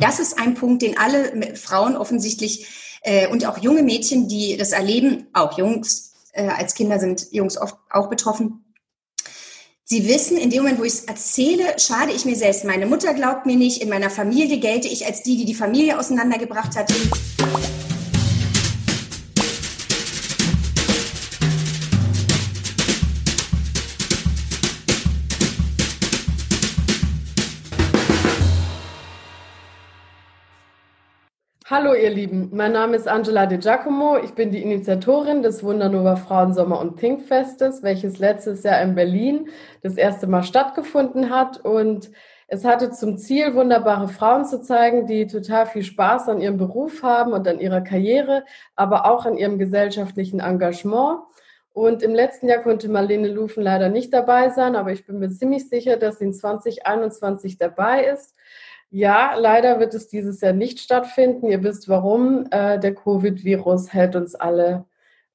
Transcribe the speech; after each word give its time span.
Das 0.00 0.18
ist 0.18 0.38
ein 0.38 0.54
Punkt, 0.54 0.82
den 0.82 0.98
alle 0.98 1.54
Frauen 1.56 1.96
offensichtlich 1.96 2.66
äh, 3.02 3.28
und 3.28 3.46
auch 3.46 3.58
junge 3.58 3.82
Mädchen, 3.82 4.28
die 4.28 4.56
das 4.56 4.72
erleben, 4.72 5.26
auch 5.32 5.58
Jungs 5.58 6.14
äh, 6.32 6.48
als 6.48 6.74
Kinder 6.74 6.98
sind 6.98 7.28
Jungs 7.32 7.58
oft 7.58 7.76
auch 7.90 8.08
betroffen. 8.08 8.64
Sie 9.84 10.06
wissen, 10.06 10.36
in 10.36 10.50
dem 10.50 10.62
Moment, 10.62 10.78
wo 10.78 10.84
ich 10.84 10.92
es 10.92 11.04
erzähle, 11.04 11.78
schade 11.78 12.12
ich 12.12 12.24
mir 12.24 12.36
selbst. 12.36 12.64
Meine 12.64 12.86
Mutter 12.86 13.12
glaubt 13.12 13.44
mir 13.44 13.56
nicht. 13.56 13.82
In 13.82 13.88
meiner 13.88 14.08
Familie 14.08 14.58
gelte 14.58 14.86
ich 14.86 15.04
als 15.04 15.24
die, 15.24 15.36
die 15.36 15.44
die 15.44 15.54
Familie 15.54 15.98
auseinandergebracht 15.98 16.76
hat. 16.76 16.92
Hallo 31.70 31.94
ihr 31.94 32.10
Lieben, 32.10 32.50
mein 32.52 32.72
Name 32.72 32.96
ist 32.96 33.06
Angela 33.06 33.46
De 33.46 33.56
Giacomo. 33.56 34.18
Ich 34.18 34.32
bin 34.32 34.50
die 34.50 34.60
Initiatorin 34.60 35.40
des 35.40 35.62
Wundernova 35.62 36.16
Frauen 36.16 36.52
Sommer 36.52 36.80
und 36.80 36.96
Pink 36.96 37.22
Festes, 37.22 37.84
welches 37.84 38.18
letztes 38.18 38.64
Jahr 38.64 38.82
in 38.82 38.96
Berlin 38.96 39.48
das 39.80 39.96
erste 39.96 40.26
Mal 40.26 40.42
stattgefunden 40.42 41.30
hat. 41.30 41.64
Und 41.64 42.10
es 42.48 42.64
hatte 42.64 42.90
zum 42.90 43.18
Ziel, 43.18 43.54
wunderbare 43.54 44.08
Frauen 44.08 44.46
zu 44.46 44.60
zeigen, 44.60 45.06
die 45.06 45.28
total 45.28 45.64
viel 45.66 45.84
Spaß 45.84 46.28
an 46.28 46.40
ihrem 46.40 46.56
Beruf 46.56 47.04
haben 47.04 47.32
und 47.32 47.46
an 47.46 47.60
ihrer 47.60 47.82
Karriere, 47.82 48.42
aber 48.74 49.06
auch 49.06 49.24
an 49.24 49.38
ihrem 49.38 49.56
gesellschaftlichen 49.56 50.40
Engagement. 50.40 51.20
Und 51.72 52.02
im 52.02 52.16
letzten 52.16 52.48
Jahr 52.48 52.64
konnte 52.64 52.88
Marlene 52.88 53.28
Lufen 53.28 53.62
leider 53.62 53.90
nicht 53.90 54.12
dabei 54.12 54.50
sein, 54.50 54.74
aber 54.74 54.90
ich 54.90 55.06
bin 55.06 55.20
mir 55.20 55.30
ziemlich 55.30 55.68
sicher, 55.68 55.96
dass 55.98 56.18
sie 56.18 56.24
in 56.24 56.34
2021 56.34 57.58
dabei 57.58 58.06
ist. 58.06 58.34
Ja, 58.90 59.34
leider 59.36 59.78
wird 59.78 59.94
es 59.94 60.08
dieses 60.08 60.40
Jahr 60.40 60.52
nicht 60.52 60.80
stattfinden. 60.80 61.46
Ihr 61.46 61.62
wisst 61.62 61.88
warum. 61.88 62.46
Äh, 62.50 62.80
der 62.80 62.94
Covid-Virus 62.94 63.92
hält 63.92 64.16
uns 64.16 64.34
alle 64.34 64.86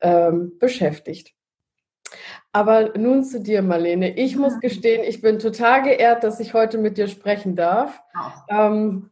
ähm, 0.02 0.58
beschäftigt. 0.60 1.34
Aber 2.52 2.98
nun 2.98 3.24
zu 3.24 3.42
dir, 3.42 3.62
Marlene. 3.62 4.18
Ich 4.18 4.36
muss 4.36 4.60
gestehen, 4.60 5.04
ich 5.06 5.22
bin 5.22 5.40
total 5.40 5.84
geehrt, 5.84 6.24
dass 6.24 6.40
ich 6.40 6.54
heute 6.54 6.78
mit 6.78 6.98
dir 6.98 7.08
sprechen 7.08 7.56
darf. 7.56 8.02
Ähm, 8.50 9.12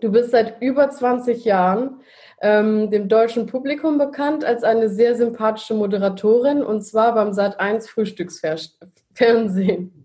du 0.00 0.10
bist 0.10 0.32
seit 0.32 0.60
über 0.60 0.90
20 0.90 1.44
Jahren 1.44 2.00
ähm, 2.40 2.90
dem 2.90 3.08
deutschen 3.08 3.46
Publikum 3.46 3.98
bekannt 3.98 4.44
als 4.44 4.64
eine 4.64 4.88
sehr 4.88 5.16
sympathische 5.16 5.74
Moderatorin 5.74 6.62
und 6.62 6.82
zwar 6.82 7.14
beim 7.14 7.30
Sat1 7.30 7.88
Frühstücksfernsehen. 7.88 9.97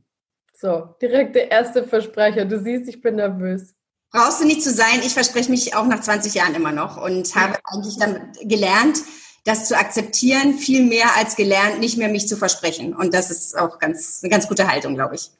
So, 0.63 0.95
direkt 1.01 1.35
der 1.35 1.51
erste 1.51 1.83
Versprecher. 1.83 2.45
Du 2.45 2.57
siehst, 2.57 2.87
ich 2.87 3.01
bin 3.01 3.17
nervös. 3.17 3.75
Brauchst 4.13 4.39
du 4.39 4.45
nicht 4.45 4.63
zu 4.63 4.71
sein. 4.71 5.01
Ich 5.05 5.13
verspreche 5.13 5.51
mich 5.51 5.75
auch 5.75 5.85
nach 5.85 5.99
20 5.99 6.35
Jahren 6.35 6.55
immer 6.55 6.71
noch 6.71 6.95
und 6.95 7.35
habe 7.35 7.57
eigentlich 7.65 7.97
dann 7.97 8.31
gelernt, 8.43 8.99
das 9.43 9.67
zu 9.67 9.75
akzeptieren, 9.75 10.53
viel 10.53 10.85
mehr 10.85 11.17
als 11.17 11.35
gelernt, 11.35 11.81
nicht 11.81 11.97
mehr 11.97 12.07
mich 12.07 12.29
zu 12.29 12.37
versprechen. 12.37 12.95
Und 12.95 13.13
das 13.13 13.29
ist 13.29 13.59
auch 13.59 13.77
ganz, 13.77 14.21
eine 14.23 14.31
ganz 14.31 14.47
gute 14.47 14.71
Haltung, 14.71 14.95
glaube 14.95 15.15
ich. 15.15 15.31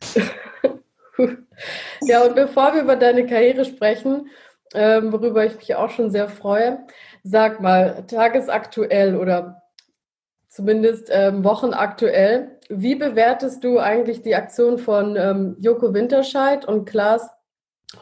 ja, 2.01 2.25
und 2.25 2.35
bevor 2.35 2.73
wir 2.73 2.81
über 2.81 2.97
deine 2.97 3.25
Karriere 3.25 3.63
sprechen, 3.63 4.29
ähm, 4.73 5.13
worüber 5.13 5.45
ich 5.45 5.55
mich 5.55 5.73
auch 5.75 5.89
schon 5.89 6.11
sehr 6.11 6.27
freue, 6.27 6.85
sag 7.23 7.61
mal, 7.61 8.05
tagesaktuell 8.07 9.15
oder 9.15 9.61
zumindest 10.49 11.07
ähm, 11.09 11.45
wochenaktuell. 11.45 12.52
Wie 12.69 12.95
bewertest 12.95 13.63
du 13.63 13.79
eigentlich 13.79 14.21
die 14.21 14.35
Aktion 14.35 14.77
von 14.77 15.15
ähm, 15.15 15.55
Joko 15.59 15.93
Winterscheid 15.93 16.65
und 16.65 16.85
Klaas 16.85 17.29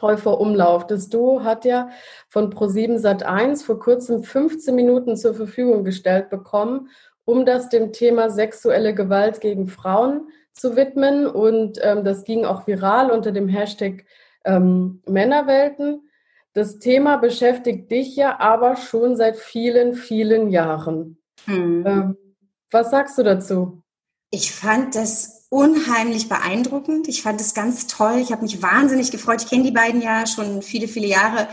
Häufer 0.00 0.40
Umlauf? 0.40 0.86
Das 0.86 1.08
Duo 1.08 1.42
hat 1.42 1.64
ja 1.64 1.90
von 2.28 2.52
Pro7 2.52 2.98
Sat1 2.98 3.64
vor 3.64 3.78
kurzem 3.78 4.22
15 4.22 4.74
Minuten 4.74 5.16
zur 5.16 5.34
Verfügung 5.34 5.84
gestellt 5.84 6.30
bekommen, 6.30 6.88
um 7.24 7.44
das 7.44 7.68
dem 7.68 7.92
Thema 7.92 8.30
sexuelle 8.30 8.94
Gewalt 8.94 9.40
gegen 9.40 9.68
Frauen 9.68 10.28
zu 10.52 10.76
widmen. 10.76 11.26
Und 11.26 11.78
ähm, 11.82 12.04
das 12.04 12.24
ging 12.24 12.44
auch 12.44 12.66
viral 12.66 13.10
unter 13.10 13.32
dem 13.32 13.48
Hashtag 13.48 14.04
ähm, 14.44 15.02
Männerwelten. 15.06 16.08
Das 16.54 16.78
Thema 16.78 17.16
beschäftigt 17.16 17.90
dich 17.90 18.14
ja 18.16 18.38
aber 18.38 18.76
schon 18.76 19.16
seit 19.16 19.36
vielen, 19.36 19.94
vielen 19.94 20.48
Jahren. 20.50 21.18
Mhm. 21.46 21.84
Ähm, 21.86 22.16
was 22.70 22.90
sagst 22.90 23.18
du 23.18 23.22
dazu? 23.22 23.81
Ich 24.34 24.50
fand 24.50 24.94
das 24.94 25.44
unheimlich 25.50 26.30
beeindruckend. 26.30 27.06
Ich 27.06 27.22
fand 27.22 27.38
es 27.42 27.52
ganz 27.52 27.86
toll. 27.86 28.16
Ich 28.18 28.32
habe 28.32 28.40
mich 28.40 28.62
wahnsinnig 28.62 29.10
gefreut. 29.10 29.42
Ich 29.42 29.50
kenne 29.50 29.64
die 29.64 29.72
beiden 29.72 30.00
ja 30.00 30.26
schon 30.26 30.62
viele, 30.62 30.88
viele 30.88 31.06
Jahre 31.06 31.48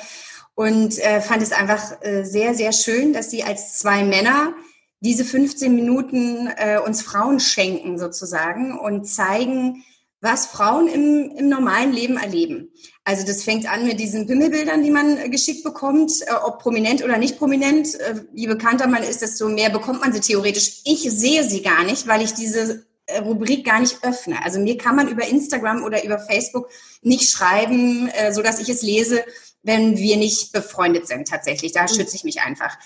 und 0.56 0.98
äh, 1.00 1.20
fand 1.20 1.44
es 1.44 1.52
einfach 1.52 2.02
äh, 2.02 2.24
sehr, 2.24 2.56
sehr 2.56 2.72
schön, 2.72 3.12
dass 3.12 3.32
sie 3.32 3.44
als 3.44 3.80
zwei 3.80 4.06
Männer 4.06 4.54
diese 5.02 5.26
15 5.26 5.76
Minuten 5.76 6.48
äh, 6.56 6.80
uns 6.80 7.02
Frauen 7.02 7.42
schenken 7.42 8.00
sozusagen 8.00 8.80
und 8.80 9.04
zeigen, 9.04 9.84
was 10.22 10.46
Frauen 10.46 10.88
im, 10.88 11.36
im 11.36 11.50
normalen 11.50 11.92
Leben 11.92 12.16
erleben. 12.16 12.72
Also 13.10 13.26
das 13.26 13.44
fängt 13.44 13.68
an 13.68 13.88
mit 13.88 14.00
diesen 14.00 14.28
Pimmelbildern, 14.28 14.84
die 14.84 14.92
man 14.92 15.18
äh, 15.18 15.30
geschickt 15.30 15.64
bekommt, 15.64 16.12
äh, 16.28 16.32
ob 16.46 16.60
prominent 16.60 17.04
oder 17.04 17.18
nicht 17.18 17.40
prominent. 17.40 18.00
Äh, 18.00 18.22
je 18.36 18.46
bekannter 18.46 18.86
man 18.86 19.02
ist, 19.02 19.24
desto 19.24 19.50
mehr 19.50 19.72
bekommt 19.72 20.02
man 20.02 20.14
sie 20.14 20.20
theoretisch. 20.20 20.82
Ich 20.84 21.02
sehe 21.10 21.44
sie 21.44 21.64
gar 21.64 21.84
nicht, 21.86 22.06
weil 22.06 22.22
ich 22.22 22.36
diese 22.36 22.86
Rubrik 23.22 23.66
gar 23.66 23.80
nicht 23.80 24.04
öffne. 24.04 24.36
Also 24.46 24.60
mir 24.60 24.78
kann 24.78 24.96
man 24.96 25.08
über 25.08 25.28
Instagram 25.28 25.84
oder 25.84 26.04
über 26.04 26.20
Facebook 26.20 26.70
nicht 27.02 27.28
schreiben, 27.28 28.12
so 28.30 28.44
dass 28.44 28.60
ich 28.60 28.70
es 28.70 28.84
lese, 28.84 29.24
wenn 29.64 29.98
wir 29.98 30.16
nicht 30.16 30.52
befreundet 30.52 31.08
sind 31.08 31.28
tatsächlich. 31.28 31.72
Da 31.72 31.88
schütze 31.88 32.16
ich 32.16 32.24
mich 32.24 32.42
einfach. 32.42 32.78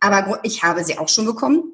Aber 0.00 0.40
ich 0.44 0.62
habe 0.62 0.82
sie 0.82 0.96
auch 0.96 1.10
schon 1.10 1.26
bekommen. 1.26 1.64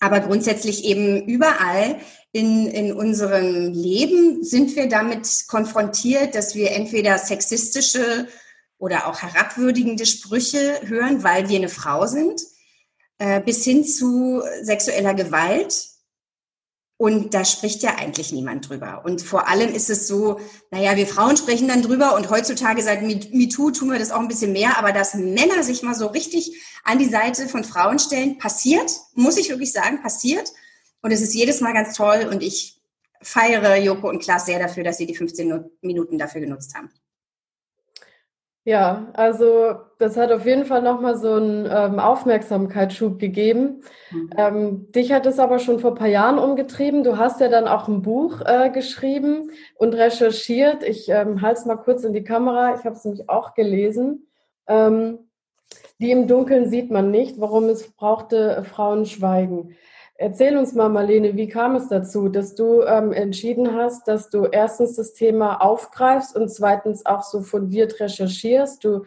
Aber 0.00 0.20
grundsätzlich 0.20 0.86
eben 0.86 1.26
überall 1.26 2.00
in, 2.32 2.68
in 2.68 2.92
unserem 2.92 3.72
Leben 3.72 4.44
sind 4.44 4.76
wir 4.76 4.88
damit 4.88 5.46
konfrontiert, 5.48 6.34
dass 6.34 6.54
wir 6.54 6.70
entweder 6.72 7.18
sexistische 7.18 8.28
oder 8.78 9.06
auch 9.06 9.20
herabwürdigende 9.20 10.06
Sprüche 10.06 10.80
hören, 10.84 11.22
weil 11.22 11.48
wir 11.48 11.58
eine 11.58 11.68
Frau 11.68 12.06
sind, 12.06 12.40
äh, 13.18 13.40
bis 13.40 13.64
hin 13.64 13.84
zu 13.84 14.42
sexueller 14.62 15.14
Gewalt. 15.14 15.86
Und 16.96 17.32
da 17.32 17.44
spricht 17.46 17.82
ja 17.82 17.96
eigentlich 17.96 18.30
niemand 18.30 18.68
drüber. 18.68 19.02
Und 19.04 19.22
vor 19.22 19.48
allem 19.48 19.74
ist 19.74 19.88
es 19.88 20.06
so, 20.06 20.38
naja, 20.70 20.96
wir 20.96 21.06
Frauen 21.06 21.36
sprechen 21.36 21.66
dann 21.66 21.82
drüber 21.82 22.14
und 22.14 22.28
heutzutage 22.28 22.82
seit 22.82 23.02
MeToo 23.02 23.70
tun 23.70 23.90
wir 23.90 23.98
das 23.98 24.10
auch 24.10 24.20
ein 24.20 24.28
bisschen 24.28 24.52
mehr, 24.52 24.78
aber 24.78 24.92
dass 24.92 25.14
Männer 25.14 25.62
sich 25.62 25.82
mal 25.82 25.94
so 25.94 26.08
richtig 26.08 26.52
an 26.84 26.98
die 26.98 27.08
Seite 27.08 27.48
von 27.48 27.64
Frauen 27.64 27.98
stellen, 27.98 28.38
passiert, 28.38 28.92
muss 29.14 29.38
ich 29.38 29.48
wirklich 29.48 29.72
sagen, 29.72 30.02
passiert. 30.02 30.52
Und 31.02 31.12
es 31.12 31.22
ist 31.22 31.34
jedes 31.34 31.60
Mal 31.60 31.72
ganz 31.72 31.96
toll 31.96 32.28
und 32.30 32.42
ich 32.42 32.80
feiere 33.22 33.76
Joko 33.76 34.08
und 34.08 34.22
Klaas 34.22 34.46
sehr 34.46 34.58
dafür, 34.58 34.84
dass 34.84 34.98
sie 34.98 35.06
die 35.06 35.14
15 35.14 35.70
Minuten 35.82 36.18
dafür 36.18 36.40
genutzt 36.40 36.74
haben. 36.74 36.90
Ja, 38.64 39.08
also 39.14 39.76
das 39.98 40.18
hat 40.18 40.30
auf 40.32 40.44
jeden 40.44 40.66
Fall 40.66 40.82
nochmal 40.82 41.16
so 41.16 41.32
einen 41.32 41.66
ähm, 41.70 41.98
Aufmerksamkeitsschub 41.98 43.18
gegeben. 43.18 43.82
Mhm. 44.10 44.30
Ähm, 44.36 44.92
dich 44.92 45.12
hat 45.12 45.24
es 45.24 45.38
aber 45.38 45.58
schon 45.58 45.80
vor 45.80 45.92
ein 45.92 45.96
paar 45.96 46.08
Jahren 46.08 46.38
umgetrieben. 46.38 47.02
Du 47.02 47.16
hast 47.16 47.40
ja 47.40 47.48
dann 47.48 47.66
auch 47.66 47.88
ein 47.88 48.02
Buch 48.02 48.42
äh, 48.44 48.68
geschrieben 48.68 49.50
und 49.76 49.94
recherchiert. 49.94 50.82
Ich 50.82 51.08
ähm, 51.08 51.40
halte 51.40 51.60
es 51.60 51.66
mal 51.66 51.76
kurz 51.76 52.04
in 52.04 52.12
die 52.12 52.22
Kamera. 52.22 52.74
Ich 52.74 52.84
habe 52.84 52.94
es 52.94 53.04
nämlich 53.04 53.30
auch 53.30 53.54
gelesen. 53.54 54.26
Ähm, 54.66 55.30
die 55.98 56.10
im 56.10 56.28
Dunkeln 56.28 56.68
sieht 56.68 56.90
man 56.90 57.10
nicht, 57.10 57.40
warum 57.40 57.64
es 57.64 57.90
brauchte 57.92 58.64
Frauen 58.64 59.06
schweigen. 59.06 59.74
Erzähl 60.22 60.58
uns 60.58 60.74
mal, 60.74 60.90
Marlene, 60.90 61.34
wie 61.34 61.48
kam 61.48 61.76
es 61.76 61.88
dazu, 61.88 62.28
dass 62.28 62.54
du 62.54 62.82
ähm, 62.82 63.14
entschieden 63.14 63.74
hast, 63.74 64.06
dass 64.06 64.28
du 64.28 64.44
erstens 64.44 64.96
das 64.96 65.14
Thema 65.14 65.62
aufgreifst 65.62 66.36
und 66.36 66.50
zweitens 66.50 67.06
auch 67.06 67.22
so 67.22 67.40
fundiert 67.40 68.00
recherchierst? 68.00 68.84
Du 68.84 69.04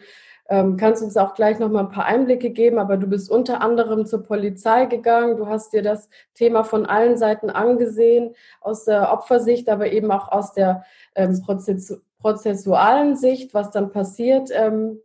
ähm, 0.48 0.76
kannst 0.76 1.04
uns 1.04 1.16
auch 1.16 1.34
gleich 1.34 1.60
noch 1.60 1.70
mal 1.70 1.84
ein 1.84 1.92
paar 1.92 2.06
Einblicke 2.06 2.50
geben, 2.50 2.80
aber 2.80 2.96
du 2.96 3.06
bist 3.06 3.30
unter 3.30 3.60
anderem 3.60 4.06
zur 4.06 4.24
Polizei 4.24 4.86
gegangen. 4.86 5.36
Du 5.36 5.46
hast 5.46 5.72
dir 5.72 5.82
das 5.82 6.08
Thema 6.34 6.64
von 6.64 6.84
allen 6.84 7.16
Seiten 7.16 7.48
angesehen, 7.48 8.34
aus 8.60 8.84
der 8.84 9.12
Opfersicht, 9.12 9.68
aber 9.68 9.92
eben 9.92 10.10
auch 10.10 10.32
aus 10.32 10.52
der 10.52 10.84
ähm, 11.14 11.40
Prozessu 11.42 11.98
prozessualen 12.18 13.14
Sicht, 13.16 13.54
was 13.54 13.70
dann 13.70 13.92
passiert. 13.92 14.48
Ähm, 14.52 14.98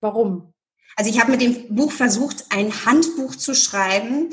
warum? 0.00 0.52
Also 0.96 1.08
ich 1.08 1.20
habe 1.20 1.30
mit 1.30 1.40
dem 1.40 1.72
Buch 1.76 1.92
versucht, 1.92 2.46
ein 2.50 2.72
Handbuch 2.84 3.36
zu 3.36 3.54
schreiben, 3.54 4.30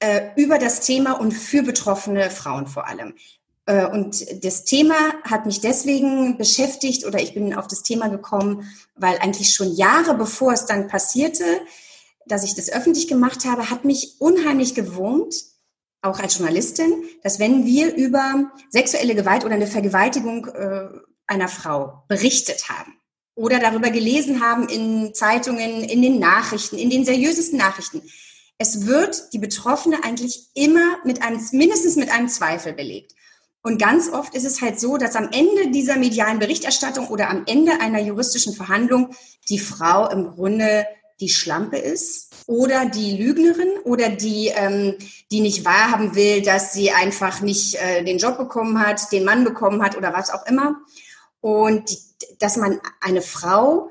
äh, 0.00 0.30
über 0.36 0.58
das 0.58 0.80
Thema 0.80 1.12
und 1.12 1.32
für 1.32 1.62
betroffene 1.62 2.30
Frauen 2.30 2.66
vor 2.66 2.86
allem. 2.86 3.14
Äh, 3.66 3.86
und 3.86 4.44
das 4.44 4.64
Thema 4.64 4.94
hat 5.24 5.46
mich 5.46 5.60
deswegen 5.60 6.38
beschäftigt 6.38 7.04
oder 7.06 7.20
ich 7.20 7.34
bin 7.34 7.54
auf 7.54 7.66
das 7.66 7.82
Thema 7.82 8.08
gekommen, 8.08 8.68
weil 8.94 9.18
eigentlich 9.18 9.52
schon 9.52 9.74
Jahre 9.74 10.14
bevor 10.14 10.52
es 10.52 10.66
dann 10.66 10.88
passierte, 10.88 11.44
dass 12.26 12.44
ich 12.44 12.54
das 12.54 12.70
öffentlich 12.70 13.08
gemacht 13.08 13.44
habe, 13.44 13.70
hat 13.70 13.84
mich 13.84 14.16
unheimlich 14.18 14.74
gewohnt, 14.74 15.34
auch 16.02 16.18
als 16.18 16.38
Journalistin, 16.38 17.04
dass 17.22 17.38
wenn 17.38 17.66
wir 17.66 17.94
über 17.94 18.50
sexuelle 18.70 19.14
Gewalt 19.14 19.44
oder 19.44 19.54
eine 19.54 19.66
Vergewaltigung 19.66 20.46
äh, 20.46 20.88
einer 21.26 21.48
Frau 21.48 22.04
berichtet 22.08 22.68
haben, 22.68 22.96
oder 23.36 23.58
darüber 23.58 23.90
gelesen 23.90 24.40
haben 24.40 24.68
in 24.68 25.14
Zeitungen, 25.14 25.84
in 25.84 26.02
den 26.02 26.18
Nachrichten, 26.18 26.78
in 26.78 26.90
den 26.90 27.04
seriösesten 27.04 27.58
Nachrichten. 27.58 28.02
Es 28.58 28.86
wird 28.86 29.32
die 29.32 29.38
Betroffene 29.38 30.02
eigentlich 30.02 30.48
immer 30.54 30.96
mit 31.04 31.22
einem, 31.22 31.40
mindestens 31.52 31.96
mit 31.96 32.10
einem 32.10 32.28
Zweifel 32.28 32.72
belegt. 32.72 33.12
Und 33.62 33.78
ganz 33.78 34.08
oft 34.08 34.34
ist 34.34 34.44
es 34.44 34.62
halt 34.62 34.78
so, 34.78 34.96
dass 34.96 35.16
am 35.16 35.30
Ende 35.32 35.70
dieser 35.72 35.96
medialen 35.96 36.38
Berichterstattung 36.38 37.08
oder 37.08 37.28
am 37.28 37.42
Ende 37.46 37.80
einer 37.80 38.00
juristischen 38.00 38.54
Verhandlung 38.54 39.10
die 39.48 39.58
Frau 39.58 40.08
im 40.08 40.30
Grunde 40.30 40.86
die 41.18 41.28
Schlampe 41.28 41.78
ist 41.78 42.30
oder 42.46 42.86
die 42.86 43.16
Lügnerin 43.16 43.70
oder 43.84 44.10
die, 44.10 44.52
ähm, 44.54 44.96
die 45.32 45.40
nicht 45.40 45.64
wahrhaben 45.64 46.14
will, 46.14 46.42
dass 46.42 46.74
sie 46.74 46.92
einfach 46.92 47.40
nicht 47.40 47.74
äh, 47.76 48.04
den 48.04 48.18
Job 48.18 48.38
bekommen 48.38 48.80
hat, 48.80 49.10
den 49.12 49.24
Mann 49.24 49.44
bekommen 49.44 49.82
hat 49.82 49.96
oder 49.96 50.12
was 50.12 50.30
auch 50.30 50.46
immer. 50.46 50.76
Und 51.40 51.90
die, 51.90 51.98
dass 52.38 52.56
man 52.56 52.80
eine 53.00 53.22
Frau 53.22 53.90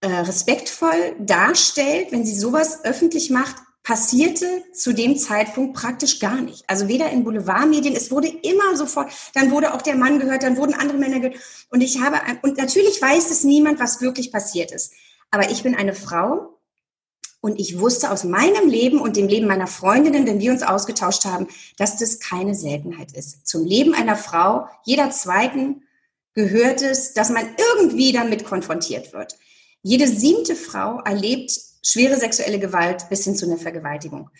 äh, 0.00 0.08
respektvoll 0.08 1.16
darstellt, 1.18 2.12
wenn 2.12 2.26
sie 2.26 2.38
sowas 2.38 2.84
öffentlich 2.84 3.30
macht, 3.30 3.56
passierte 3.88 4.64
zu 4.74 4.92
dem 4.92 5.16
Zeitpunkt 5.16 5.74
praktisch 5.74 6.20
gar 6.20 6.42
nicht. 6.42 6.62
Also 6.66 6.88
weder 6.88 7.08
in 7.08 7.24
Boulevardmedien, 7.24 7.96
es 7.96 8.10
wurde 8.10 8.28
immer 8.28 8.76
sofort, 8.76 9.10
dann 9.32 9.50
wurde 9.50 9.72
auch 9.72 9.80
der 9.80 9.96
Mann 9.96 10.20
gehört, 10.20 10.42
dann 10.42 10.58
wurden 10.58 10.74
andere 10.74 10.98
Männer 10.98 11.20
gehört. 11.20 11.40
Und 11.70 11.80
ich 11.80 11.98
habe, 11.98 12.18
und 12.42 12.58
natürlich 12.58 13.00
weiß 13.00 13.30
es 13.30 13.44
niemand, 13.44 13.80
was 13.80 14.02
wirklich 14.02 14.30
passiert 14.30 14.72
ist. 14.72 14.92
Aber 15.30 15.50
ich 15.50 15.62
bin 15.62 15.74
eine 15.74 15.94
Frau 15.94 16.58
und 17.40 17.58
ich 17.58 17.80
wusste 17.80 18.10
aus 18.10 18.24
meinem 18.24 18.68
Leben 18.68 19.00
und 19.00 19.16
dem 19.16 19.26
Leben 19.26 19.46
meiner 19.46 19.66
Freundinnen, 19.66 20.26
wenn 20.26 20.38
wir 20.38 20.52
uns 20.52 20.62
ausgetauscht 20.62 21.24
haben, 21.24 21.48
dass 21.78 21.96
das 21.96 22.20
keine 22.20 22.54
Seltenheit 22.54 23.12
ist. 23.12 23.46
Zum 23.46 23.64
Leben 23.64 23.94
einer 23.94 24.16
Frau, 24.16 24.66
jeder 24.84 25.10
zweiten, 25.12 25.82
gehört 26.34 26.82
es, 26.82 27.14
dass 27.14 27.30
man 27.30 27.48
irgendwie 27.56 28.12
damit 28.12 28.44
konfrontiert 28.44 29.14
wird. 29.14 29.38
Jede 29.80 30.06
siebte 30.06 30.56
Frau 30.56 31.00
erlebt 31.06 31.67
schwere 31.88 32.18
sexuelle 32.18 32.58
Gewalt 32.58 33.08
bis 33.08 33.24
hin 33.24 33.34
zu 33.34 33.46
einer 33.46 33.58
Vergewaltigung. 33.58 34.30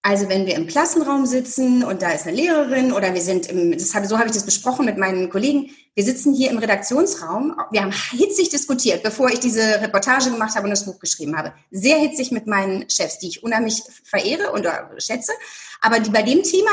Also 0.00 0.28
wenn 0.28 0.46
wir 0.46 0.54
im 0.54 0.68
Klassenraum 0.68 1.26
sitzen 1.26 1.84
und 1.84 2.02
da 2.02 2.12
ist 2.12 2.26
eine 2.26 2.36
Lehrerin 2.36 2.92
oder 2.92 3.12
wir 3.12 3.20
sind 3.20 3.46
im, 3.46 3.72
das 3.72 3.94
habe, 3.94 4.06
so 4.06 4.16
habe 4.16 4.28
ich 4.28 4.32
das 4.32 4.44
besprochen 4.46 4.86
mit 4.86 4.96
meinen 4.96 5.28
Kollegen, 5.28 5.70
wir 5.94 6.04
sitzen 6.04 6.32
hier 6.32 6.50
im 6.50 6.58
Redaktionsraum, 6.58 7.56
wir 7.72 7.82
haben 7.82 7.92
hitzig 8.12 8.48
diskutiert, 8.48 9.02
bevor 9.02 9.28
ich 9.28 9.40
diese 9.40 9.82
Reportage 9.82 10.30
gemacht 10.30 10.54
habe 10.54 10.64
und 10.64 10.70
das 10.70 10.86
Buch 10.86 10.98
geschrieben 11.00 11.36
habe. 11.36 11.52
Sehr 11.72 11.98
hitzig 11.98 12.30
mit 12.30 12.46
meinen 12.46 12.88
Chefs, 12.88 13.18
die 13.18 13.28
ich 13.28 13.42
unheimlich 13.42 13.82
verehre 14.04 14.52
und 14.52 14.66
schätze, 14.98 15.32
aber 15.80 15.98
die 16.00 16.10
bei 16.10 16.22
dem 16.22 16.42
Thema 16.42 16.70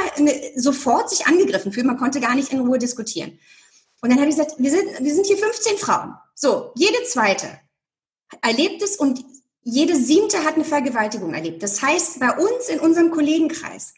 sofort 0.56 1.10
sich 1.10 1.26
angegriffen 1.26 1.74
fühlen, 1.74 1.88
man 1.88 1.98
konnte 1.98 2.22
gar 2.22 2.36
nicht 2.36 2.54
in 2.54 2.60
Ruhe 2.60 2.78
diskutieren. 2.78 3.40
Und 4.02 4.12
dann 4.12 4.20
habe 4.20 4.30
ich 4.30 4.38
gesagt, 4.38 4.54
wir 4.60 4.70
sind, 4.70 4.88
wir 5.00 5.14
sind 5.14 5.26
hier 5.26 5.38
15 5.38 5.78
Frauen. 5.78 6.14
So, 6.36 6.72
jede 6.76 7.04
zweite 7.06 7.48
erlebt 8.42 8.84
es 8.84 8.98
und 8.98 9.26
jede 9.66 9.96
siebte 9.96 10.46
hat 10.46 10.56
eine 10.56 10.64
Vergewaltigung 10.64 11.34
erlebt. 11.34 11.64
Das 11.64 11.82
heißt, 11.82 12.20
bei 12.20 12.32
uns 12.38 12.70
in 12.70 12.80
unserem 12.80 13.10
Kollegenkreis 13.10 13.96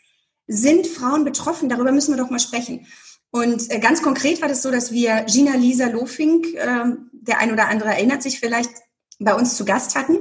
sind 0.48 0.88
Frauen 0.88 1.25
betroffen. 1.25 1.68
Darüber 1.68 1.92
müssen 1.92 2.16
wir 2.16 2.24
doch 2.24 2.30
mal 2.30 2.40
sprechen. 2.40 2.88
Und 3.31 3.69
äh, 3.69 3.80
ganz 3.80 4.02
konkret 4.02 4.42
war 4.42 4.48
das 4.48 4.62
so, 4.62 4.72
dass 4.72 4.94
wir 4.94 5.24
Gina 5.24 5.56
Lisa 5.56 5.88
Lofink, 5.88 6.54
äh, 6.54 6.86
der 7.12 7.40
ein 7.40 7.52
oder 7.52 7.68
andere 7.68 7.90
erinnert 7.90 8.24
sich 8.24 8.40
vielleicht, 8.40 8.72
bei 9.19 9.36
uns 9.36 9.58
zu 9.58 9.66
Gast 9.66 9.96
hatten. 9.98 10.19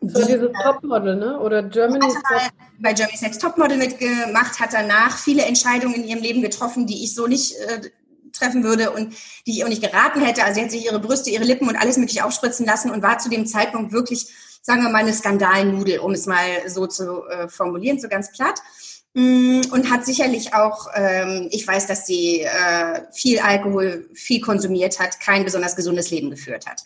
So 0.00 0.20
die, 0.20 0.32
dieses 0.32 0.50
Topmodel, 0.64 1.16
ne? 1.16 1.38
Oder 1.38 1.62
Germany's 1.62 2.14
Top 2.14 2.50
bei 2.80 2.92
Germany's 2.92 3.22
Next 3.22 3.40
Topmodel 3.40 3.78
mitgemacht, 3.78 4.58
hat 4.58 4.72
danach 4.72 5.16
viele 5.16 5.44
Entscheidungen 5.44 5.94
in 5.94 6.04
ihrem 6.04 6.20
Leben 6.20 6.42
getroffen, 6.42 6.88
die 6.88 7.04
ich 7.04 7.14
so 7.14 7.28
nicht 7.28 7.54
äh, 7.60 7.90
treffen 8.32 8.64
würde 8.64 8.90
und 8.90 9.14
die 9.46 9.52
ich 9.52 9.64
auch 9.64 9.68
nicht 9.68 9.82
geraten 9.82 10.20
hätte. 10.20 10.42
Also 10.42 10.56
sie 10.56 10.64
hat 10.64 10.72
sich 10.72 10.84
ihre 10.84 10.98
Brüste, 10.98 11.30
ihre 11.30 11.44
Lippen 11.44 11.68
und 11.68 11.76
alles 11.76 11.96
mögliche 11.96 12.24
aufspritzen 12.24 12.66
lassen 12.66 12.90
und 12.90 13.02
war 13.04 13.18
zu 13.18 13.30
dem 13.30 13.46
Zeitpunkt 13.46 13.92
wirklich 13.92 14.34
sagen 14.64 14.82
wir 14.82 14.88
mal, 14.88 15.02
eine 15.02 15.12
Skandalnudel, 15.12 15.98
um 15.98 16.12
es 16.12 16.26
mal 16.26 16.68
so 16.68 16.86
zu 16.86 17.26
äh, 17.26 17.48
formulieren, 17.48 18.00
so 18.00 18.08
ganz 18.08 18.32
platt. 18.32 18.60
Mm, 19.12 19.60
und 19.70 19.90
hat 19.90 20.06
sicherlich 20.06 20.54
auch, 20.54 20.88
ähm, 20.94 21.48
ich 21.52 21.66
weiß, 21.66 21.86
dass 21.86 22.06
sie 22.06 22.40
äh, 22.40 23.02
viel 23.12 23.38
Alkohol, 23.40 24.08
viel 24.14 24.40
konsumiert 24.40 24.98
hat, 24.98 25.20
kein 25.20 25.44
besonders 25.44 25.76
gesundes 25.76 26.10
Leben 26.10 26.30
geführt 26.30 26.66
hat. 26.66 26.82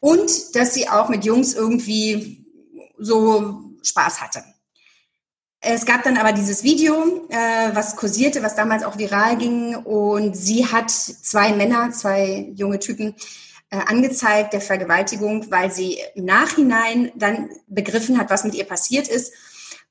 Und 0.00 0.54
dass 0.54 0.74
sie 0.74 0.88
auch 0.88 1.08
mit 1.08 1.24
Jungs 1.24 1.54
irgendwie 1.54 2.44
so 2.98 3.64
Spaß 3.82 4.20
hatte. 4.20 4.44
Es 5.60 5.86
gab 5.86 6.04
dann 6.04 6.18
aber 6.18 6.32
dieses 6.32 6.62
Video, 6.62 7.26
äh, 7.30 7.70
was 7.74 7.96
kursierte, 7.96 8.42
was 8.42 8.54
damals 8.54 8.84
auch 8.84 8.98
viral 8.98 9.38
ging. 9.38 9.74
Und 9.74 10.36
sie 10.36 10.66
hat 10.66 10.90
zwei 10.90 11.54
Männer, 11.54 11.90
zwei 11.90 12.52
junge 12.54 12.78
Typen, 12.78 13.14
angezeigt 13.80 14.52
der 14.52 14.60
Vergewaltigung, 14.60 15.50
weil 15.50 15.70
sie 15.70 15.98
im 16.14 16.24
Nachhinein 16.24 17.12
dann 17.16 17.50
begriffen 17.66 18.18
hat, 18.18 18.30
was 18.30 18.44
mit 18.44 18.54
ihr 18.54 18.64
passiert 18.64 19.08
ist. 19.08 19.32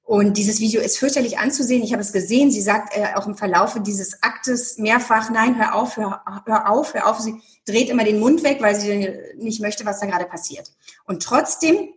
Und 0.05 0.37
dieses 0.37 0.59
Video 0.59 0.81
ist 0.81 0.99
fürchterlich 0.99 1.39
anzusehen. 1.39 1.83
Ich 1.83 1.91
habe 1.91 2.01
es 2.03 2.13
gesehen. 2.13 2.51
Sie 2.51 2.61
sagt 2.61 2.95
äh, 2.95 3.15
auch 3.15 3.25
im 3.25 3.35
Verlaufe 3.35 3.79
dieses 3.79 4.21
Aktes 4.21 4.77
mehrfach, 4.77 5.31
nein, 5.31 5.57
hör 5.57 5.73
auf, 5.73 5.97
hör, 5.97 6.21
hör 6.45 6.69
auf, 6.69 6.93
hör 6.93 7.07
auf. 7.07 7.19
Sie 7.19 7.41
dreht 7.65 7.89
immer 7.89 8.03
den 8.03 8.19
Mund 8.19 8.43
weg, 8.43 8.59
weil 8.61 8.79
sie 8.79 9.11
nicht 9.37 9.61
möchte, 9.61 9.83
was 9.83 9.99
da 9.99 10.05
gerade 10.05 10.25
passiert. 10.25 10.71
Und 11.05 11.23
trotzdem, 11.23 11.89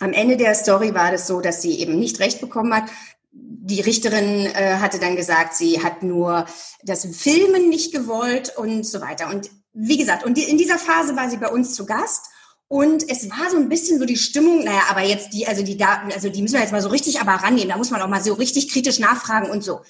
am 0.00 0.12
Ende 0.12 0.36
der 0.36 0.54
Story 0.56 0.94
war 0.94 1.12
das 1.12 1.28
so, 1.28 1.40
dass 1.40 1.62
sie 1.62 1.78
eben 1.78 1.96
nicht 2.00 2.18
recht 2.18 2.40
bekommen 2.40 2.74
hat. 2.74 2.90
Die 3.30 3.82
Richterin 3.82 4.46
äh, 4.46 4.78
hatte 4.80 4.98
dann 4.98 5.14
gesagt, 5.14 5.54
sie 5.54 5.80
hat 5.80 6.02
nur 6.02 6.44
das 6.82 7.06
Filmen 7.06 7.68
nicht 7.68 7.92
gewollt 7.92 8.52
und 8.56 8.84
so 8.84 9.00
weiter. 9.00 9.28
Und 9.28 9.48
wie 9.80 9.96
gesagt, 9.96 10.24
und 10.24 10.36
in 10.36 10.58
dieser 10.58 10.78
Phase 10.78 11.14
war 11.14 11.30
sie 11.30 11.36
bei 11.36 11.48
uns 11.48 11.74
zu 11.74 11.86
Gast. 11.86 12.26
Und 12.66 13.08
es 13.08 13.30
war 13.30 13.48
so 13.48 13.56
ein 13.56 13.68
bisschen 13.68 13.98
so 13.98 14.04
die 14.04 14.16
Stimmung, 14.16 14.64
naja, 14.64 14.82
aber 14.90 15.02
jetzt 15.02 15.32
die, 15.32 15.46
also 15.46 15.62
die 15.62 15.76
Daten, 15.76 16.12
also 16.12 16.28
die 16.28 16.42
müssen 16.42 16.54
wir 16.54 16.60
jetzt 16.60 16.72
mal 16.72 16.82
so 16.82 16.88
richtig 16.88 17.20
aber 17.20 17.32
rannehmen. 17.32 17.70
Da 17.70 17.78
muss 17.78 17.90
man 17.90 18.02
auch 18.02 18.08
mal 18.08 18.22
so 18.22 18.34
richtig 18.34 18.70
kritisch 18.70 18.98
nachfragen 18.98 19.48
und 19.50 19.62
so. 19.62 19.80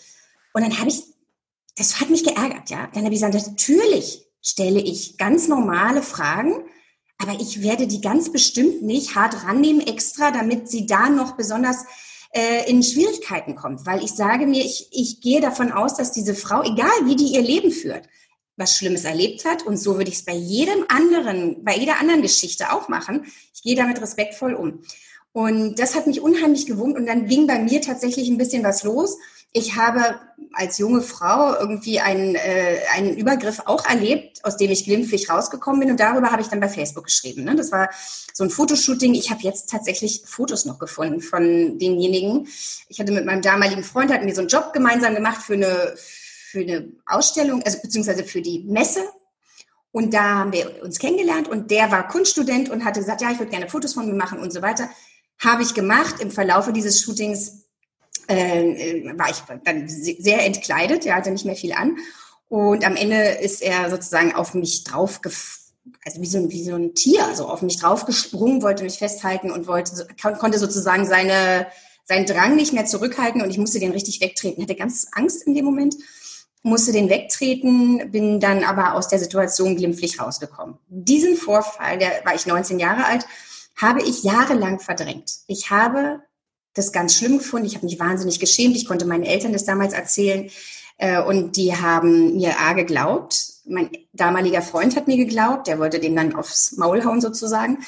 Und 0.52 0.62
dann 0.62 0.78
habe 0.78 0.90
ich, 0.90 1.02
das 1.76 2.00
hat 2.00 2.10
mich 2.10 2.22
geärgert, 2.22 2.68
ja. 2.68 2.88
Dann 2.92 3.04
habe 3.04 3.14
ich 3.14 3.20
gesagt, 3.20 3.34
natürlich 3.34 4.26
stelle 4.42 4.80
ich 4.80 5.16
ganz 5.16 5.48
normale 5.48 6.02
Fragen, 6.02 6.64
aber 7.16 7.40
ich 7.40 7.62
werde 7.62 7.86
die 7.86 8.00
ganz 8.00 8.30
bestimmt 8.30 8.82
nicht 8.82 9.16
hart 9.16 9.44
rannehmen 9.44 9.84
extra, 9.84 10.30
damit 10.30 10.68
sie 10.68 10.86
da 10.86 11.08
noch 11.08 11.32
besonders 11.32 11.84
äh, 12.32 12.70
in 12.70 12.82
Schwierigkeiten 12.82 13.56
kommt. 13.56 13.86
Weil 13.86 14.04
ich 14.04 14.12
sage 14.12 14.46
mir, 14.46 14.64
ich, 14.64 14.88
ich 14.92 15.22
gehe 15.22 15.40
davon 15.40 15.72
aus, 15.72 15.94
dass 15.94 16.12
diese 16.12 16.34
Frau, 16.34 16.62
egal 16.62 17.06
wie 17.06 17.16
die 17.16 17.32
ihr 17.32 17.42
Leben 17.42 17.72
führt, 17.72 18.06
was 18.58 18.76
Schlimmes 18.76 19.04
erlebt 19.04 19.44
hat. 19.44 19.64
Und 19.64 19.78
so 19.78 19.96
würde 19.96 20.10
ich 20.10 20.16
es 20.16 20.24
bei 20.24 20.34
jedem 20.34 20.84
anderen, 20.88 21.64
bei 21.64 21.76
jeder 21.76 22.00
anderen 22.00 22.22
Geschichte 22.22 22.72
auch 22.72 22.88
machen. 22.88 23.26
Ich 23.54 23.62
gehe 23.62 23.76
damit 23.76 24.00
respektvoll 24.00 24.54
um. 24.54 24.82
Und 25.32 25.78
das 25.78 25.94
hat 25.94 26.06
mich 26.06 26.20
unheimlich 26.20 26.66
gewurmt. 26.66 26.96
Und 26.96 27.06
dann 27.06 27.26
ging 27.26 27.46
bei 27.46 27.58
mir 27.58 27.80
tatsächlich 27.80 28.28
ein 28.28 28.38
bisschen 28.38 28.64
was 28.64 28.82
los. 28.82 29.16
Ich 29.52 29.76
habe 29.76 30.20
als 30.52 30.78
junge 30.78 31.00
Frau 31.00 31.54
irgendwie 31.58 32.00
einen, 32.00 32.34
äh, 32.34 32.78
einen 32.94 33.16
Übergriff 33.16 33.62
auch 33.64 33.84
erlebt, 33.86 34.44
aus 34.44 34.56
dem 34.56 34.70
ich 34.70 34.84
glimpflich 34.84 35.30
rausgekommen 35.30 35.80
bin. 35.80 35.90
Und 35.90 36.00
darüber 36.00 36.32
habe 36.32 36.42
ich 36.42 36.48
dann 36.48 36.60
bei 36.60 36.68
Facebook 36.68 37.04
geschrieben. 37.04 37.44
Ne? 37.44 37.54
Das 37.54 37.72
war 37.72 37.90
so 38.32 38.44
ein 38.44 38.50
Fotoshooting. 38.50 39.14
Ich 39.14 39.30
habe 39.30 39.42
jetzt 39.42 39.70
tatsächlich 39.70 40.22
Fotos 40.26 40.64
noch 40.64 40.78
gefunden 40.78 41.20
von 41.20 41.78
denjenigen. 41.78 42.48
Ich 42.88 43.00
hatte 43.00 43.12
mit 43.12 43.24
meinem 43.24 43.42
damaligen 43.42 43.84
Freund, 43.84 44.12
hatten 44.12 44.26
wir 44.26 44.34
so 44.34 44.40
einen 44.40 44.48
Job 44.48 44.72
gemeinsam 44.72 45.14
gemacht 45.14 45.42
für 45.42 45.54
eine, 45.54 45.94
für 46.50 46.60
eine 46.60 46.92
Ausstellung, 47.06 47.62
also 47.62 47.78
beziehungsweise 47.82 48.24
für 48.24 48.40
die 48.40 48.60
Messe. 48.60 49.00
Und 49.92 50.14
da 50.14 50.36
haben 50.38 50.52
wir 50.52 50.82
uns 50.82 50.98
kennengelernt 50.98 51.48
und 51.48 51.70
der 51.70 51.90
war 51.90 52.08
Kunststudent 52.08 52.70
und 52.70 52.84
hatte 52.84 53.00
gesagt, 53.00 53.20
ja, 53.20 53.30
ich 53.30 53.38
würde 53.38 53.50
gerne 53.50 53.68
Fotos 53.68 53.94
von 53.94 54.06
mir 54.06 54.14
machen 54.14 54.38
und 54.38 54.52
so 54.52 54.62
weiter. 54.62 54.88
Habe 55.38 55.62
ich 55.62 55.74
gemacht. 55.74 56.20
Im 56.20 56.30
Verlaufe 56.30 56.72
dieses 56.72 57.02
Shootings 57.02 57.66
äh, 58.28 59.04
war 59.16 59.30
ich 59.30 59.42
dann 59.64 59.88
sehr 59.88 60.44
entkleidet, 60.44 61.06
er 61.06 61.16
hatte 61.16 61.30
nicht 61.30 61.44
mehr 61.44 61.56
viel 61.56 61.72
an. 61.72 61.96
Und 62.48 62.84
am 62.84 62.96
Ende 62.96 63.16
ist 63.16 63.62
er 63.62 63.90
sozusagen 63.90 64.34
auf 64.34 64.54
mich 64.54 64.84
drauf, 64.84 65.20
also 66.04 66.20
wie 66.20 66.26
so, 66.26 66.38
ein, 66.38 66.50
wie 66.50 66.64
so 66.64 66.74
ein 66.74 66.94
Tier, 66.94 67.34
so 67.34 67.46
auf 67.46 67.62
mich 67.62 67.78
draufgesprungen, 67.78 68.62
wollte 68.62 68.84
mich 68.84 68.98
festhalten 68.98 69.50
und 69.50 69.66
wollte, 69.66 70.06
konnte 70.38 70.58
sozusagen 70.58 71.06
seine, 71.06 71.66
seinen 72.04 72.26
Drang 72.26 72.56
nicht 72.56 72.72
mehr 72.72 72.86
zurückhalten 72.86 73.42
und 73.42 73.50
ich 73.50 73.58
musste 73.58 73.80
den 73.80 73.92
richtig 73.92 74.20
wegtreten. 74.20 74.62
Ich 74.62 74.68
hatte 74.68 74.78
ganz 74.78 75.08
Angst 75.12 75.42
in 75.42 75.54
dem 75.54 75.64
Moment 75.64 75.96
musste 76.62 76.92
den 76.92 77.08
wegtreten, 77.08 78.10
bin 78.10 78.40
dann 78.40 78.64
aber 78.64 78.94
aus 78.94 79.08
der 79.08 79.18
Situation 79.18 79.76
glimpflich 79.76 80.20
rausgekommen. 80.20 80.78
Diesen 80.88 81.36
Vorfall, 81.36 81.98
der 81.98 82.22
war 82.24 82.34
ich 82.34 82.46
19 82.46 82.78
Jahre 82.78 83.04
alt, 83.04 83.26
habe 83.76 84.02
ich 84.02 84.24
jahrelang 84.24 84.80
verdrängt. 84.80 85.32
Ich 85.46 85.70
habe 85.70 86.20
das 86.74 86.92
ganz 86.92 87.16
schlimm 87.16 87.38
gefunden. 87.38 87.66
Ich 87.66 87.74
habe 87.74 87.86
mich 87.86 87.98
wahnsinnig 87.98 88.40
geschämt. 88.40 88.76
Ich 88.76 88.86
konnte 88.86 89.04
meinen 89.04 89.24
Eltern 89.24 89.52
das 89.52 89.64
damals 89.64 89.92
erzählen. 89.92 90.50
Äh, 90.96 91.22
und 91.22 91.56
die 91.56 91.74
haben 91.76 92.36
mir 92.36 92.58
A 92.60 92.72
geglaubt. 92.72 93.52
Mein 93.66 93.90
damaliger 94.12 94.62
Freund 94.62 94.96
hat 94.96 95.06
mir 95.06 95.16
geglaubt. 95.16 95.66
Der 95.66 95.78
wollte 95.78 96.00
dem 96.00 96.16
dann 96.16 96.34
aufs 96.34 96.76
Maul 96.76 97.04
hauen 97.04 97.20
sozusagen. 97.20 97.78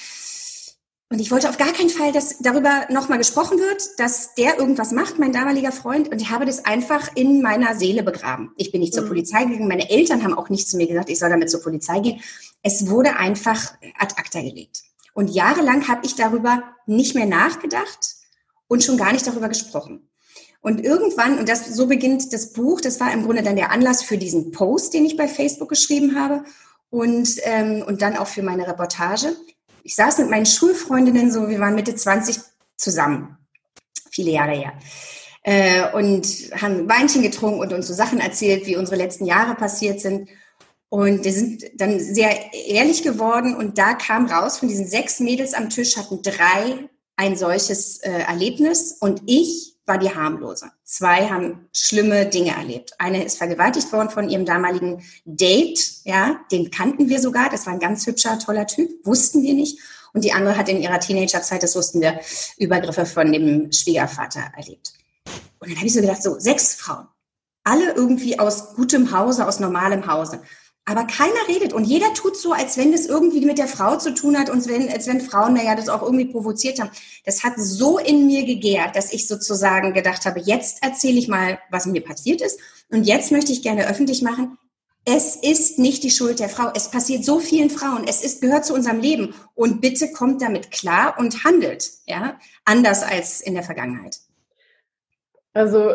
Und 1.12 1.18
ich 1.18 1.32
wollte 1.32 1.48
auf 1.48 1.58
gar 1.58 1.72
keinen 1.72 1.90
Fall, 1.90 2.12
dass 2.12 2.38
darüber 2.38 2.86
nochmal 2.88 3.18
gesprochen 3.18 3.58
wird, 3.58 3.82
dass 3.98 4.34
der 4.36 4.60
irgendwas 4.60 4.92
macht, 4.92 5.18
mein 5.18 5.32
damaliger 5.32 5.72
Freund. 5.72 6.08
Und 6.08 6.22
ich 6.22 6.30
habe 6.30 6.46
das 6.46 6.64
einfach 6.64 7.10
in 7.16 7.42
meiner 7.42 7.74
Seele 7.74 8.04
begraben. 8.04 8.52
Ich 8.56 8.70
bin 8.70 8.80
nicht 8.80 8.94
zur 8.94 9.02
mhm. 9.02 9.08
Polizei 9.08 9.44
gegangen. 9.44 9.66
Meine 9.66 9.90
Eltern 9.90 10.22
haben 10.22 10.34
auch 10.34 10.50
nicht 10.50 10.68
zu 10.68 10.76
mir 10.76 10.86
gesagt, 10.86 11.10
ich 11.10 11.18
soll 11.18 11.28
damit 11.28 11.50
zur 11.50 11.62
Polizei 11.62 11.98
gehen. 11.98 12.20
Es 12.62 12.88
wurde 12.88 13.16
einfach 13.16 13.74
ad 13.98 14.14
acta 14.18 14.40
gelegt. 14.40 14.84
Und 15.12 15.30
jahrelang 15.30 15.88
habe 15.88 16.06
ich 16.06 16.14
darüber 16.14 16.62
nicht 16.86 17.16
mehr 17.16 17.26
nachgedacht 17.26 18.14
und 18.68 18.84
schon 18.84 18.96
gar 18.96 19.12
nicht 19.12 19.26
darüber 19.26 19.48
gesprochen. 19.48 20.08
Und 20.60 20.84
irgendwann, 20.84 21.40
und 21.40 21.48
das, 21.48 21.66
so 21.74 21.88
beginnt 21.88 22.32
das 22.32 22.52
Buch, 22.52 22.80
das 22.80 23.00
war 23.00 23.12
im 23.12 23.24
Grunde 23.24 23.42
dann 23.42 23.56
der 23.56 23.72
Anlass 23.72 24.04
für 24.04 24.16
diesen 24.16 24.52
Post, 24.52 24.94
den 24.94 25.06
ich 25.06 25.16
bei 25.16 25.26
Facebook 25.26 25.70
geschrieben 25.70 26.14
habe 26.14 26.44
und, 26.88 27.30
ähm, 27.42 27.82
und 27.84 28.00
dann 28.00 28.16
auch 28.16 28.28
für 28.28 28.42
meine 28.42 28.68
Reportage 28.68 29.34
ich 29.82 29.94
saß 29.94 30.18
mit 30.18 30.30
meinen 30.30 30.46
Schulfreundinnen 30.46 31.30
so, 31.30 31.48
wir 31.48 31.60
waren 31.60 31.74
Mitte 31.74 31.94
20 31.94 32.40
zusammen, 32.76 33.36
viele 34.10 34.30
Jahre 34.30 34.52
her. 34.52 34.72
Äh, 35.42 35.90
und 35.92 36.26
haben 36.60 36.88
Weinchen 36.88 37.22
getrunken 37.22 37.60
und 37.60 37.72
uns 37.72 37.86
so 37.86 37.94
Sachen 37.94 38.20
erzählt, 38.20 38.66
wie 38.66 38.76
unsere 38.76 38.96
letzten 38.96 39.24
Jahre 39.24 39.54
passiert 39.54 40.00
sind. 40.00 40.28
Und 40.90 41.24
wir 41.24 41.32
sind 41.32 41.64
dann 41.76 42.00
sehr 42.00 42.52
ehrlich 42.52 43.02
geworden 43.02 43.54
und 43.54 43.78
da 43.78 43.94
kam 43.94 44.26
raus, 44.26 44.58
von 44.58 44.68
diesen 44.68 44.86
sechs 44.86 45.20
Mädels 45.20 45.54
am 45.54 45.70
Tisch 45.70 45.96
hatten 45.96 46.20
drei 46.22 46.88
ein 47.16 47.36
solches 47.36 47.98
äh, 47.98 48.10
Erlebnis 48.10 48.96
und 49.00 49.22
ich 49.26 49.69
war 49.86 49.98
die 49.98 50.14
harmlose. 50.14 50.70
Zwei 50.84 51.28
haben 51.28 51.68
schlimme 51.72 52.26
Dinge 52.26 52.56
erlebt. 52.56 52.92
Eine 52.98 53.24
ist 53.24 53.38
vergewaltigt 53.38 53.92
worden 53.92 54.10
von 54.10 54.28
ihrem 54.28 54.44
damaligen 54.44 55.02
Date, 55.24 56.04
ja, 56.04 56.40
den 56.52 56.70
kannten 56.70 57.08
wir 57.08 57.20
sogar, 57.20 57.50
das 57.50 57.66
war 57.66 57.72
ein 57.72 57.80
ganz 57.80 58.06
hübscher, 58.06 58.38
toller 58.38 58.66
Typ, 58.66 59.04
wussten 59.04 59.42
wir 59.42 59.54
nicht. 59.54 59.78
Und 60.12 60.24
die 60.24 60.32
andere 60.32 60.56
hat 60.56 60.68
in 60.68 60.80
ihrer 60.80 61.00
Teenagerzeit, 61.00 61.62
das 61.62 61.76
wussten 61.76 62.00
wir, 62.00 62.20
Übergriffe 62.58 63.06
von 63.06 63.32
dem 63.32 63.72
Schwiegervater 63.72 64.52
erlebt. 64.56 64.92
Und 65.58 65.70
dann 65.70 65.76
habe 65.76 65.86
ich 65.86 65.94
so 65.94 66.00
gedacht, 66.00 66.22
so 66.22 66.38
sechs 66.38 66.74
Frauen, 66.74 67.06
alle 67.64 67.92
irgendwie 67.92 68.38
aus 68.38 68.74
gutem 68.74 69.12
Hause, 69.12 69.46
aus 69.46 69.60
normalem 69.60 70.06
Hause. 70.06 70.42
Aber 70.86 71.04
keiner 71.04 71.46
redet 71.48 71.72
und 71.72 71.84
jeder 71.84 72.12
tut 72.14 72.36
so, 72.36 72.52
als 72.52 72.76
wenn 72.76 72.90
das 72.90 73.06
irgendwie 73.06 73.44
mit 73.44 73.58
der 73.58 73.68
Frau 73.68 73.96
zu 73.96 74.12
tun 74.14 74.38
hat 74.38 74.50
und 74.50 74.66
wenn, 74.66 74.88
als 74.88 75.06
wenn 75.06 75.20
Frauen 75.20 75.54
naja 75.54 75.74
das 75.74 75.88
auch 75.88 76.02
irgendwie 76.02 76.24
provoziert 76.24 76.80
haben. 76.80 76.90
Das 77.24 77.44
hat 77.44 77.52
so 77.56 77.98
in 77.98 78.26
mir 78.26 78.44
gegärt, 78.44 78.96
dass 78.96 79.12
ich 79.12 79.28
sozusagen 79.28 79.92
gedacht 79.92 80.24
habe, 80.24 80.40
jetzt 80.40 80.82
erzähle 80.82 81.18
ich 81.18 81.28
mal, 81.28 81.58
was 81.70 81.86
mir 81.86 82.02
passiert 82.02 82.40
ist 82.40 82.58
und 82.90 83.04
jetzt 83.04 83.30
möchte 83.30 83.52
ich 83.52 83.62
gerne 83.62 83.88
öffentlich 83.88 84.22
machen, 84.22 84.58
es 85.04 85.36
ist 85.36 85.78
nicht 85.78 86.02
die 86.02 86.10
Schuld 86.10 86.40
der 86.40 86.48
Frau. 86.48 86.70
Es 86.74 86.90
passiert 86.90 87.24
so 87.24 87.40
vielen 87.40 87.70
Frauen. 87.70 88.04
Es 88.06 88.22
ist, 88.22 88.42
gehört 88.42 88.66
zu 88.66 88.74
unserem 88.74 89.00
Leben. 89.00 89.34
Und 89.54 89.80
bitte 89.80 90.12
kommt 90.12 90.42
damit 90.42 90.70
klar 90.70 91.16
und 91.18 91.44
handelt, 91.44 91.90
ja, 92.06 92.38
anders 92.64 93.02
als 93.02 93.40
in 93.40 93.54
der 93.54 93.62
Vergangenheit. 93.62 94.18
Also 95.52 95.94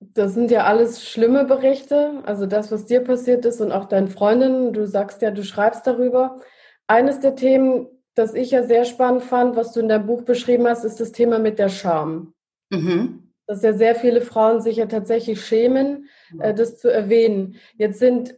das 0.00 0.32
sind 0.32 0.50
ja 0.50 0.64
alles 0.64 1.04
schlimme 1.04 1.44
Berichte, 1.44 2.22
also 2.24 2.46
das, 2.46 2.72
was 2.72 2.86
dir 2.86 3.00
passiert 3.00 3.44
ist 3.44 3.60
und 3.60 3.70
auch 3.70 3.84
deinen 3.84 4.08
Freundinnen. 4.08 4.72
Du 4.72 4.86
sagst 4.86 5.20
ja, 5.20 5.30
du 5.30 5.44
schreibst 5.44 5.86
darüber. 5.86 6.40
Eines 6.86 7.20
der 7.20 7.36
Themen, 7.36 7.86
das 8.14 8.34
ich 8.34 8.50
ja 8.50 8.62
sehr 8.62 8.86
spannend 8.86 9.22
fand, 9.22 9.56
was 9.56 9.72
du 9.72 9.80
in 9.80 9.88
deinem 9.88 10.06
Buch 10.06 10.22
beschrieben 10.22 10.66
hast, 10.66 10.84
ist 10.84 11.00
das 11.00 11.12
Thema 11.12 11.38
mit 11.38 11.58
der 11.58 11.68
Scham. 11.68 12.32
Mhm. 12.70 13.30
Dass 13.46 13.62
ja 13.62 13.74
sehr 13.74 13.94
viele 13.94 14.22
Frauen 14.22 14.62
sich 14.62 14.76
ja 14.76 14.86
tatsächlich 14.86 15.44
schämen, 15.44 16.08
äh, 16.38 16.54
das 16.54 16.78
zu 16.78 16.88
erwähnen. 16.88 17.56
Jetzt 17.76 17.98
sind 17.98 18.34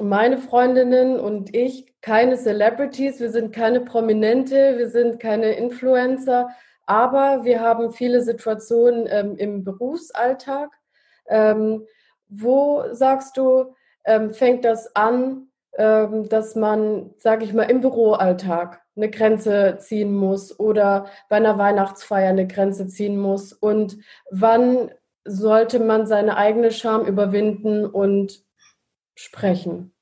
meine 0.00 0.38
Freundinnen 0.38 1.18
und 1.18 1.54
ich 1.54 1.92
keine 2.00 2.36
Celebrities, 2.36 3.20
wir 3.20 3.30
sind 3.30 3.52
keine 3.52 3.80
Prominente, 3.80 4.78
wir 4.78 4.88
sind 4.88 5.20
keine 5.20 5.52
Influencer, 5.52 6.50
aber 6.86 7.44
wir 7.44 7.60
haben 7.60 7.92
viele 7.92 8.22
Situationen 8.22 9.06
ähm, 9.08 9.36
im 9.36 9.64
Berufsalltag, 9.64 10.70
ähm, 11.28 11.86
wo 12.28 12.84
sagst 12.92 13.36
du, 13.36 13.74
ähm, 14.04 14.32
fängt 14.32 14.64
das 14.64 14.94
an, 14.96 15.48
ähm, 15.78 16.28
dass 16.28 16.54
man, 16.54 17.14
sage 17.18 17.44
ich 17.44 17.52
mal, 17.52 17.64
im 17.64 17.80
Büroalltag 17.80 18.82
eine 18.96 19.10
Grenze 19.10 19.78
ziehen 19.80 20.14
muss 20.14 20.58
oder 20.58 21.06
bei 21.28 21.36
einer 21.36 21.58
Weihnachtsfeier 21.58 22.30
eine 22.30 22.46
Grenze 22.46 22.88
ziehen 22.88 23.18
muss? 23.18 23.52
Und 23.52 23.98
wann 24.30 24.90
sollte 25.24 25.80
man 25.80 26.06
seine 26.06 26.36
eigene 26.36 26.72
Scham 26.72 27.06
überwinden 27.06 27.86
und 27.86 28.44
sprechen? 29.14 29.94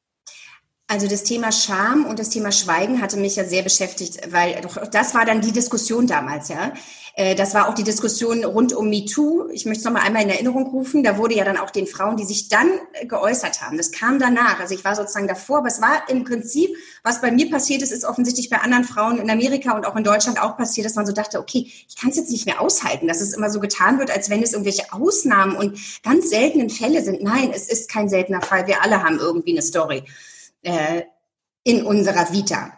Also 0.89 1.07
das 1.07 1.23
Thema 1.23 1.53
Scham 1.53 2.05
und 2.05 2.19
das 2.19 2.31
Thema 2.31 2.51
Schweigen 2.51 3.01
hatte 3.01 3.17
mich 3.17 3.37
ja 3.37 3.45
sehr 3.45 3.63
beschäftigt, 3.63 4.33
weil 4.33 4.61
doch 4.61 4.77
das 4.89 5.15
war 5.15 5.25
dann 5.25 5.41
die 5.41 5.53
Diskussion 5.53 6.09
damals, 6.09 6.49
ja. 6.49 6.73
Äh, 7.15 7.35
das 7.35 7.55
war 7.55 7.69
auch 7.69 7.75
die 7.75 7.85
Diskussion 7.85 8.45
rund 8.45 8.73
um 8.73 8.89
MeToo. 8.89 9.49
Ich 9.53 9.67
möchte 9.67 9.81
es 9.81 9.85
nochmal 9.85 10.03
einmal 10.03 10.23
in 10.23 10.31
Erinnerung 10.31 10.67
rufen. 10.67 11.03
Da 11.03 11.19
wurde 11.19 11.35
ja 11.35 11.45
dann 11.45 11.57
auch 11.57 11.71
den 11.71 11.87
Frauen, 11.87 12.17
die 12.17 12.25
sich 12.25 12.49
dann 12.49 12.69
geäußert 13.05 13.63
haben, 13.63 13.77
das 13.77 13.93
kam 13.93 14.19
danach. 14.19 14.61
Also 14.61 14.75
ich 14.75 14.85
war 14.85 14.95
sozusagen 14.95 15.29
davor, 15.29 15.59
aber 15.59 15.69
es 15.69 15.81
war 15.81 16.09
im 16.09 16.25
Prinzip, 16.25 16.71
was 17.03 17.21
bei 17.21 17.31
mir 17.31 17.51
passiert 17.51 17.83
ist, 17.83 17.93
ist 17.93 18.05
offensichtlich 18.05 18.51
bei 18.51 18.59
anderen 18.59 18.85
Frauen 18.85 19.19
in 19.19 19.31
Amerika 19.31 19.77
und 19.77 19.87
auch 19.87 19.97
in 19.97 20.05
Deutschland 20.05 20.41
auch 20.41 20.57
passiert, 20.57 20.87
dass 20.87 20.95
man 20.95 21.07
so 21.07 21.13
dachte, 21.13 21.39
okay, 21.39 21.71
ich 21.89 21.97
kann 21.97 22.11
es 22.11 22.17
jetzt 22.17 22.31
nicht 22.31 22.47
mehr 22.47 22.61
aushalten, 22.61 23.09
dass 23.09 23.21
es 23.21 23.33
immer 23.33 23.51
so 23.51 23.61
getan 23.61 23.99
wird, 23.99 24.11
als 24.11 24.31
wenn 24.31 24.43
es 24.43 24.53
irgendwelche 24.53 24.93
Ausnahmen 24.93 25.57
und 25.57 25.79
ganz 26.03 26.31
seltenen 26.31 26.71
Fälle 26.71 27.03
sind. 27.03 27.23
Nein, 27.23 27.53
es 27.55 27.69
ist 27.69 27.91
kein 27.91 28.09
seltener 28.09 28.43
Fall. 28.43 28.67
Wir 28.67 28.83
alle 28.83 29.03
haben 29.03 29.19
irgendwie 29.19 29.53
eine 29.53 29.63
Story 29.63 30.05
äh, 30.63 31.03
in 31.65 31.85
unserer 31.85 32.33
Vita. 32.33 32.73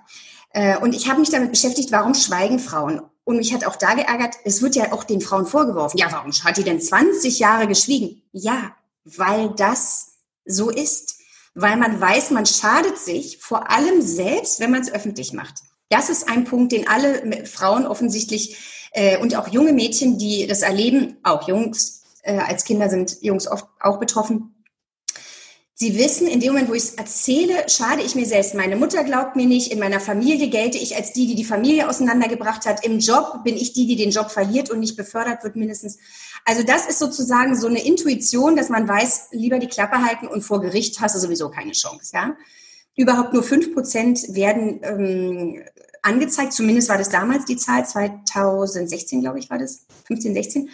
Äh, 0.50 0.78
und 0.78 0.94
ich 0.94 1.08
habe 1.08 1.20
mich 1.20 1.30
damit 1.30 1.50
beschäftigt, 1.50 1.92
warum 1.92 2.14
schweigen 2.14 2.58
Frauen? 2.58 3.02
Und 3.24 3.36
mich 3.36 3.54
hat 3.54 3.64
auch 3.64 3.76
da 3.76 3.94
geärgert, 3.94 4.36
es 4.44 4.62
wird 4.62 4.74
ja 4.74 4.92
auch 4.92 5.04
den 5.04 5.20
Frauen 5.20 5.46
vorgeworfen, 5.46 5.98
ja, 5.98 6.10
warum 6.10 6.32
hat 6.32 6.56
die 6.56 6.64
denn 6.64 6.80
20 6.80 7.38
Jahre 7.38 7.68
geschwiegen? 7.68 8.22
Ja, 8.32 8.74
weil 9.04 9.50
das 9.56 10.14
so 10.44 10.70
ist. 10.70 11.18
Weil 11.54 11.76
man 11.76 12.00
weiß, 12.00 12.30
man 12.30 12.46
schadet 12.46 12.98
sich 12.98 13.38
vor 13.38 13.70
allem 13.70 14.00
selbst, 14.00 14.58
wenn 14.58 14.70
man 14.70 14.80
es 14.80 14.92
öffentlich 14.92 15.32
macht. 15.32 15.56
Das 15.90 16.08
ist 16.08 16.28
ein 16.28 16.44
Punkt, 16.44 16.72
den 16.72 16.88
alle 16.88 17.44
Frauen 17.46 17.86
offensichtlich 17.86 18.88
äh, 18.92 19.18
und 19.18 19.36
auch 19.36 19.48
junge 19.48 19.74
Mädchen, 19.74 20.18
die 20.18 20.46
das 20.46 20.62
erleben, 20.62 21.18
auch 21.22 21.46
Jungs 21.46 22.02
äh, 22.22 22.38
als 22.38 22.64
Kinder 22.64 22.88
sind 22.88 23.18
Jungs 23.20 23.46
oft 23.46 23.66
auch 23.80 23.98
betroffen, 23.98 24.54
Sie 25.82 25.98
wissen, 25.98 26.28
in 26.28 26.38
dem 26.38 26.52
Moment, 26.52 26.68
wo 26.68 26.74
ich 26.74 26.84
es 26.84 26.94
erzähle, 26.94 27.68
schade 27.68 28.02
ich 28.02 28.14
mir 28.14 28.24
selbst. 28.24 28.54
Meine 28.54 28.76
Mutter 28.76 29.02
glaubt 29.02 29.34
mir 29.34 29.46
nicht. 29.46 29.72
In 29.72 29.80
meiner 29.80 29.98
Familie 29.98 30.48
gelte 30.48 30.78
ich 30.78 30.94
als 30.94 31.12
die, 31.12 31.26
die 31.26 31.34
die 31.34 31.44
Familie 31.44 31.88
auseinandergebracht 31.88 32.66
hat. 32.66 32.86
Im 32.86 33.00
Job 33.00 33.42
bin 33.42 33.56
ich 33.56 33.72
die, 33.72 33.88
die 33.88 33.96
den 33.96 34.12
Job 34.12 34.30
verliert 34.30 34.70
und 34.70 34.78
nicht 34.78 34.96
befördert 34.96 35.42
wird 35.42 35.56
mindestens. 35.56 35.98
Also 36.44 36.62
das 36.62 36.86
ist 36.86 37.00
sozusagen 37.00 37.56
so 37.56 37.66
eine 37.66 37.84
Intuition, 37.84 38.54
dass 38.54 38.68
man 38.68 38.86
weiß, 38.86 39.30
lieber 39.32 39.58
die 39.58 39.66
Klappe 39.66 40.04
halten 40.04 40.28
und 40.28 40.42
vor 40.42 40.60
Gericht 40.60 41.00
hast 41.00 41.16
du 41.16 41.18
sowieso 41.18 41.50
keine 41.50 41.72
Chance. 41.72 42.12
Ja? 42.14 42.36
Überhaupt 42.94 43.32
nur 43.32 43.42
fünf 43.42 43.74
Prozent 43.74 44.36
werden 44.36 44.78
ähm, 44.84 45.64
angezeigt. 46.02 46.52
Zumindest 46.52 46.90
war 46.90 46.98
das 46.98 47.08
damals 47.08 47.44
die 47.44 47.56
Zahl. 47.56 47.84
2016, 47.84 49.20
glaube 49.20 49.40
ich, 49.40 49.50
war 49.50 49.58
das. 49.58 49.84
15, 50.06 50.32
16. 50.32 50.70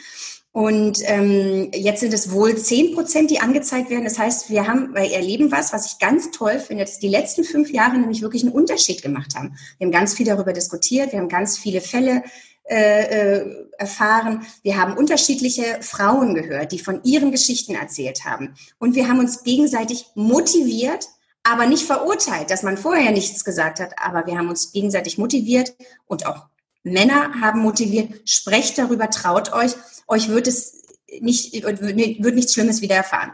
Und 0.59 0.99
ähm, 1.05 1.71
jetzt 1.73 2.00
sind 2.00 2.12
es 2.12 2.33
wohl 2.33 2.59
zehn 2.59 2.93
Prozent, 2.93 3.31
die 3.31 3.38
angezeigt 3.38 3.91
werden. 3.91 4.03
Das 4.03 4.19
heißt, 4.19 4.50
wir 4.50 4.67
haben, 4.67 4.93
wir 4.93 5.12
erleben 5.12 5.53
was, 5.53 5.73
was 5.73 5.87
ich 5.87 6.00
ganz 6.00 6.33
toll 6.33 6.59
finde, 6.59 6.85
dass 6.85 6.99
die 6.99 7.07
letzten 7.07 7.45
fünf 7.45 7.71
Jahre 7.71 7.97
nämlich 7.97 8.23
wirklich 8.23 8.43
einen 8.43 8.50
Unterschied 8.50 9.00
gemacht 9.00 9.37
haben. 9.37 9.57
Wir 9.79 9.87
haben 9.87 9.93
ganz 9.93 10.15
viel 10.15 10.27
darüber 10.27 10.53
diskutiert, 10.53 11.12
wir 11.12 11.21
haben 11.21 11.29
ganz 11.29 11.57
viele 11.57 11.81
Fälle 11.81 12.25
äh, 12.65 13.37
äh, 13.37 13.67
erfahren. 13.79 14.49
Wir 14.65 14.77
haben 14.79 14.97
unterschiedliche 14.97 15.79
Frauen 15.81 16.35
gehört, 16.35 16.73
die 16.73 16.81
von 16.81 17.05
ihren 17.05 17.31
Geschichten 17.31 17.77
erzählt 17.77 18.25
haben. 18.25 18.55
Und 18.81 18.97
wir 18.97 19.09
haben 19.09 19.21
uns 19.21 19.45
gegenseitig 19.45 20.07
motiviert, 20.17 21.07
aber 21.45 21.67
nicht 21.67 21.85
verurteilt, 21.85 22.50
dass 22.50 22.65
man 22.65 22.77
vorher 22.77 23.12
nichts 23.12 23.45
gesagt 23.45 23.79
hat. 23.79 23.95
Aber 24.05 24.27
wir 24.27 24.37
haben 24.37 24.49
uns 24.49 24.73
gegenseitig 24.73 25.19
motiviert 25.19 25.77
und 26.09 26.27
auch 26.27 26.49
Männer 26.92 27.40
haben 27.40 27.61
motiviert, 27.61 28.28
sprecht 28.28 28.78
darüber, 28.78 29.11
traut 29.11 29.52
euch, 29.52 29.73
euch 30.07 30.28
wird 30.28 30.47
es 30.47 30.83
nicht, 31.21 31.52
wird 31.64 32.35
nichts 32.35 32.54
Schlimmes 32.54 32.83
widerfahren. 32.83 33.33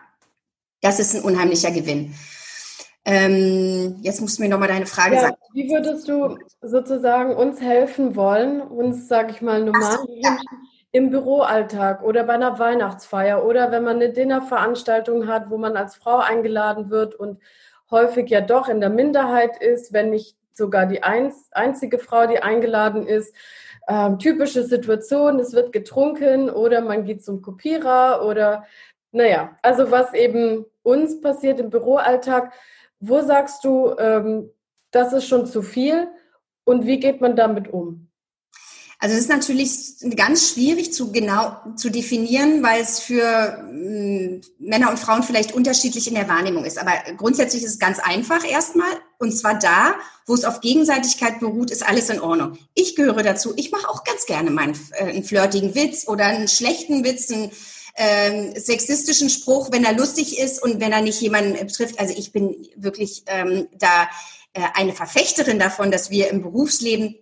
Das 0.81 1.01
ist 1.01 1.15
ein 1.15 1.23
unheimlicher 1.23 1.71
Gewinn. 1.71 2.15
Ähm, 3.07 3.97
jetzt 4.01 4.21
musst 4.21 4.39
du 4.39 4.43
mir 4.43 4.49
nochmal 4.49 4.69
deine 4.69 4.87
Frage 4.87 5.17
ja, 5.17 5.21
sagen. 5.23 5.37
Wie 5.53 5.69
würdest 5.71 6.09
du 6.09 6.39
sozusagen 6.63 7.35
uns 7.37 7.61
helfen 7.61 8.17
wollen, 8.17 8.63
uns, 8.63 9.09
sage 9.09 9.31
ich 9.33 9.43
mal, 9.43 9.63
normal 9.63 9.99
so, 9.99 10.09
ja. 10.15 10.39
im 10.93 11.11
Büroalltag 11.11 12.03
oder 12.03 12.25
bei 12.25 12.35
einer 12.35 12.59
Weihnachtsfeier 12.59 13.45
oder 13.45 13.71
wenn 13.71 13.85
man 13.85 13.97
eine 13.97 14.11
Dinnerveranstaltung 14.11 15.27
hat, 15.29 15.51
wo 15.51 15.59
man 15.59 15.77
als 15.77 15.97
Frau 15.97 16.17
eingeladen 16.19 16.89
wird 16.89 17.15
und 17.15 17.41
häufig 17.91 18.31
ja 18.31 18.41
doch 18.41 18.69
in 18.69 18.81
der 18.81 18.91
Minderheit 18.91 19.61
ist, 19.61 19.93
wenn 19.93 20.11
nicht 20.11 20.37
sogar 20.57 20.87
die 20.87 21.03
einz 21.03 21.49
einzige 21.53 21.99
Frau, 21.99 22.27
die 22.27 22.39
eingeladen 22.39 23.07
ist. 23.07 23.35
Ähm, 23.87 24.19
typische 24.19 24.65
Situation, 24.65 25.39
es 25.39 25.53
wird 25.53 25.73
getrunken 25.73 26.49
oder 26.49 26.81
man 26.81 27.05
geht 27.05 27.23
zum 27.25 27.43
Kopierer 27.43 28.25
oder 28.27 28.65
naja, 29.13 29.57
also 29.63 29.91
was 29.91 30.15
eben 30.15 30.65
uns 30.83 31.21
passiert 31.21 31.61
im 31.61 31.71
Büroalltag. 31.71 32.53
Wo 33.01 33.21
sagst 33.21 33.65
du, 33.65 33.95
ähm, 33.99 34.51
das 34.91 35.13
ist 35.13 35.27
schon 35.27 35.47
zu 35.47 35.63
viel 35.63 36.09
und 36.65 36.87
wie 36.87 36.99
geht 36.99 37.21
man 37.21 37.37
damit 37.37 37.73
um? 37.73 38.09
Also 38.99 39.17
es 39.17 39.23
ist 39.23 39.29
natürlich 39.29 40.17
ganz 40.17 40.53
schwierig 40.53 40.95
zu 40.95 41.13
genau 41.13 41.57
zu 41.77 41.91
definieren, 41.91 42.63
weil 42.63 42.81
es 42.81 43.01
für 43.01 43.23
äh, 43.23 44.41
Männer 44.59 44.89
und 44.89 44.99
Frauen 44.99 45.23
vielleicht 45.23 45.53
unterschiedlich 45.53 46.09
in 46.09 46.15
der 46.15 46.29
Wahrnehmung 46.29 46.65
ist. 46.65 46.79
Aber 46.79 46.93
grundsätzlich 47.17 47.65
ist 47.65 47.73
es 47.73 47.79
ganz 47.79 47.99
einfach 47.99 48.51
erstmal. 48.51 48.89
Und 49.19 49.33
zwar 49.33 49.59
da, 49.59 49.95
wo 50.27 50.35
es 50.35 50.45
auf 50.45 50.61
Gegenseitigkeit 50.61 51.41
beruht, 51.41 51.71
ist 51.71 51.87
alles 51.87 52.11
in 52.11 52.21
Ordnung. 52.21 52.59
Ich 52.75 52.97
gehöre 52.97 53.23
dazu. 53.23 53.53
Ich 53.57 53.71
mache 53.71 53.89
auch 53.89 54.05
ganz 54.05 54.27
gerne 54.27 54.51
meinen 54.51 54.79
äh, 54.93 55.05
einen 55.05 55.25
flirtigen 55.25 55.75
Witz 55.75 56.09
oder 56.09 56.27
einen 56.27 56.49
schlechten 56.49 57.05
Witz, 57.05 57.31
einen 57.31 57.51
ähm, 57.97 58.55
sexistischen 58.57 59.31
Spruch, 59.31 59.71
wenn 59.71 59.85
er 59.85 59.93
lustig 59.95 60.39
ist 60.39 60.63
und 60.63 60.81
wenn 60.81 60.93
er 60.93 61.01
nicht 61.01 61.21
jemanden 61.21 61.55
betrifft. 61.67 61.99
Also 61.99 62.15
ich 62.17 62.33
bin 62.33 62.67
wirklich 62.77 63.23
ähm, 63.27 63.69
da 63.73 64.09
äh, 64.53 64.63
eine 64.75 64.93
Verfechterin 64.93 65.59
davon, 65.59 65.91
dass 65.91 66.11
wir 66.11 66.31
im 66.31 66.43
Berufsleben 66.43 67.17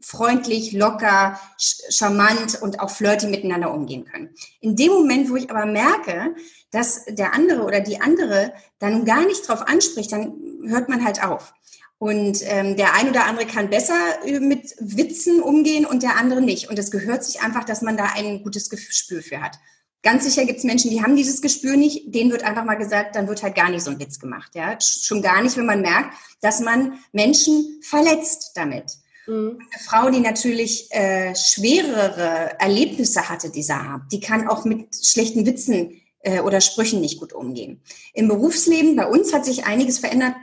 freundlich, 0.00 0.72
locker, 0.72 1.38
charmant 1.58 2.60
und 2.60 2.80
auch 2.80 2.90
flirty 2.90 3.26
miteinander 3.26 3.72
umgehen 3.72 4.04
können. 4.04 4.30
In 4.60 4.76
dem 4.76 4.92
Moment, 4.92 5.30
wo 5.30 5.36
ich 5.36 5.50
aber 5.50 5.66
merke, 5.66 6.34
dass 6.70 7.04
der 7.06 7.34
andere 7.34 7.62
oder 7.62 7.80
die 7.80 8.00
andere 8.00 8.52
dann 8.78 9.04
gar 9.04 9.24
nicht 9.26 9.46
drauf 9.48 9.66
anspricht, 9.66 10.12
dann 10.12 10.34
hört 10.66 10.88
man 10.88 11.04
halt 11.04 11.22
auf. 11.22 11.52
Und 11.98 12.40
ähm, 12.44 12.76
der 12.76 12.94
ein 12.94 13.10
oder 13.10 13.26
andere 13.26 13.46
kann 13.46 13.68
besser 13.68 13.94
äh, 14.24 14.40
mit 14.40 14.74
Witzen 14.80 15.42
umgehen 15.42 15.84
und 15.84 16.02
der 16.02 16.16
andere 16.16 16.40
nicht. 16.40 16.70
Und 16.70 16.78
es 16.78 16.90
gehört 16.90 17.22
sich 17.24 17.42
einfach, 17.42 17.64
dass 17.64 17.82
man 17.82 17.98
da 17.98 18.12
ein 18.14 18.42
gutes 18.42 18.70
Gespür 18.70 19.22
für 19.22 19.42
hat. 19.42 19.58
Ganz 20.02 20.24
sicher 20.24 20.46
gibt 20.46 20.60
es 20.60 20.64
Menschen, 20.64 20.90
die 20.90 21.02
haben 21.02 21.14
dieses 21.14 21.42
Gespür 21.42 21.76
nicht. 21.76 22.14
Denen 22.14 22.30
wird 22.30 22.42
einfach 22.42 22.64
mal 22.64 22.76
gesagt, 22.76 23.16
dann 23.16 23.28
wird 23.28 23.42
halt 23.42 23.54
gar 23.54 23.68
nicht 23.68 23.82
so 23.84 23.90
ein 23.90 23.98
Witz 23.98 24.18
gemacht. 24.18 24.54
Ja, 24.54 24.78
schon 24.80 25.20
gar 25.20 25.42
nicht, 25.42 25.58
wenn 25.58 25.66
man 25.66 25.82
merkt, 25.82 26.14
dass 26.40 26.60
man 26.60 26.98
Menschen 27.12 27.80
verletzt 27.82 28.52
damit. 28.54 28.92
Mhm. 29.26 29.58
Eine 29.58 29.82
Frau, 29.84 30.10
die 30.10 30.20
natürlich 30.20 30.88
äh, 30.90 31.34
schwerere 31.34 32.58
Erlebnisse 32.58 33.28
hatte 33.28 33.50
dieser 33.50 33.76
Art, 33.76 34.02
die 34.12 34.20
kann 34.20 34.48
auch 34.48 34.64
mit 34.64 34.94
schlechten 34.94 35.46
Witzen 35.46 36.00
äh, 36.22 36.40
oder 36.40 36.60
Sprüchen 36.60 37.00
nicht 37.00 37.18
gut 37.18 37.32
umgehen. 37.32 37.82
Im 38.14 38.28
Berufsleben 38.28 38.96
bei 38.96 39.06
uns 39.06 39.32
hat 39.32 39.44
sich 39.44 39.64
einiges 39.64 39.98
verändert. 39.98 40.34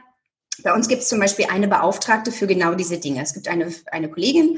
Bei 0.64 0.74
uns 0.74 0.88
gibt 0.88 1.04
es 1.04 1.10
zum 1.10 1.20
Beispiel 1.20 1.46
eine 1.50 1.68
Beauftragte 1.68 2.32
für 2.32 2.48
genau 2.48 2.74
diese 2.74 2.98
Dinge. 2.98 3.22
Es 3.22 3.34
gibt 3.34 3.48
eine, 3.48 3.74
eine 3.92 4.10
Kollegin, 4.10 4.58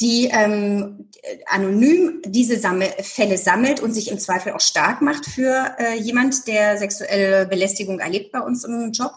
die 0.00 0.30
ähm, 0.32 1.10
anonym 1.46 2.22
diese 2.24 2.58
Sammel 2.58 2.88
Fälle 3.02 3.38
sammelt 3.38 3.80
und 3.80 3.92
sich 3.92 4.10
im 4.10 4.18
Zweifel 4.18 4.52
auch 4.52 4.60
stark 4.60 5.02
macht 5.02 5.26
für 5.26 5.76
äh, 5.78 5.98
jemand, 5.98 6.46
der 6.46 6.78
sexuelle 6.78 7.46
Belästigung 7.46 8.00
erlebt 8.00 8.32
bei 8.32 8.40
uns 8.40 8.64
im 8.64 8.92
Job. 8.92 9.12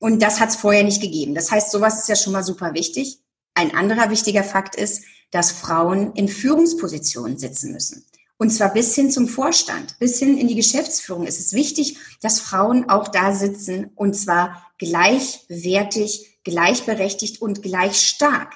Und 0.00 0.22
das 0.22 0.40
hat 0.40 0.50
es 0.50 0.56
vorher 0.56 0.84
nicht 0.84 1.02
gegeben. 1.02 1.34
Das 1.34 1.50
heißt, 1.50 1.70
sowas 1.70 1.98
ist 1.98 2.08
ja 2.08 2.16
schon 2.16 2.32
mal 2.32 2.44
super 2.44 2.74
wichtig. 2.74 3.20
Ein 3.58 3.74
anderer 3.74 4.08
wichtiger 4.08 4.44
Fakt 4.44 4.76
ist, 4.76 5.02
dass 5.32 5.50
Frauen 5.50 6.12
in 6.12 6.28
Führungspositionen 6.28 7.38
sitzen 7.38 7.72
müssen. 7.72 8.04
Und 8.36 8.50
zwar 8.50 8.72
bis 8.72 8.94
hin 8.94 9.10
zum 9.10 9.26
Vorstand, 9.26 9.98
bis 9.98 10.20
hin 10.20 10.38
in 10.38 10.46
die 10.46 10.54
Geschäftsführung. 10.54 11.26
Es 11.26 11.40
ist 11.40 11.54
wichtig, 11.54 11.96
dass 12.22 12.38
Frauen 12.38 12.88
auch 12.88 13.08
da 13.08 13.34
sitzen 13.34 13.90
und 13.96 14.14
zwar 14.14 14.64
gleichwertig, 14.78 16.38
gleichberechtigt 16.44 17.42
und 17.42 17.60
gleich 17.60 18.00
stark. 18.00 18.54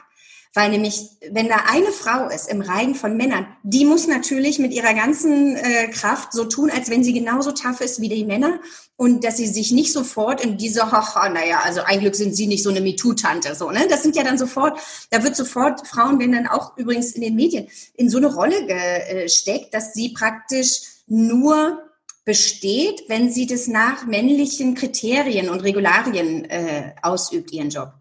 Weil 0.54 0.70
nämlich, 0.70 1.08
wenn 1.30 1.48
da 1.48 1.64
eine 1.66 1.92
Frau 1.92 2.28
ist 2.28 2.46
im 2.50 2.60
Reigen 2.60 2.94
von 2.94 3.16
Männern, 3.16 3.46
die 3.62 3.86
muss 3.86 4.06
natürlich 4.06 4.58
mit 4.58 4.72
ihrer 4.74 4.92
ganzen 4.92 5.56
äh, 5.56 5.88
Kraft 5.88 6.34
so 6.34 6.44
tun, 6.44 6.70
als 6.70 6.90
wenn 6.90 7.02
sie 7.02 7.14
genauso 7.14 7.52
tough 7.52 7.80
ist 7.80 8.02
wie 8.02 8.10
die 8.10 8.26
Männer 8.26 8.60
und 8.96 9.24
dass 9.24 9.38
sie 9.38 9.46
sich 9.46 9.72
nicht 9.72 9.94
sofort 9.94 10.44
in 10.44 10.58
diese, 10.58 10.92
haha, 10.92 11.30
naja, 11.30 11.62
also 11.64 11.80
ein 11.80 12.00
Glück 12.00 12.14
sind 12.14 12.36
sie 12.36 12.46
nicht 12.46 12.62
so 12.62 12.68
eine 12.68 12.82
MeToo-Tante, 12.82 13.54
so, 13.54 13.70
ne? 13.70 13.86
Das 13.88 14.02
sind 14.02 14.14
ja 14.14 14.24
dann 14.24 14.36
sofort, 14.36 14.78
da 15.10 15.22
wird 15.24 15.36
sofort, 15.36 15.86
Frauen 15.86 16.18
werden 16.18 16.32
dann 16.32 16.46
auch 16.46 16.76
übrigens 16.76 17.12
in 17.12 17.22
den 17.22 17.34
Medien 17.34 17.68
in 17.94 18.10
so 18.10 18.18
eine 18.18 18.34
Rolle 18.34 18.66
gesteckt, 18.66 19.72
dass 19.72 19.94
sie 19.94 20.10
praktisch 20.10 20.82
nur 21.06 21.82
besteht, 22.26 23.04
wenn 23.08 23.32
sie 23.32 23.46
das 23.46 23.68
nach 23.68 24.04
männlichen 24.04 24.74
Kriterien 24.74 25.48
und 25.48 25.60
Regularien 25.60 26.44
äh, 26.44 26.92
ausübt, 27.02 27.52
ihren 27.52 27.70
Job. 27.70 27.94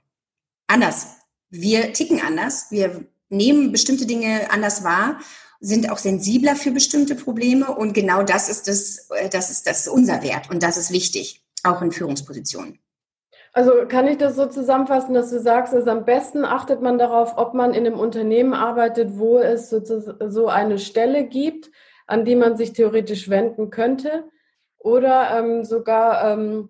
Anders 0.68 1.21
wir 1.52 1.94
ticken 1.94 2.22
anders, 2.22 2.68
wir 2.72 3.06
nehmen 3.30 3.72
bestimmte 3.72 4.08
Dinge 4.08 4.50
anders 4.50 4.84
wahr, 4.84 5.20
sind 5.60 5.92
auch 5.92 6.00
sensibler 6.00 6.56
für 6.56 6.72
bestimmte 6.72 7.14
Probleme 7.14 7.68
und 7.76 7.94
genau 7.94 8.24
das 8.24 8.50
ist 8.50 8.68
das, 8.68 9.10
äh, 9.12 9.30
das 9.30 9.52
ist 9.52 9.68
das 9.68 9.88
unser 9.88 10.24
Wert 10.24 10.50
und 10.50 10.64
das 10.64 10.78
ist 10.78 10.92
wichtig, 10.92 11.46
auch 11.64 11.82
in 11.82 11.92
Führungspositionen. 11.92 12.80
Also 13.54 13.86
kann 13.88 14.08
ich 14.08 14.18
das 14.18 14.38
so 14.38 14.46
zusammenfassen, 14.46 15.14
dass 15.14 15.30
du 15.30 15.40
sagst, 15.40 15.74
dass 15.74 15.86
am 15.86 16.06
besten 16.06 16.46
achtet 16.46 16.82
man 16.82 16.98
darauf, 16.98 17.38
ob 17.38 17.54
man 17.54 17.74
in 17.74 17.86
einem 17.86 18.00
Unternehmen 18.00 18.54
arbeitet, 18.54 19.20
wo 19.20 19.40
es 19.40 19.70
so 19.70 20.48
eine 20.48 20.80
Stelle 20.80 21.26
gibt, 21.26 21.70
an 22.08 22.24
die 22.24 22.38
man 22.38 22.56
sich 22.56 22.72
theoretisch 22.72 23.30
wenden 23.30 23.70
könnte 23.70 24.24
oder 24.78 25.38
ähm, 25.38 25.66
sogar 25.66 26.32
ähm, 26.32 26.70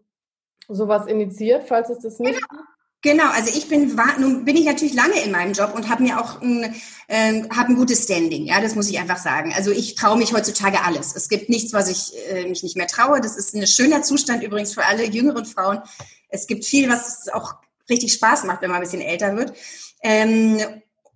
sowas 0.67 1.05
initiiert, 1.05 1.65
falls 1.65 1.89
es 1.89 1.99
das 1.99 2.19
nicht 2.19 2.39
gibt? 2.49 2.61
Genau, 3.03 3.31
also 3.31 3.49
ich 3.49 3.67
bin, 3.67 3.97
nun 4.19 4.45
bin 4.45 4.55
ich 4.55 4.65
natürlich 4.65 4.93
lange 4.93 5.19
in 5.21 5.31
meinem 5.31 5.53
Job 5.53 5.73
und 5.73 5.89
habe 5.89 6.03
mir 6.03 6.21
auch 6.21 6.39
ein, 6.39 6.75
äh, 7.07 7.43
hab 7.49 7.67
ein 7.67 7.75
gutes 7.75 8.03
Standing, 8.03 8.45
ja, 8.45 8.61
das 8.61 8.75
muss 8.75 8.89
ich 8.89 8.99
einfach 8.99 9.17
sagen. 9.17 9.53
Also 9.55 9.71
ich 9.71 9.95
traue 9.95 10.17
mich 10.17 10.33
heutzutage 10.33 10.83
alles. 10.83 11.15
Es 11.15 11.27
gibt 11.27 11.49
nichts, 11.49 11.73
was 11.73 11.89
ich 11.89 12.13
äh, 12.29 12.47
mich 12.47 12.61
nicht 12.61 12.77
mehr 12.77 12.85
traue. 12.85 13.19
Das 13.19 13.37
ist 13.37 13.55
ein 13.55 13.65
schöner 13.65 14.03
Zustand 14.03 14.43
übrigens 14.43 14.75
für 14.75 14.85
alle 14.85 15.05
jüngeren 15.05 15.45
Frauen. 15.45 15.79
Es 16.29 16.45
gibt 16.45 16.63
viel, 16.63 16.89
was 16.89 17.27
auch 17.29 17.55
richtig 17.89 18.13
Spaß 18.13 18.43
macht, 18.43 18.61
wenn 18.61 18.69
man 18.69 18.77
ein 18.77 18.83
bisschen 18.83 19.01
älter 19.01 19.35
wird. 19.35 19.53
Ähm, 20.03 20.59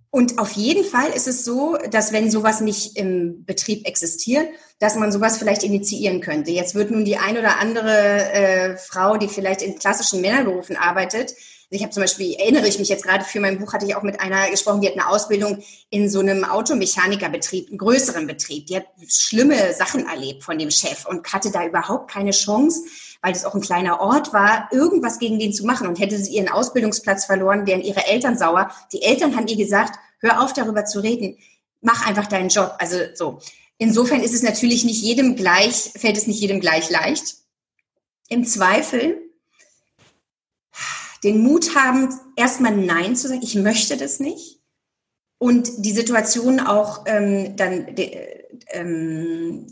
und 0.10 0.40
auf 0.40 0.54
jeden 0.54 0.86
Fall 0.86 1.10
ist 1.10 1.28
es 1.28 1.46
so, 1.46 1.78
dass 1.92 2.14
wenn 2.14 2.32
sowas 2.32 2.62
nicht 2.62 2.98
im 2.98 3.46
Betrieb 3.46 3.86
existiert, 3.86 4.48
dass 4.80 4.96
man 4.96 5.12
sowas 5.12 5.38
vielleicht 5.38 5.64
initiieren 5.64 6.22
könnte. 6.22 6.52
Jetzt 6.52 6.74
wird 6.74 6.90
nun 6.90 7.06
die 7.06 7.18
ein 7.18 7.38
oder 7.38 7.60
andere 7.60 8.32
äh, 8.32 8.78
Frau, 8.78 9.18
die 9.18 9.28
vielleicht 9.28 9.62
in 9.62 9.78
klassischen 9.78 10.22
Männerberufen 10.22 10.78
arbeitet, 10.78 11.36
ich 11.70 11.82
habe 11.82 11.92
zum 11.92 12.04
Beispiel, 12.04 12.34
erinnere 12.36 12.68
ich 12.68 12.80
mich 12.80 12.90
jetzt 12.90 13.04
gerade 13.04 13.24
für 13.24 13.40
mein 13.40 13.60
Buch, 13.60 13.74
hatte 13.74 13.86
ich 13.86 13.96
auch 13.96 14.04
mit 14.04 14.20
einer 14.20 14.50
gesprochen, 14.50 14.82
die 14.82 14.88
hat 14.88 14.94
eine 14.94 15.10
Ausbildung 15.10 15.64
in 15.90 16.10
so 16.10 16.20
einem 16.20 16.44
Automechanikerbetrieb, 16.44 17.70
einem 17.70 17.78
größeren 17.78 18.28
Betrieb. 18.28 18.68
Die 18.68 18.78
hat 18.78 18.86
schlimme 19.08 19.74
Sachen 19.74 20.08
erlebt 20.08 20.44
von 20.44 20.60
dem 20.60 20.70
Chef 20.70 21.06
und 21.06 21.32
hatte 21.34 21.52
da 21.52 21.66
überhaupt 21.66 22.12
keine 22.12 22.32
Chance, 22.32 22.84
weil 23.22 23.34
das 23.34 23.46
auch 23.46 23.56
ein 23.56 23.62
kleiner 23.62 24.00
Ort 24.00 24.32
war, 24.32 24.70
irgendwas 24.72 25.18
gegen 25.18 25.40
den 25.40 25.54
zu 25.54 25.66
machen. 25.66 25.88
Und 25.88 26.00
hätte 26.00 26.18
sie 26.18 26.36
ihren 26.36 26.50
Ausbildungsplatz 26.50 27.26
verloren, 27.26 27.66
wären 27.66 27.82
ihre 27.82 28.06
Eltern 28.06 28.38
sauer. 28.38 28.70
Die 28.94 29.02
Eltern 29.02 29.36
haben 29.36 29.48
ihr 29.48 29.58
gesagt, 29.58 29.98
hör 30.20 30.44
auf 30.44 30.54
darüber 30.54 30.86
zu 30.86 31.00
reden, 31.00 31.38
mach 31.82 32.08
einfach 32.08 32.28
deinen 32.28 32.50
Job. 32.50 32.76
Also 32.78 32.98
so. 33.16 33.40
Insofern 33.78 34.22
ist 34.22 34.34
es 34.34 34.44
natürlich 34.44 34.86
nicht 34.86 35.02
jedem 35.02 35.36
gleich, 35.36 35.92
fällt 35.98 36.16
es 36.16 36.28
nicht 36.28 36.40
jedem 36.40 36.62
gleich 36.62 36.90
leicht. 36.90 37.36
Im 38.30 38.46
Zweifel 38.46 39.25
den 41.26 41.42
Mut 41.42 41.76
haben, 41.76 42.10
erstmal 42.36 42.76
Nein 42.76 43.16
zu 43.16 43.28
sagen, 43.28 43.42
ich 43.44 43.56
möchte 43.56 43.98
das 43.98 44.20
nicht. 44.20 44.62
Und 45.40 45.84
die 45.86 45.92
Situation 45.92 46.60
auch 46.60 47.04
ähm, 47.08 47.56
dann, 47.58 47.88
ähm, 48.70 49.68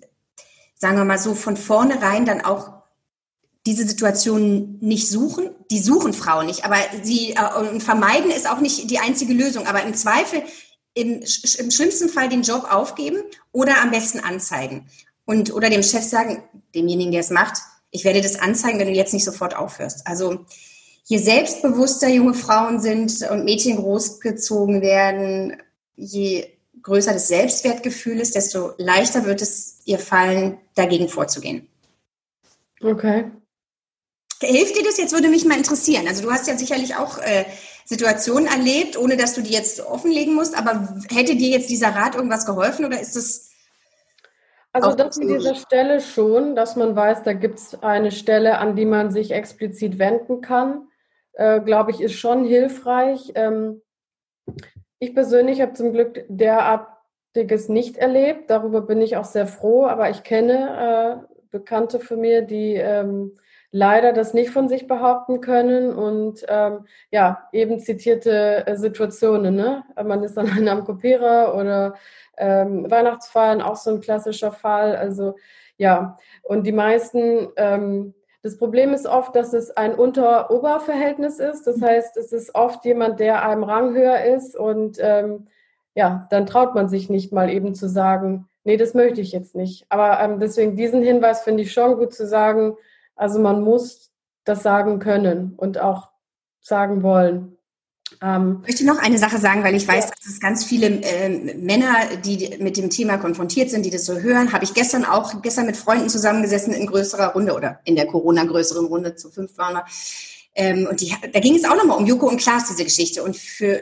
sagen 0.76 0.98
wir 0.98 1.06
mal 1.06 1.20
so, 1.20 1.36
von 1.36 1.56
vornherein 1.56 2.26
dann 2.26 2.42
auch 2.42 2.74
diese 3.66 3.88
Situation 3.88 4.78
nicht 4.82 5.08
suchen. 5.08 5.52
Die 5.72 5.80
suchen 5.80 6.14
Frauen 6.14 6.48
nicht, 6.48 6.66
aber 6.66 6.78
sie 7.04 7.32
äh, 7.32 7.80
vermeiden 7.80 8.32
ist 8.32 8.50
auch 8.50 8.60
nicht 8.60 8.90
die 8.90 9.00
einzige 9.00 9.34
Lösung. 9.34 9.68
Aber 9.68 9.84
im 9.84 9.94
Zweifel 9.94 10.42
im, 10.96 11.22
im 11.22 11.72
schlimmsten 11.72 12.10
Fall 12.10 12.30
den 12.30 12.42
Job 12.42 12.68
aufgeben 12.70 13.18
oder 13.52 13.82
am 13.82 13.92
besten 13.92 14.20
anzeigen. 14.20 14.90
Und 15.26 15.54
oder 15.54 15.70
dem 15.70 15.84
Chef 15.84 16.04
sagen, 16.04 16.44
demjenigen, 16.76 17.12
der 17.12 17.22
es 17.22 17.30
macht, 17.30 17.62
ich 17.92 18.04
werde 18.04 18.22
das 18.22 18.40
anzeigen, 18.40 18.80
wenn 18.80 18.88
du 18.88 18.94
jetzt 18.94 19.14
nicht 19.14 19.24
sofort 19.24 19.56
aufhörst. 19.56 20.08
Also 20.08 20.46
je 21.04 21.18
selbstbewusster 21.18 22.08
junge 22.08 22.34
Frauen 22.34 22.80
sind 22.80 23.30
und 23.30 23.44
Mädchen 23.44 23.78
großgezogen 23.78 24.82
werden, 24.82 25.62
je 25.96 26.48
größer 26.82 27.14
das 27.14 27.28
Selbstwertgefühl 27.28 28.20
ist, 28.20 28.36
desto 28.36 28.72
leichter 28.78 29.26
wird 29.26 29.42
es 29.42 29.80
ihr 29.86 30.00
fallen, 30.00 30.58
dagegen 30.76 31.10
vorzugehen. 31.10 31.68
Okay. 32.82 33.32
Hilft 34.42 34.78
dir 34.78 34.84
das? 34.84 34.98
Jetzt 34.98 35.14
würde 35.14 35.30
mich 35.30 35.46
mal 35.46 35.58
interessieren. 35.58 36.08
Also 36.08 36.24
du 36.24 36.32
hast 36.32 36.48
ja 36.48 36.58
sicherlich 36.58 36.96
auch 36.96 37.18
äh, 37.20 37.46
Situationen 37.86 38.48
erlebt, 38.48 38.98
ohne 38.98 39.16
dass 39.16 39.34
du 39.34 39.42
die 39.42 39.54
jetzt 39.54 39.80
offenlegen 39.80 40.34
musst, 40.34 40.58
aber 40.58 40.98
hätte 41.10 41.36
dir 41.36 41.50
jetzt 41.50 41.70
dieser 41.70 41.96
Rat 41.96 42.16
irgendwas 42.16 42.46
geholfen 42.46 42.86
oder 42.86 43.00
ist 43.00 43.16
es... 43.16 43.50
Also 44.74 44.96
das 44.96 45.20
an 45.20 45.28
dieser 45.28 45.56
Stelle 45.56 46.02
schon, 46.02 46.56
dass 46.56 46.76
man 46.76 46.96
weiß, 46.96 47.24
da 47.24 47.34
gibt 47.34 47.60
es 47.60 47.84
eine 47.84 48.12
Stelle, 48.12 48.58
an 48.58 48.76
die 48.76 48.86
man 48.86 49.12
sich 49.12 49.32
explizit 49.32 50.00
wenden 50.00 50.42
kann 50.42 50.88
äh, 51.34 51.60
glaube 51.62 51.92
ich, 51.92 52.02
ist 52.02 52.14
schon 52.14 52.46
hilfreich. 52.46 53.32
Ähm, 53.36 53.82
ich 55.00 55.14
persönlich 55.14 55.62
habe 55.62 55.74
zum 55.74 55.92
Glück 55.92 56.26
derartiges 56.28 57.70
nicht 57.70 57.98
erlebt. 57.98 58.50
Darüber 58.50 58.82
bin 58.82 59.02
ich 59.02 59.18
auch 59.18 59.26
sehr 59.26 59.48
froh. 59.48 59.86
Aber 59.86 60.10
ich 60.10 60.24
kenne 60.24 61.26
äh, 61.28 61.34
Bekannte 61.50 62.00
von 62.00 62.20
mir, 62.20 62.42
die 62.42 62.76
ähm, 62.76 63.38
leider 63.72 64.14
das 64.14 64.34
nicht 64.34 64.52
von 64.52 64.70
sich 64.70 64.88
behaupten 64.88 65.42
können 65.42 65.94
und 65.94 66.46
ähm, 66.48 66.86
ja, 67.12 67.50
eben 67.52 67.80
zitierte 67.80 68.68
äh, 68.68 68.78
Situationen. 68.78 69.56
Ne? 69.56 69.84
Man 70.04 70.24
ist 70.24 70.38
dann 70.38 70.68
am 70.68 70.86
Kopierer 70.86 71.56
oder 71.56 71.96
ähm, 72.38 72.90
Weihnachtsfeiern, 72.90 73.62
auch 73.62 73.76
so 73.76 73.90
ein 73.90 74.02
klassischer 74.02 74.52
Fall. 74.52 74.96
Also 74.96 75.36
ja, 75.78 76.18
und 76.44 76.68
die 76.68 76.72
meisten, 76.72 77.50
ähm, 77.58 78.14
das 78.44 78.58
Problem 78.58 78.94
ist 78.94 79.08
oft, 79.08 79.36
dass 79.38 79.54
es 79.54 79.72
ein 79.72 79.96
Unter-Ober-Verhältnis 79.96 81.40
ist. 81.40 81.66
Das 81.66 81.82
heißt, 81.82 82.18
es 82.18 82.34
ist 82.34 82.54
oft 82.56 82.84
jemand, 82.84 83.22
der 83.22 83.48
einem 83.48 83.64
Rang 83.64 83.96
höher 83.96 84.22
ist 84.26 84.58
und 84.58 84.98
ähm, 85.00 85.48
ja, 85.96 86.28
dann 86.30 86.46
traut 86.46 86.76
man 86.76 86.90
sich 86.90 87.10
nicht 87.10 87.32
mal 87.32 87.50
eben 87.50 87.74
zu 87.74 87.88
sagen, 87.88 88.50
nee, 88.66 88.76
das 88.76 88.94
möchte 88.94 89.22
ich 89.22 89.32
jetzt 89.32 89.56
nicht. 89.56 89.86
Aber 89.88 90.20
ähm, 90.20 90.42
deswegen 90.42 90.76
diesen 90.76 91.02
Hinweis 91.02 91.44
finde 91.44 91.64
ich 91.64 91.72
schon 91.72 91.98
gut 91.98 92.14
zu 92.14 92.28
sagen. 92.28 92.76
Also 93.16 93.40
man 93.40 93.64
muss 93.64 94.12
das 94.44 94.62
sagen 94.62 95.00
können 95.00 95.54
und 95.56 95.80
auch 95.80 96.10
sagen 96.60 97.02
wollen. 97.02 97.58
Ähm, 98.22 98.60
ich 98.62 98.68
möchte 98.68 98.86
noch 98.86 98.98
eine 98.98 99.18
Sache 99.18 99.38
sagen, 99.38 99.64
weil 99.64 99.76
ich 99.76 99.88
weiß, 99.88 100.06
ja. 100.06 100.12
dass 100.12 100.34
es 100.34 100.40
ganz 100.40 100.64
viele 100.64 100.88
äh, 100.88 101.30
Männer, 101.56 101.96
die 102.24 102.58
mit 102.60 102.78
dem 102.78 102.90
Thema 102.90 103.18
konfrontiert 103.18 103.70
sind, 103.70 103.86
die 103.86 103.90
das 103.90 104.06
so 104.06 104.20
hören, 104.20 104.54
habe 104.54 104.64
ich 104.64 104.74
gestern 104.74 105.06
auch, 105.06 105.42
gestern 105.42 105.66
mit 105.66 105.78
Freunden 105.78 106.10
zusammengesessen 106.10 106.74
in 106.74 106.88
größerer 106.88 107.34
Runde 107.34 107.54
oder 107.54 107.80
in 107.86 107.96
der 107.96 108.08
Corona-größeren 108.08 108.86
Runde, 108.86 109.16
zu 109.16 109.30
fünf 109.30 109.58
waren 109.58 109.76
wir. 109.76 109.86
Ähm, 110.56 110.88
und 110.90 111.02
die, 111.02 111.16
da 111.32 111.40
ging 111.40 111.56
es 111.56 111.66
auch 111.66 111.76
nochmal 111.76 111.98
um 111.98 112.06
Joko 112.06 112.28
und 112.28 112.38
Klaas, 112.38 112.68
diese 112.68 112.84
Geschichte. 112.84 113.24
Und 113.24 113.36
für 113.36 113.82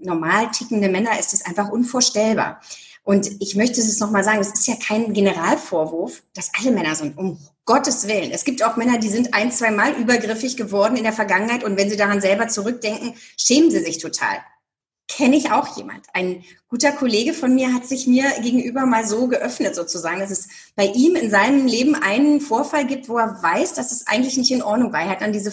normal 0.00 0.50
tickende 0.50 0.88
Männer 0.88 1.18
ist 1.18 1.32
es 1.32 1.44
einfach 1.44 1.70
unvorstellbar. 1.70 2.60
Und 3.04 3.30
ich 3.40 3.54
möchte 3.54 3.80
es 3.80 4.00
nochmal 4.00 4.24
sagen, 4.24 4.40
es 4.40 4.52
ist 4.52 4.66
ja 4.66 4.74
kein 4.76 5.12
Generalvorwurf, 5.12 6.22
dass 6.34 6.50
alle 6.58 6.72
Männer 6.72 6.94
sind, 6.94 7.18
um 7.18 7.38
Gottes 7.66 8.08
Willen. 8.08 8.30
Es 8.30 8.44
gibt 8.44 8.64
auch 8.64 8.76
Männer, 8.76 8.98
die 8.98 9.10
sind 9.10 9.34
ein, 9.34 9.52
zwei 9.52 9.70
Mal 9.70 9.92
übergriffig 9.92 10.56
geworden 10.56 10.96
in 10.96 11.04
der 11.04 11.12
Vergangenheit 11.12 11.64
und 11.64 11.76
wenn 11.76 11.90
sie 11.90 11.98
daran 11.98 12.22
selber 12.22 12.48
zurückdenken, 12.48 13.14
schämen 13.36 13.70
sie 13.70 13.80
sich 13.80 13.98
total. 13.98 14.38
Kenne 15.06 15.36
ich 15.36 15.50
auch 15.50 15.76
jemand. 15.76 16.06
Ein 16.14 16.44
guter 16.68 16.90
Kollege 16.90 17.34
von 17.34 17.54
mir 17.54 17.74
hat 17.74 17.86
sich 17.86 18.06
mir 18.06 18.24
gegenüber 18.40 18.86
mal 18.86 19.06
so 19.06 19.28
geöffnet 19.28 19.74
sozusagen, 19.74 20.18
dass 20.18 20.30
es 20.30 20.48
bei 20.76 20.86
ihm 20.86 21.14
in 21.14 21.30
seinem 21.30 21.66
Leben 21.66 21.94
einen 21.94 22.40
Vorfall 22.40 22.86
gibt, 22.86 23.08
wo 23.10 23.18
er 23.18 23.42
weiß, 23.42 23.74
dass 23.74 23.92
es 23.92 24.06
eigentlich 24.06 24.38
nicht 24.38 24.50
in 24.50 24.62
Ordnung 24.62 24.94
war. 24.94 25.02
Er 25.02 25.10
hat 25.10 25.20
dann 25.20 25.34
diese, 25.34 25.52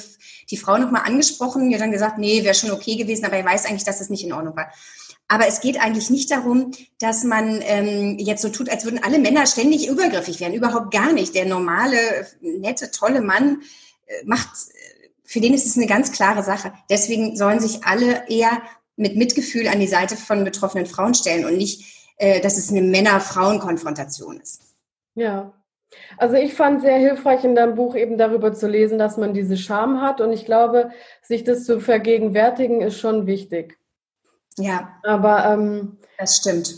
die 0.50 0.56
Frau 0.56 0.78
nochmal 0.78 1.04
angesprochen, 1.04 1.68
mir 1.68 1.80
dann 1.80 1.92
gesagt, 1.92 2.18
nee, 2.18 2.46
wäre 2.46 2.56
schon 2.56 2.72
okay 2.72 2.96
gewesen, 2.96 3.26
aber 3.26 3.36
er 3.36 3.46
weiß 3.46 3.66
eigentlich, 3.66 3.84
dass 3.84 4.00
es 4.00 4.10
nicht 4.10 4.24
in 4.24 4.32
Ordnung 4.32 4.56
war. 4.56 4.72
Aber 5.28 5.48
es 5.48 5.60
geht 5.60 5.80
eigentlich 5.80 6.10
nicht 6.10 6.32
darum, 6.32 6.72
dass 7.00 7.24
man 7.26 7.62
ähm, 7.64 8.18
jetzt 8.20 8.42
so 8.42 8.50
tut, 8.50 8.70
als 8.70 8.86
würden 8.86 9.04
alle 9.04 9.20
Männer 9.20 9.46
ständig 9.48 9.88
übergriffig 9.88 10.40
werden. 10.40 10.54
Überhaupt 10.54 10.92
gar 10.92 11.12
nicht. 11.12 11.36
Der 11.36 11.46
normale, 11.46 11.98
nette, 12.42 12.92
tolle 12.92 13.22
Mann 13.22 13.62
äh, 14.08 14.26
macht, 14.26 14.50
für 15.24 15.40
den 15.40 15.54
ist 15.54 15.66
es 15.66 15.78
eine 15.78 15.88
ganz 15.88 16.12
klare 16.12 16.44
Sache. 16.44 16.74
Deswegen 16.90 17.38
sollen 17.38 17.62
sich 17.62 17.86
alle 17.86 18.28
eher 18.30 18.62
mit 19.02 19.18
Mitgefühl 19.18 19.68
an 19.68 19.80
die 19.80 19.88
Seite 19.88 20.16
von 20.16 20.44
betroffenen 20.44 20.86
Frauen 20.86 21.14
stellen 21.14 21.46
und 21.46 21.58
nicht, 21.58 22.14
äh, 22.18 22.40
dass 22.40 22.58
es 22.58 22.70
eine 22.70 22.82
Männer-Frauen-Konfrontation 22.82 24.40
ist. 24.40 24.62
Ja, 25.16 25.54
also 26.18 26.36
ich 26.36 26.54
fand 26.54 26.82
sehr 26.82 26.98
hilfreich 26.98 27.44
in 27.44 27.56
deinem 27.56 27.76
Buch 27.76 27.96
eben 27.96 28.18
darüber 28.18 28.54
zu 28.54 28.68
lesen, 28.68 28.98
dass 28.98 29.18
man 29.18 29.34
diese 29.34 29.58
Scham 29.58 30.02
hat. 30.02 30.22
Und 30.22 30.32
ich 30.32 30.46
glaube, 30.46 30.92
sich 31.22 31.44
das 31.44 31.66
zu 31.66 31.80
vergegenwärtigen, 31.80 32.82
ist 32.82 33.00
schon 33.00 33.28
wichtig. 33.28 33.78
Ja. 34.58 34.98
Aber 35.04 35.46
ähm, 35.46 35.98
das 36.18 36.38
stimmt. 36.38 36.74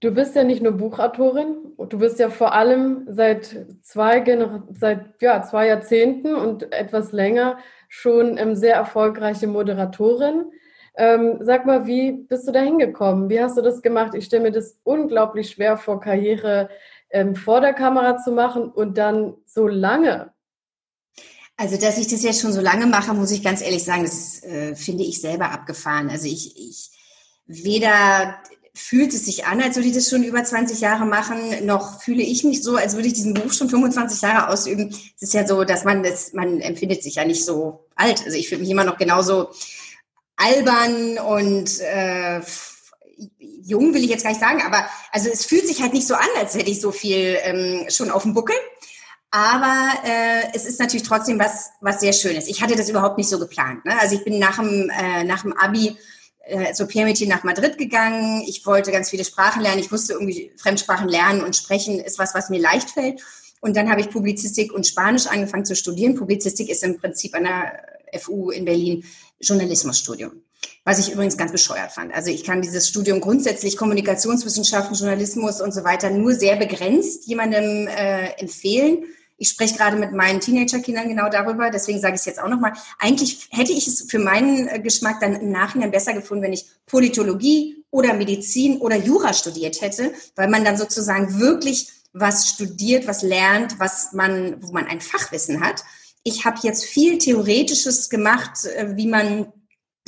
Du 0.00 0.10
bist 0.10 0.34
ja 0.34 0.42
nicht 0.42 0.62
nur 0.62 0.72
Buchautorin, 0.72 1.74
du 1.78 1.98
bist 1.98 2.18
ja 2.18 2.28
vor 2.28 2.52
allem 2.54 3.06
seit 3.08 3.66
zwei, 3.82 4.24
seit, 4.72 5.22
ja, 5.22 5.42
zwei 5.42 5.68
Jahrzehnten 5.68 6.34
und 6.34 6.72
etwas 6.72 7.12
länger 7.12 7.58
schon 7.88 8.36
ähm, 8.36 8.56
sehr 8.56 8.74
erfolgreiche 8.74 9.46
Moderatorin. 9.46 10.50
Ähm, 10.94 11.38
sag 11.40 11.64
mal, 11.64 11.86
wie 11.86 12.12
bist 12.12 12.46
du 12.46 12.52
da 12.52 12.60
hingekommen? 12.60 13.30
Wie 13.30 13.40
hast 13.40 13.56
du 13.56 13.62
das 13.62 13.80
gemacht? 13.80 14.14
Ich 14.14 14.26
stelle 14.26 14.42
mir 14.42 14.52
das 14.52 14.78
unglaublich 14.84 15.50
schwer 15.50 15.78
vor, 15.78 16.00
Karriere 16.00 16.68
ähm, 17.10 17.34
vor 17.34 17.60
der 17.60 17.72
Kamera 17.72 18.18
zu 18.18 18.32
machen 18.32 18.70
und 18.70 18.98
dann 18.98 19.34
so 19.46 19.66
lange. 19.68 20.32
Also, 21.56 21.78
dass 21.78 21.98
ich 21.98 22.08
das 22.08 22.22
jetzt 22.22 22.40
schon 22.40 22.52
so 22.52 22.60
lange 22.60 22.86
mache, 22.86 23.14
muss 23.14 23.30
ich 23.30 23.42
ganz 23.42 23.62
ehrlich 23.62 23.84
sagen, 23.84 24.02
das 24.02 24.42
äh, 24.42 24.74
finde 24.74 25.04
ich 25.04 25.20
selber 25.20 25.50
abgefahren. 25.50 26.10
Also 26.10 26.26
ich, 26.26 26.56
ich 26.56 26.90
weder 27.46 28.36
fühlt 28.74 29.12
es 29.12 29.26
sich 29.26 29.44
an, 29.44 29.60
als 29.60 29.76
würde 29.76 29.88
ich 29.88 29.94
das 29.94 30.08
schon 30.08 30.24
über 30.24 30.42
20 30.42 30.80
Jahre 30.80 31.04
machen, 31.04 31.66
noch 31.66 32.00
fühle 32.00 32.22
ich 32.22 32.42
mich 32.42 32.62
so, 32.62 32.76
als 32.76 32.94
würde 32.94 33.06
ich 33.06 33.12
diesen 33.12 33.34
Beruf 33.34 33.52
schon 33.52 33.68
25 33.68 34.22
Jahre 34.22 34.48
ausüben. 34.48 34.88
Es 35.16 35.22
ist 35.22 35.34
ja 35.34 35.46
so, 35.46 35.64
dass 35.64 35.84
man 35.84 36.02
das, 36.02 36.32
man 36.32 36.60
empfindet 36.60 37.02
sich 37.02 37.16
ja 37.16 37.24
nicht 37.24 37.44
so 37.44 37.86
alt. 37.96 38.24
Also 38.24 38.36
ich 38.36 38.48
fühle 38.48 38.62
mich 38.62 38.70
immer 38.70 38.84
noch 38.84 38.96
genauso 38.96 39.50
albern 40.36 41.18
und 41.18 41.80
äh, 41.80 42.40
jung 43.62 43.94
will 43.94 44.04
ich 44.04 44.10
jetzt 44.10 44.24
gar 44.24 44.30
nicht 44.30 44.40
sagen, 44.40 44.62
aber 44.62 44.86
also 45.12 45.28
es 45.28 45.44
fühlt 45.44 45.66
sich 45.66 45.82
halt 45.82 45.92
nicht 45.92 46.06
so 46.06 46.14
an, 46.14 46.28
als 46.38 46.54
hätte 46.54 46.70
ich 46.70 46.80
so 46.80 46.92
viel 46.92 47.38
ähm, 47.42 47.86
schon 47.88 48.10
auf 48.10 48.22
dem 48.22 48.34
Buckel. 48.34 48.56
Aber 49.30 49.92
äh, 50.04 50.54
es 50.54 50.66
ist 50.66 50.78
natürlich 50.78 51.08
trotzdem 51.08 51.38
was, 51.38 51.70
was 51.80 52.00
sehr 52.00 52.12
Schönes. 52.12 52.48
Ich 52.48 52.62
hatte 52.62 52.76
das 52.76 52.90
überhaupt 52.90 53.16
nicht 53.16 53.30
so 53.30 53.38
geplant. 53.38 53.82
Ne? 53.86 53.98
Also 53.98 54.14
ich 54.14 54.24
bin 54.24 54.38
nach 54.38 54.58
dem, 54.58 54.90
äh, 54.90 55.24
nach 55.24 55.40
dem 55.40 55.56
Abi 55.56 55.96
äh, 56.44 56.74
so 56.74 56.86
Peer-Mädchen 56.86 57.30
nach 57.30 57.42
Madrid 57.42 57.78
gegangen. 57.78 58.42
Ich 58.46 58.66
wollte 58.66 58.92
ganz 58.92 59.08
viele 59.08 59.24
Sprachen 59.24 59.62
lernen. 59.62 59.78
Ich 59.78 59.90
wusste 59.90 60.12
irgendwie, 60.12 60.52
Fremdsprachen 60.58 61.08
lernen 61.08 61.40
und 61.42 61.56
sprechen 61.56 61.98
ist 61.98 62.18
was, 62.18 62.34
was 62.34 62.50
mir 62.50 62.60
leicht 62.60 62.90
fällt. 62.90 63.22
Und 63.60 63.74
dann 63.76 63.90
habe 63.90 64.02
ich 64.02 64.10
Publizistik 64.10 64.70
und 64.72 64.86
Spanisch 64.86 65.26
angefangen 65.26 65.64
zu 65.64 65.76
studieren. 65.76 66.14
Publizistik 66.14 66.68
ist 66.68 66.82
im 66.82 66.98
Prinzip 66.98 67.34
an 67.34 67.44
der 67.44 68.20
FU 68.20 68.50
in 68.50 68.66
Berlin 68.66 69.04
Journalismusstudium. 69.42 70.32
Was 70.84 70.98
ich 70.98 71.12
übrigens 71.12 71.36
ganz 71.36 71.52
bescheuert 71.52 71.92
fand. 71.92 72.14
Also 72.14 72.30
ich 72.30 72.44
kann 72.44 72.62
dieses 72.62 72.88
Studium 72.88 73.20
grundsätzlich 73.20 73.76
Kommunikationswissenschaften, 73.76 74.96
Journalismus 74.96 75.60
und 75.60 75.72
so 75.72 75.84
weiter 75.84 76.10
nur 76.10 76.34
sehr 76.34 76.56
begrenzt 76.56 77.26
jemandem 77.26 77.86
äh, 77.88 78.30
empfehlen 78.38 79.04
ich 79.42 79.48
spreche 79.48 79.76
gerade 79.76 79.96
mit 79.96 80.12
meinen 80.12 80.38
Teenagerkindern 80.38 81.08
genau 81.08 81.28
darüber, 81.28 81.68
deswegen 81.68 81.98
sage 81.98 82.14
ich 82.14 82.20
es 82.20 82.26
jetzt 82.26 82.40
auch 82.40 82.48
nochmal. 82.48 82.74
Eigentlich 83.00 83.48
hätte 83.50 83.72
ich 83.72 83.88
es 83.88 84.02
für 84.08 84.20
meinen 84.20 84.68
äh, 84.68 84.78
Geschmack 84.78 85.18
dann 85.18 85.34
im 85.34 85.50
Nachhinein 85.50 85.90
besser 85.90 86.12
gefunden, 86.12 86.44
wenn 86.44 86.52
ich 86.52 86.66
Politologie 86.86 87.84
oder 87.90 88.14
Medizin 88.14 88.78
oder 88.78 88.94
Jura 88.94 89.32
studiert 89.32 89.80
hätte, 89.80 90.12
weil 90.36 90.48
man 90.48 90.64
dann 90.64 90.76
sozusagen 90.76 91.40
wirklich 91.40 91.88
was 92.12 92.50
studiert, 92.50 93.08
was 93.08 93.22
lernt, 93.22 93.80
was 93.80 94.12
man, 94.12 94.62
wo 94.62 94.70
man 94.70 94.86
ein 94.86 95.00
Fachwissen 95.00 95.60
hat. 95.60 95.82
Ich 96.24 96.44
habe 96.44 96.58
jetzt 96.62 96.84
viel 96.84 97.18
Theoretisches 97.18 98.08
gemacht, 98.10 98.64
äh, 98.64 98.96
wie 98.96 99.06
man, 99.06 99.52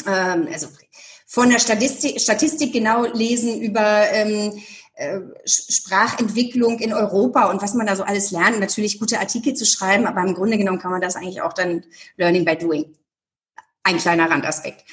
ähm, 0.06 0.48
also 0.52 0.68
von 1.26 1.50
der 1.50 1.58
Statistik, 1.58 2.20
Statistik 2.20 2.72
genau 2.72 3.04
lesen 3.04 3.60
über 3.60 4.08
ähm, 4.10 4.62
äh, 4.94 5.20
Sprachentwicklung 5.44 6.78
in 6.78 6.92
Europa 6.92 7.50
und 7.50 7.60
was 7.60 7.74
man 7.74 7.86
da 7.86 7.96
so 7.96 8.04
alles 8.04 8.30
lernt. 8.30 8.60
Natürlich 8.60 9.00
gute 9.00 9.18
Artikel 9.18 9.54
zu 9.54 9.66
schreiben, 9.66 10.06
aber 10.06 10.20
im 10.20 10.34
Grunde 10.34 10.56
genommen 10.56 10.78
kann 10.78 10.92
man 10.92 11.00
das 11.00 11.16
eigentlich 11.16 11.42
auch 11.42 11.52
dann 11.52 11.84
Learning 12.16 12.44
by 12.44 12.56
Doing. 12.56 12.96
Ein 13.82 13.98
kleiner 13.98 14.30
Randaspekt. 14.30 14.84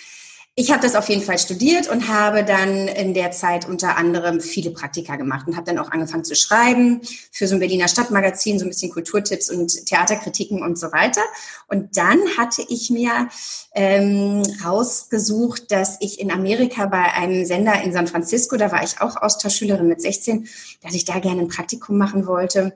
Ich 0.56 0.70
habe 0.70 0.82
das 0.82 0.96
auf 0.96 1.08
jeden 1.08 1.22
Fall 1.22 1.40
studiert 1.40 1.90
und 1.90 2.10
habe 2.10 2.44
dann 2.44 2.90
in 2.90 3.14
der 3.14 3.32
Zeit 3.32 3.70
unter 3.70 3.96
anderem 3.96 4.42
viele 4.42 4.72
Praktika 4.72 5.16
gemacht 5.16 5.48
und 5.48 5.56
habe 5.56 5.66
dann 5.66 5.80
auch 5.80 5.92
angefangen 5.92 6.26
zu 6.26 6.36
schreiben 6.36 7.00
für 7.32 7.48
so 7.48 7.56
ein 7.56 7.62
Berliner 7.62 7.88
Stadtmagazin, 7.88 8.60
so 8.60 8.66
ein 8.66 8.68
bisschen 8.68 8.92
Kulturtipps 8.92 9.50
und 9.50 9.86
Theaterkritiken 9.86 10.62
und 10.62 10.78
so 10.78 10.92
weiter. 10.92 11.22
Und 11.68 11.96
dann 11.96 12.20
hatte 12.38 12.64
ich 12.68 12.90
mir 12.90 13.30
ähm, 13.74 14.44
rausgesucht, 14.62 15.72
dass 15.72 15.96
ich 16.02 16.20
in 16.20 16.32
Amerika 16.32 16.86
bei 16.86 17.14
einem 17.14 17.46
Sender 17.46 17.82
in 17.82 17.94
San 17.94 18.08
Francisco, 18.08 18.58
da 18.58 18.74
war 18.74 18.84
ich 18.84 19.00
auch 19.00 19.16
Austauschschülerin 19.16 19.88
mit 19.88 20.02
16, 20.02 20.50
dass 20.84 20.96
ich 20.96 21.06
da 21.06 21.20
gerne 21.20 21.44
ein 21.44 21.48
Praktikum 21.48 21.98
machen 21.98 22.28
wollte 22.28 22.74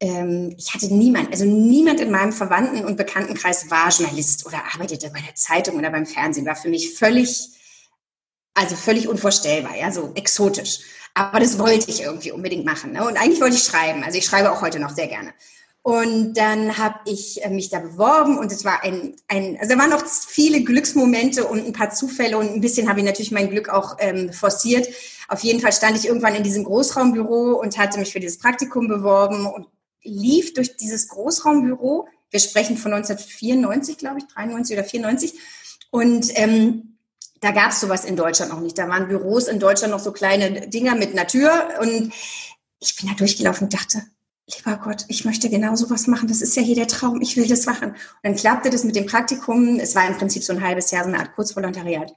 ähm, 0.00 0.54
ich 0.58 0.74
hatte 0.74 0.92
niemand, 0.92 1.30
also 1.30 1.44
niemand 1.44 2.00
in 2.00 2.10
meinem 2.10 2.32
Verwandten- 2.32 2.84
und 2.84 2.96
Bekanntenkreis 2.96 3.70
war 3.70 3.90
Journalist 3.90 4.46
oder 4.46 4.62
arbeitete 4.72 5.10
bei 5.10 5.20
der 5.20 5.34
Zeitung 5.34 5.76
oder 5.76 5.90
beim 5.90 6.06
Fernsehen. 6.06 6.46
War 6.46 6.56
für 6.56 6.68
mich 6.68 6.98
völlig, 6.98 7.50
also 8.54 8.76
völlig 8.76 9.08
unvorstellbar, 9.08 9.76
ja, 9.76 9.90
so 9.92 10.12
exotisch. 10.14 10.80
Aber 11.14 11.38
das 11.38 11.58
wollte 11.58 11.90
ich 11.90 12.02
irgendwie 12.02 12.32
unbedingt 12.32 12.64
machen. 12.64 12.92
Ne? 12.92 13.06
Und 13.06 13.16
eigentlich 13.16 13.40
wollte 13.40 13.56
ich 13.56 13.62
schreiben. 13.62 14.02
Also 14.02 14.18
ich 14.18 14.24
schreibe 14.24 14.50
auch 14.50 14.62
heute 14.62 14.80
noch 14.80 14.90
sehr 14.90 15.06
gerne. 15.06 15.32
Und 15.82 16.34
dann 16.34 16.78
habe 16.78 16.98
ich 17.04 17.44
äh, 17.44 17.50
mich 17.50 17.68
da 17.68 17.78
beworben 17.78 18.38
und 18.38 18.50
es 18.50 18.64
war 18.64 18.82
ein, 18.82 19.16
ein, 19.28 19.58
also 19.60 19.74
da 19.74 19.78
waren 19.78 19.90
noch 19.90 20.02
viele 20.06 20.64
Glücksmomente 20.64 21.44
und 21.44 21.64
ein 21.66 21.74
paar 21.74 21.90
Zufälle 21.90 22.38
und 22.38 22.50
ein 22.50 22.62
bisschen 22.62 22.88
habe 22.88 23.00
ich 23.00 23.04
natürlich 23.04 23.32
mein 23.32 23.50
Glück 23.50 23.68
auch 23.68 23.96
ähm, 23.98 24.32
forciert. 24.32 24.88
Auf 25.28 25.40
jeden 25.40 25.60
Fall 25.60 25.72
stand 25.72 25.98
ich 25.98 26.06
irgendwann 26.06 26.34
in 26.36 26.42
diesem 26.42 26.64
Großraumbüro 26.64 27.60
und 27.60 27.76
hatte 27.76 27.98
mich 27.98 28.12
für 28.12 28.20
dieses 28.20 28.38
Praktikum 28.38 28.88
beworben 28.88 29.44
und 29.44 29.66
lief 30.04 30.54
durch 30.54 30.76
dieses 30.76 31.08
Großraumbüro. 31.08 32.06
Wir 32.30 32.40
sprechen 32.40 32.76
von 32.76 32.92
1994, 32.92 33.98
glaube 33.98 34.18
ich, 34.18 34.26
93 34.26 34.76
oder 34.76 34.84
94. 34.84 35.34
Und 35.90 36.30
ähm, 36.34 36.98
da 37.40 37.50
gab 37.50 37.70
es 37.70 37.80
sowas 37.80 38.04
in 38.04 38.16
Deutschland 38.16 38.52
noch 38.52 38.60
nicht. 38.60 38.78
Da 38.78 38.88
waren 38.88 39.08
Büros 39.08 39.48
in 39.48 39.58
Deutschland 39.58 39.92
noch 39.92 40.00
so 40.00 40.12
kleine 40.12 40.68
Dinger 40.68 40.94
mit 40.94 41.12
einer 41.12 41.26
Tür. 41.26 41.68
Und 41.80 42.12
ich 42.80 42.96
bin 42.96 43.08
da 43.08 43.14
durchgelaufen 43.14 43.64
und 43.64 43.74
dachte, 43.74 44.02
lieber 44.46 44.76
Gott, 44.78 45.04
ich 45.08 45.24
möchte 45.24 45.48
genau 45.48 45.76
sowas 45.76 46.06
machen. 46.06 46.28
Das 46.28 46.42
ist 46.42 46.56
ja 46.56 46.62
hier 46.62 46.74
der 46.74 46.88
Traum. 46.88 47.20
Ich 47.20 47.36
will 47.36 47.46
das 47.46 47.66
machen. 47.66 47.90
Und 47.90 47.96
dann 48.22 48.36
klappte 48.36 48.70
das 48.70 48.84
mit 48.84 48.96
dem 48.96 49.06
Praktikum. 49.06 49.78
Es 49.78 49.94
war 49.94 50.06
im 50.06 50.16
Prinzip 50.16 50.42
so 50.42 50.52
ein 50.52 50.62
halbes 50.62 50.90
Jahr, 50.90 51.04
so 51.04 51.10
eine 51.10 51.18
Art 51.18 51.34
Kurzvolontariat. 51.34 52.14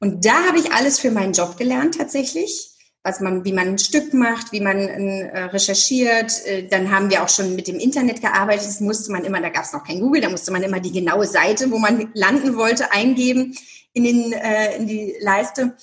Und 0.00 0.24
da 0.24 0.46
habe 0.46 0.58
ich 0.58 0.72
alles 0.72 0.98
für 0.98 1.10
meinen 1.10 1.34
Job 1.34 1.56
gelernt 1.56 1.98
tatsächlich. 1.98 2.69
Was 3.02 3.20
man, 3.20 3.44
wie 3.44 3.52
man 3.52 3.68
ein 3.68 3.78
Stück 3.78 4.12
macht, 4.12 4.52
wie 4.52 4.60
man 4.60 4.76
äh, 4.78 5.44
recherchiert. 5.44 6.44
Äh, 6.44 6.68
dann 6.68 6.90
haben 6.90 7.08
wir 7.08 7.22
auch 7.22 7.30
schon 7.30 7.56
mit 7.56 7.66
dem 7.66 7.78
Internet 7.78 8.20
gearbeitet. 8.20 8.66
Das 8.66 8.80
musste 8.80 9.10
man 9.10 9.24
immer, 9.24 9.40
da 9.40 9.48
gab 9.48 9.64
es 9.64 9.72
noch 9.72 9.84
kein 9.84 10.00
Google, 10.00 10.20
da 10.20 10.28
musste 10.28 10.52
man 10.52 10.62
immer 10.62 10.80
die 10.80 10.92
genaue 10.92 11.26
Seite, 11.26 11.70
wo 11.70 11.78
man 11.78 12.10
landen 12.14 12.56
wollte, 12.56 12.92
eingeben 12.92 13.56
in, 13.94 14.04
den, 14.04 14.32
äh, 14.32 14.76
in 14.76 14.86
die 14.86 15.16
Leiste. 15.20 15.76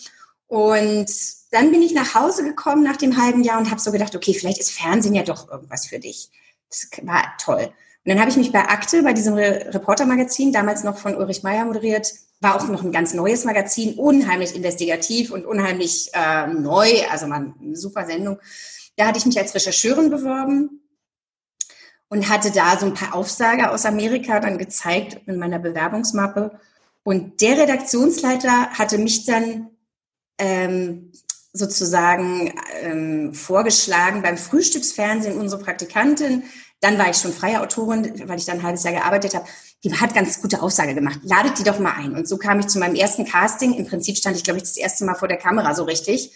Und 0.48 1.12
dann 1.52 1.72
bin 1.72 1.82
ich 1.82 1.94
nach 1.94 2.16
Hause 2.16 2.44
gekommen 2.44 2.84
nach 2.84 2.98
dem 2.98 3.18
halben 3.18 3.44
Jahr 3.44 3.60
und 3.60 3.72
habe 3.72 3.82
so 3.82 3.92
gedacht, 3.92 4.16
okay, 4.16 4.34
vielleicht 4.34 4.60
ist 4.60 4.72
Fernsehen 4.72 5.16
ja 5.16 5.24
doch 5.24 5.50
irgendwas 5.50 5.88
für 5.88 6.00
dich. 6.00 6.30
Das 6.70 6.90
war 7.04 7.34
toll. 7.40 7.72
Und 8.08 8.12
dann 8.14 8.22
habe 8.22 8.32
ich 8.32 8.38
mich 8.38 8.54
bei 8.54 8.62
Akte, 8.62 9.04
bei 9.04 9.12
diesem 9.12 9.34
Re 9.34 9.68
Reportermagazin, 9.74 10.54
damals 10.54 10.86
noch 10.86 10.98
von 10.98 11.14
Ulrich 11.14 11.44
Meyer 11.44 11.66
moderiert, 11.66 12.14
war 12.40 12.56
auch 12.56 12.66
noch 12.70 12.82
ein 12.82 12.94
ganz 12.94 13.14
neues 13.14 13.44
Magazin, 13.44 13.96
unheimlich 13.96 14.56
investigativ 14.56 15.30
und 15.30 15.46
unheimlich 15.46 16.10
äh, 16.14 16.48
neu, 16.48 16.88
also 17.12 17.28
mal 17.28 17.54
eine 17.62 17.76
super 17.76 18.06
Sendung. 18.06 18.40
Da 18.96 19.08
hatte 19.08 19.20
ich 19.20 19.26
mich 19.26 19.38
als 19.38 19.54
Rechercheurin 19.54 20.10
beworben 20.10 20.80
und 22.08 22.30
hatte 22.30 22.50
da 22.52 22.80
so 22.80 22.86
ein 22.86 22.94
paar 22.94 23.14
Aufsager 23.14 23.74
aus 23.74 23.84
Amerika 23.84 24.40
dann 24.40 24.58
gezeigt 24.58 25.20
in 25.26 25.38
meiner 25.38 25.60
Bewerbungsmappe. 25.60 26.58
Und 27.04 27.42
der 27.42 27.58
Redaktionsleiter 27.58 28.70
hatte 28.70 29.00
mich 29.00 29.26
dann 29.26 29.72
ähm, 30.38 31.12
sozusagen 31.52 32.54
ähm, 32.82 33.34
vorgeschlagen 33.34 34.22
beim 34.22 34.38
Frühstücksfernsehen 34.38 35.38
unsere 35.38 35.62
Praktikantin. 35.62 36.44
Dann 36.80 36.98
war 36.98 37.10
ich 37.10 37.18
schon 37.18 37.34
freie 37.34 37.62
Autorin, 37.62 38.28
weil 38.28 38.38
ich 38.38 38.46
dann 38.46 38.60
ein 38.60 38.64
halbes 38.64 38.84
Jahr 38.84 38.94
gearbeitet 38.94 39.34
habe. 39.34 39.46
Die 39.84 39.94
hat 39.94 40.14
ganz 40.14 40.42
gute 40.42 40.62
Aussage 40.62 40.94
gemacht. 40.94 41.20
Ladet 41.24 41.58
die 41.58 41.64
doch 41.64 41.80
mal 41.80 41.94
ein. 41.94 42.14
Und 42.14 42.28
so 42.28 42.38
kam 42.38 42.60
ich 42.60 42.68
zu 42.68 42.80
meinem 42.80 42.96
ersten 42.96 43.26
Casting. 43.26 43.74
Im 43.74 43.88
Prinzip 43.88 44.18
stand 44.18 44.36
ich, 44.36 44.44
glaube 44.44 44.58
ich, 44.58 44.64
das 44.64 44.78
erste 44.78 45.06
Mal 45.06 45.16
vor 45.16 45.28
der 45.28 45.38
Kamera 45.38 45.74
so 45.74 45.84
richtig. 45.84 46.32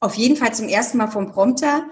Auf 0.00 0.14
jeden 0.14 0.36
Fall 0.36 0.54
zum 0.54 0.68
ersten 0.68 0.98
Mal 0.98 1.08
vom 1.08 1.30
Prompter. 1.30 1.84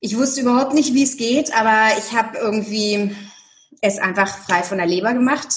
Ich 0.00 0.16
wusste 0.16 0.40
überhaupt 0.42 0.74
nicht, 0.74 0.94
wie 0.94 1.04
es 1.04 1.16
geht, 1.16 1.54
aber 1.54 1.96
ich 1.98 2.12
habe 2.16 2.36
irgendwie 2.36 3.16
es 3.80 3.98
einfach 3.98 4.38
frei 4.38 4.62
von 4.62 4.78
der 4.78 4.86
Leber 4.86 5.14
gemacht. 5.14 5.48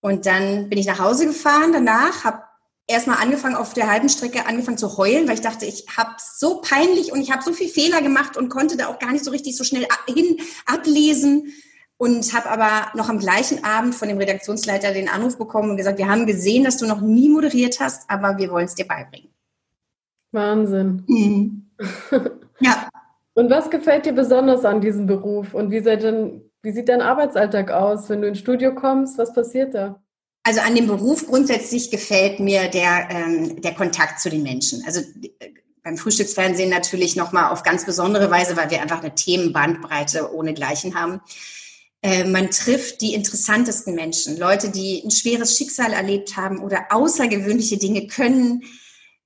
Und 0.00 0.26
dann 0.26 0.68
bin 0.68 0.78
ich 0.78 0.86
nach 0.86 0.98
Hause 0.98 1.26
gefahren 1.26 1.72
danach, 1.72 2.24
habe 2.24 2.42
erstmal 2.88 3.18
angefangen, 3.18 3.54
auf 3.54 3.74
der 3.74 3.90
halben 3.90 4.08
Strecke 4.08 4.46
angefangen 4.46 4.78
zu 4.78 4.96
heulen, 4.96 5.28
weil 5.28 5.34
ich 5.34 5.40
dachte, 5.42 5.66
ich 5.66 5.86
habe 5.96 6.14
so 6.18 6.60
peinlich 6.60 7.12
und 7.12 7.20
ich 7.20 7.30
habe 7.30 7.42
so 7.42 7.52
viel 7.52 7.68
Fehler 7.68 8.02
gemacht 8.02 8.36
und 8.36 8.48
konnte 8.48 8.76
da 8.76 8.88
auch 8.88 8.98
gar 8.98 9.12
nicht 9.12 9.24
so 9.24 9.30
richtig 9.30 9.56
so 9.56 9.62
schnell 9.62 9.86
hin 10.08 10.38
ablesen 10.66 11.52
und 11.98 12.32
habe 12.32 12.48
aber 12.50 12.96
noch 12.96 13.08
am 13.08 13.18
gleichen 13.18 13.62
Abend 13.64 13.94
von 13.94 14.08
dem 14.08 14.18
Redaktionsleiter 14.18 14.92
den 14.92 15.08
Anruf 15.08 15.36
bekommen 15.36 15.70
und 15.70 15.76
gesagt, 15.76 15.98
wir 15.98 16.08
haben 16.08 16.26
gesehen, 16.26 16.64
dass 16.64 16.78
du 16.78 16.86
noch 16.86 17.00
nie 17.00 17.28
moderiert 17.28 17.78
hast, 17.78 18.08
aber 18.08 18.38
wir 18.38 18.50
wollen 18.50 18.66
es 18.66 18.74
dir 18.74 18.86
beibringen. 18.86 19.30
Wahnsinn. 20.32 21.04
Mhm. 21.06 21.70
ja. 22.60 22.88
Und 23.34 23.50
was 23.50 23.70
gefällt 23.70 24.06
dir 24.06 24.12
besonders 24.12 24.64
an 24.64 24.80
diesem 24.80 25.06
Beruf 25.06 25.54
und 25.54 25.70
wie, 25.70 25.80
denn, 25.80 26.50
wie 26.62 26.72
sieht 26.72 26.88
dein 26.88 27.02
Arbeitsalltag 27.02 27.70
aus, 27.70 28.08
wenn 28.08 28.22
du 28.22 28.28
ins 28.28 28.38
Studio 28.38 28.74
kommst? 28.74 29.18
Was 29.18 29.32
passiert 29.32 29.74
da? 29.74 30.00
Also 30.48 30.60
an 30.60 30.74
dem 30.74 30.86
Beruf 30.86 31.26
grundsätzlich 31.26 31.90
gefällt 31.90 32.40
mir 32.40 32.68
der, 32.68 33.08
ähm, 33.10 33.60
der 33.60 33.74
Kontakt 33.74 34.18
zu 34.18 34.30
den 34.30 34.42
Menschen. 34.42 34.82
Also 34.86 35.00
äh, 35.00 35.50
beim 35.84 35.98
Frühstücksfernsehen 35.98 36.70
natürlich 36.70 37.16
nochmal 37.16 37.52
auf 37.52 37.62
ganz 37.62 37.84
besondere 37.84 38.30
Weise, 38.30 38.56
weil 38.56 38.70
wir 38.70 38.80
einfach 38.80 39.02
eine 39.02 39.14
Themenbandbreite 39.14 40.34
ohnegleichen 40.34 40.94
haben. 40.94 41.20
Äh, 42.00 42.24
man 42.24 42.50
trifft 42.50 43.02
die 43.02 43.12
interessantesten 43.12 43.94
Menschen, 43.94 44.38
Leute, 44.38 44.70
die 44.70 45.02
ein 45.04 45.10
schweres 45.10 45.54
Schicksal 45.54 45.92
erlebt 45.92 46.38
haben 46.38 46.60
oder 46.60 46.86
außergewöhnliche 46.92 47.76
Dinge 47.76 48.06
können, 48.06 48.62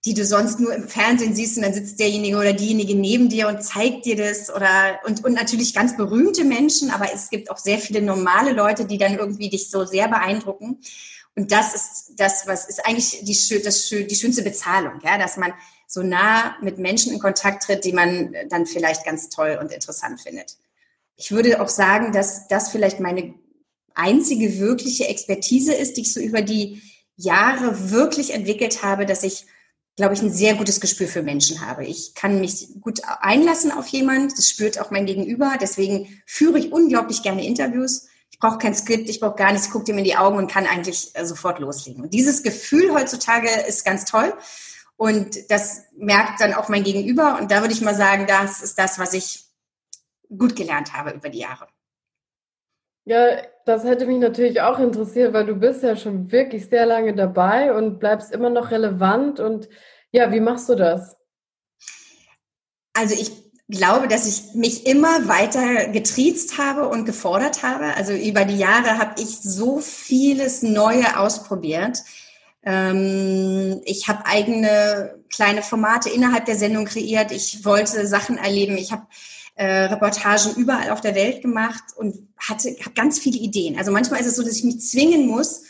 die 0.04 0.14
du 0.14 0.24
sonst 0.24 0.58
nur 0.58 0.74
im 0.74 0.88
Fernsehen 0.88 1.34
siehst 1.34 1.56
und 1.56 1.62
dann 1.62 1.74
sitzt 1.74 2.00
derjenige 2.00 2.36
oder 2.36 2.52
diejenige 2.52 2.96
neben 2.96 3.28
dir 3.28 3.46
und 3.46 3.62
zeigt 3.62 4.04
dir 4.04 4.16
das 4.16 4.50
oder 4.50 4.98
und, 5.06 5.24
und 5.24 5.34
natürlich 5.34 5.74
ganz 5.74 5.96
berühmte 5.96 6.44
Menschen, 6.44 6.90
aber 6.90 7.12
es 7.14 7.30
gibt 7.30 7.50
auch 7.50 7.58
sehr 7.58 7.78
viele 7.78 8.02
normale 8.02 8.52
Leute, 8.52 8.84
die 8.84 8.98
dann 8.98 9.16
irgendwie 9.16 9.48
dich 9.48 9.70
so 9.70 9.84
sehr 9.84 10.08
beeindrucken. 10.08 10.80
Und 11.36 11.52
das 11.52 11.74
ist 11.74 12.12
das, 12.16 12.46
was 12.46 12.68
ist 12.68 12.84
eigentlich 12.84 13.20
die, 13.22 13.62
das, 13.62 13.88
die 13.88 14.14
schönste 14.14 14.42
Bezahlung, 14.42 15.00
ja, 15.04 15.18
dass 15.18 15.36
man 15.36 15.54
so 15.86 16.02
nah 16.02 16.56
mit 16.60 16.78
Menschen 16.78 17.12
in 17.12 17.20
Kontakt 17.20 17.64
tritt, 17.64 17.84
die 17.84 17.92
man 17.92 18.34
dann 18.48 18.66
vielleicht 18.66 19.04
ganz 19.04 19.28
toll 19.28 19.58
und 19.60 19.72
interessant 19.72 20.20
findet. 20.20 20.56
Ich 21.16 21.30
würde 21.30 21.62
auch 21.62 21.68
sagen, 21.68 22.12
dass 22.12 22.48
das 22.48 22.70
vielleicht 22.70 22.98
meine 22.98 23.34
einzige 23.94 24.58
wirkliche 24.58 25.06
Expertise 25.06 25.74
ist, 25.74 25.96
die 25.96 26.02
ich 26.02 26.12
so 26.12 26.20
über 26.20 26.42
die 26.42 26.82
Jahre 27.16 27.90
wirklich 27.90 28.32
entwickelt 28.32 28.82
habe, 28.82 29.06
dass 29.06 29.22
ich, 29.22 29.46
glaube 29.96 30.14
ich, 30.14 30.22
ein 30.22 30.32
sehr 30.32 30.54
gutes 30.54 30.80
Gespür 30.80 31.06
für 31.06 31.22
Menschen 31.22 31.66
habe. 31.66 31.84
Ich 31.84 32.14
kann 32.14 32.40
mich 32.40 32.68
gut 32.80 33.02
einlassen 33.20 33.72
auf 33.72 33.86
jemand, 33.88 34.36
das 34.38 34.48
spürt 34.48 34.80
auch 34.80 34.90
mein 34.90 35.06
Gegenüber. 35.06 35.56
Deswegen 35.60 36.22
führe 36.26 36.58
ich 36.58 36.72
unglaublich 36.72 37.22
gerne 37.22 37.44
Interviews 37.44 38.08
ich 38.32 38.38
brauche 38.38 38.58
kein 38.58 38.74
Skript, 38.74 39.08
ich 39.08 39.20
brauche 39.20 39.36
gar 39.36 39.52
nichts, 39.52 39.70
gucke 39.70 39.84
dem 39.84 39.98
in 39.98 40.04
die 40.04 40.16
Augen 40.16 40.38
und 40.38 40.50
kann 40.50 40.66
eigentlich 40.66 41.14
äh, 41.14 41.24
sofort 41.24 41.58
loslegen. 41.58 42.02
Und 42.02 42.14
dieses 42.14 42.42
Gefühl 42.42 42.92
heutzutage 42.92 43.48
ist 43.68 43.84
ganz 43.84 44.04
toll. 44.06 44.34
Und 44.96 45.50
das 45.50 45.84
merkt 45.96 46.40
dann 46.40 46.54
auch 46.54 46.68
mein 46.68 46.82
Gegenüber. 46.82 47.38
Und 47.38 47.50
da 47.50 47.60
würde 47.60 47.74
ich 47.74 47.82
mal 47.82 47.94
sagen, 47.94 48.26
das 48.26 48.62
ist 48.62 48.78
das, 48.78 48.98
was 48.98 49.12
ich 49.12 49.44
gut 50.36 50.56
gelernt 50.56 50.94
habe 50.94 51.10
über 51.10 51.28
die 51.28 51.40
Jahre. 51.40 51.68
Ja, 53.04 53.42
das 53.64 53.84
hätte 53.84 54.06
mich 54.06 54.18
natürlich 54.18 54.60
auch 54.60 54.78
interessiert, 54.78 55.32
weil 55.32 55.46
du 55.46 55.54
bist 55.54 55.82
ja 55.82 55.96
schon 55.96 56.30
wirklich 56.32 56.66
sehr 56.66 56.86
lange 56.86 57.14
dabei 57.14 57.74
und 57.74 57.98
bleibst 57.98 58.32
immer 58.32 58.50
noch 58.50 58.70
relevant. 58.70 59.40
Und 59.40 59.68
ja, 60.10 60.32
wie 60.32 60.40
machst 60.40 60.68
du 60.68 60.74
das? 60.74 61.16
Also 62.94 63.14
ich 63.14 63.30
glaube, 63.68 64.08
dass 64.08 64.26
ich 64.26 64.54
mich 64.54 64.86
immer 64.86 65.28
weiter 65.28 65.88
getriezt 65.88 66.58
habe 66.58 66.88
und 66.88 67.04
gefordert 67.04 67.62
habe. 67.62 67.94
Also 67.96 68.12
über 68.12 68.44
die 68.44 68.58
Jahre 68.58 68.98
habe 68.98 69.20
ich 69.20 69.40
so 69.40 69.80
vieles 69.80 70.62
Neue 70.62 71.18
ausprobiert. 71.18 72.02
Ähm, 72.64 73.80
ich 73.84 74.08
habe 74.08 74.26
eigene 74.26 75.22
kleine 75.32 75.62
Formate 75.62 76.10
innerhalb 76.10 76.44
der 76.44 76.56
Sendung 76.56 76.84
kreiert. 76.84 77.32
Ich 77.32 77.64
wollte 77.64 78.06
Sachen 78.06 78.38
erleben. 78.38 78.76
Ich 78.76 78.92
habe 78.92 79.06
äh, 79.62 79.84
Reportagen 79.84 80.56
überall 80.56 80.90
auf 80.90 81.00
der 81.00 81.14
Welt 81.14 81.40
gemacht 81.40 81.84
und 81.94 82.28
hatte 82.36 82.70
habe 82.80 82.94
ganz 82.96 83.20
viele 83.20 83.38
Ideen. 83.38 83.78
Also 83.78 83.92
manchmal 83.92 84.20
ist 84.20 84.26
es 84.26 84.34
so, 84.34 84.42
dass 84.42 84.56
ich 84.56 84.64
mich 84.64 84.80
zwingen 84.80 85.28
muss, 85.28 85.62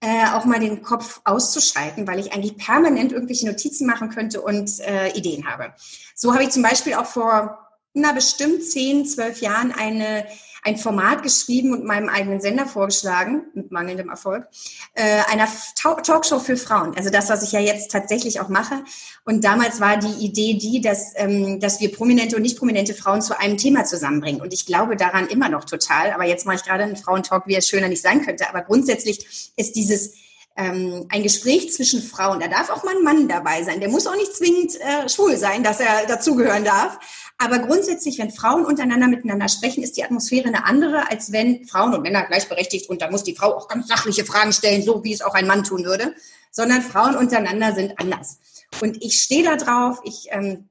äh, 0.00 0.28
auch 0.32 0.46
mal 0.46 0.60
den 0.60 0.80
Kopf 0.80 1.20
auszuschalten, 1.24 2.06
weil 2.06 2.18
ich 2.20 2.32
eigentlich 2.32 2.56
permanent 2.56 3.12
irgendwelche 3.12 3.46
Notizen 3.46 3.86
machen 3.86 4.08
könnte 4.08 4.40
und 4.40 4.80
äh, 4.80 5.10
Ideen 5.10 5.46
habe. 5.46 5.74
So 6.14 6.32
habe 6.32 6.44
ich 6.44 6.50
zum 6.50 6.62
Beispiel 6.62 6.94
auch 6.94 7.04
vor 7.04 7.58
na, 7.92 8.12
bestimmt 8.12 8.64
zehn, 8.64 9.04
zwölf 9.04 9.40
Jahren 9.42 9.72
eine, 9.72 10.26
ein 10.64 10.78
Format 10.78 11.22
geschrieben 11.22 11.72
und 11.72 11.84
meinem 11.84 12.08
eigenen 12.08 12.40
Sender 12.40 12.66
vorgeschlagen, 12.66 13.42
mit 13.52 13.70
mangelndem 13.70 14.08
Erfolg, 14.08 14.48
äh, 14.94 15.20
einer 15.30 15.46
Talkshow 15.76 16.38
für 16.38 16.56
Frauen. 16.56 16.96
Also 16.96 17.10
das, 17.10 17.28
was 17.28 17.42
ich 17.42 17.52
ja 17.52 17.60
jetzt 17.60 17.90
tatsächlich 17.90 18.40
auch 18.40 18.48
mache. 18.48 18.82
Und 19.26 19.44
damals 19.44 19.80
war 19.80 19.98
die 19.98 20.24
Idee 20.24 20.54
die, 20.54 20.80
dass, 20.80 21.12
ähm, 21.16 21.60
dass 21.60 21.80
wir 21.80 21.92
prominente 21.92 22.36
und 22.36 22.42
nicht 22.42 22.58
prominente 22.58 22.94
Frauen 22.94 23.20
zu 23.20 23.38
einem 23.38 23.58
Thema 23.58 23.84
zusammenbringen. 23.84 24.40
Und 24.40 24.54
ich 24.54 24.64
glaube 24.64 24.96
daran 24.96 25.26
immer 25.26 25.50
noch 25.50 25.64
total. 25.64 26.12
Aber 26.12 26.24
jetzt 26.24 26.46
mache 26.46 26.56
ich 26.56 26.64
gerade 26.64 26.84
einen 26.84 26.96
Frauentalk, 26.96 27.46
wie 27.46 27.56
es 27.56 27.68
schöner 27.68 27.88
nicht 27.88 28.02
sein 28.02 28.24
könnte. 28.24 28.48
Aber 28.48 28.62
grundsätzlich 28.62 29.52
ist 29.56 29.76
dieses 29.76 30.14
ähm, 30.56 31.06
ein 31.08 31.22
Gespräch 31.22 31.72
zwischen 31.72 32.00
Frauen. 32.02 32.40
Da 32.40 32.48
darf 32.48 32.70
auch 32.70 32.84
mal 32.84 32.96
ein 32.96 33.02
Mann 33.02 33.28
dabei 33.28 33.62
sein. 33.64 33.80
Der 33.80 33.88
muss 33.88 34.06
auch 34.06 34.14
nicht 34.14 34.34
zwingend 34.34 34.80
äh, 34.80 35.08
schwul 35.08 35.36
sein, 35.36 35.64
dass 35.64 35.80
er 35.80 36.06
dazugehören 36.06 36.64
darf. 36.64 36.98
Aber 37.38 37.58
grundsätzlich, 37.58 38.18
wenn 38.18 38.30
Frauen 38.30 38.64
untereinander 38.64 39.08
miteinander 39.08 39.48
sprechen, 39.48 39.82
ist 39.82 39.96
die 39.96 40.04
Atmosphäre 40.04 40.46
eine 40.46 40.64
andere, 40.64 41.10
als 41.10 41.32
wenn 41.32 41.66
Frauen 41.66 41.92
und 41.94 42.02
Männer 42.02 42.24
gleichberechtigt 42.24 42.88
und 42.88 43.02
da 43.02 43.10
muss 43.10 43.24
die 43.24 43.34
Frau 43.34 43.56
auch 43.56 43.66
ganz 43.66 43.88
sachliche 43.88 44.24
Fragen 44.24 44.52
stellen, 44.52 44.82
so 44.82 45.02
wie 45.02 45.12
es 45.12 45.22
auch 45.22 45.34
ein 45.34 45.46
Mann 45.46 45.64
tun 45.64 45.84
würde, 45.84 46.14
sondern 46.52 46.82
Frauen 46.82 47.16
untereinander 47.16 47.74
sind 47.74 47.98
anders. 47.98 48.38
Und 48.80 49.02
ich 49.02 49.20
stehe 49.20 49.42
da 49.42 49.56
drauf, 49.56 50.00
ich 50.04 50.28
ähm, 50.30 50.68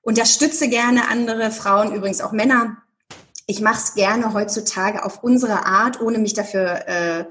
unterstütze 0.00 0.68
gerne 0.68 1.08
andere 1.08 1.50
Frauen, 1.50 1.94
übrigens 1.94 2.22
auch 2.22 2.32
Männer. 2.32 2.78
Ich 3.46 3.60
mache 3.60 3.82
es 3.82 3.94
gerne 3.94 4.32
heutzutage 4.32 5.04
auf 5.04 5.22
unsere 5.22 5.66
Art, 5.66 6.00
ohne 6.00 6.18
mich 6.18 6.32
dafür 6.32 6.88
äh, 6.88 7.24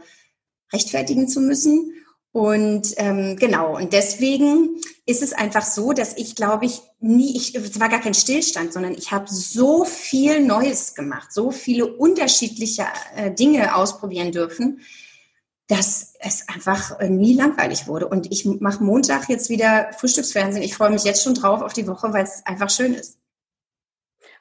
rechtfertigen 0.73 1.27
zu 1.27 1.41
müssen. 1.41 1.93
Und 2.31 2.93
ähm, 2.97 3.37
genau, 3.37 3.77
und 3.77 3.93
deswegen 3.93 4.81
ist 5.05 5.23
es 5.23 5.31
einfach 5.31 5.63
so, 5.63 5.93
dass 5.93 6.17
ich, 6.17 6.35
glaube 6.35 6.65
ich, 6.65 6.81
nie, 6.99 7.37
ich, 7.37 7.55
es 7.55 7.79
war 7.79 7.87
gar 7.87 8.01
kein 8.01 8.13
Stillstand, 8.13 8.73
sondern 8.73 8.93
ich 8.93 9.11
habe 9.11 9.25
so 9.29 9.85
viel 9.85 10.43
Neues 10.43 10.95
gemacht, 10.95 11.31
so 11.31 11.51
viele 11.51 11.85
unterschiedliche 11.85 12.83
äh, 13.15 13.31
Dinge 13.31 13.75
ausprobieren 13.75 14.33
dürfen, 14.33 14.81
dass 15.67 16.13
es 16.19 16.49
einfach 16.49 16.99
äh, 16.99 17.09
nie 17.09 17.35
langweilig 17.35 17.87
wurde. 17.87 18.07
Und 18.07 18.31
ich 18.31 18.45
mache 18.45 18.83
Montag 18.83 19.29
jetzt 19.29 19.49
wieder 19.49 19.91
Frühstücksfernsehen. 19.97 20.63
Ich 20.63 20.75
freue 20.75 20.91
mich 20.91 21.03
jetzt 21.03 21.23
schon 21.23 21.35
drauf 21.35 21.61
auf 21.61 21.73
die 21.73 21.87
Woche, 21.87 22.11
weil 22.13 22.23
es 22.23 22.45
einfach 22.45 22.69
schön 22.69 22.93
ist. 22.93 23.17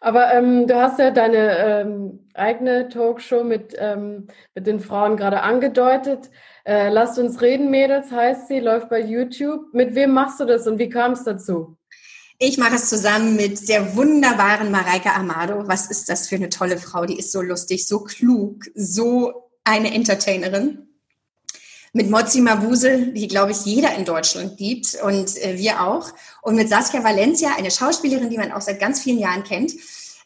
Aber 0.05 0.35
ähm, 0.35 0.67
du 0.67 0.75
hast 0.77 0.99
ja 0.99 1.11
deine 1.11 1.57
ähm, 1.57 2.21
eigene 2.35 2.91
Talkshow 2.91 3.43
mit, 3.43 3.75
ähm, 3.79 4.27
mit 4.55 4.67
den 4.67 4.79
Frauen 4.79 5.17
gerade 5.17 5.41
angedeutet. 5.41 6.31
Äh, 6.67 6.91
Lasst 6.91 7.19
uns 7.19 7.41
reden, 7.41 7.71
Mädels, 7.71 8.13
heißt 8.13 8.49
sie, 8.49 8.61
läuft 8.61 8.91
bei 8.91 9.01
YouTube. 9.01 9.73
Mit 9.73 9.95
wem 9.95 10.11
machst 10.13 10.41
du 10.41 10.45
das 10.45 10.67
und 10.67 10.79
wie 10.79 10.91
kam 10.91 11.13
es 11.13 11.25
dazu? 11.25 11.79
Ich 12.39 12.59
mache 12.59 12.75
es 12.75 12.91
zusammen 12.91 13.35
mit 13.37 13.67
der 13.71 13.97
wunderbaren 13.97 14.71
Mareike 14.71 15.11
Amado. 15.15 15.67
Was 15.69 15.91
ist 15.91 16.11
das 16.11 16.29
für 16.29 16.37
eine 16.37 16.51
tolle 16.51 16.77
Frau? 16.77 17.07
Die 17.07 17.19
ist 17.19 17.33
so 17.33 17.41
lustig, 17.41 17.89
so 17.89 18.01
klug, 18.01 18.65
so 18.75 19.49
eine 19.65 19.95
Entertainerin. 19.95 20.84
Mit 21.97 22.11
Mozi 22.11 22.41
Mabuse, 22.41 23.13
die, 23.13 23.29
glaube 23.29 23.53
ich, 23.53 23.65
jeder 23.65 23.95
in 23.95 24.05
Deutschland 24.05 24.59
liebt 24.59 24.97
und 25.01 25.37
äh, 25.37 25.57
wir 25.57 25.81
auch. 25.81 26.09
Und 26.43 26.57
mit 26.57 26.69
Saskia 26.69 27.05
Valencia, 27.05 27.51
eine 27.57 27.71
Schauspielerin, 27.71 28.31
die 28.31 28.37
man 28.37 28.51
auch 28.51 28.61
seit 28.61 28.81
ganz 28.81 29.01
vielen 29.01 29.21
Jahren 29.21 29.45
kennt. 29.45 29.73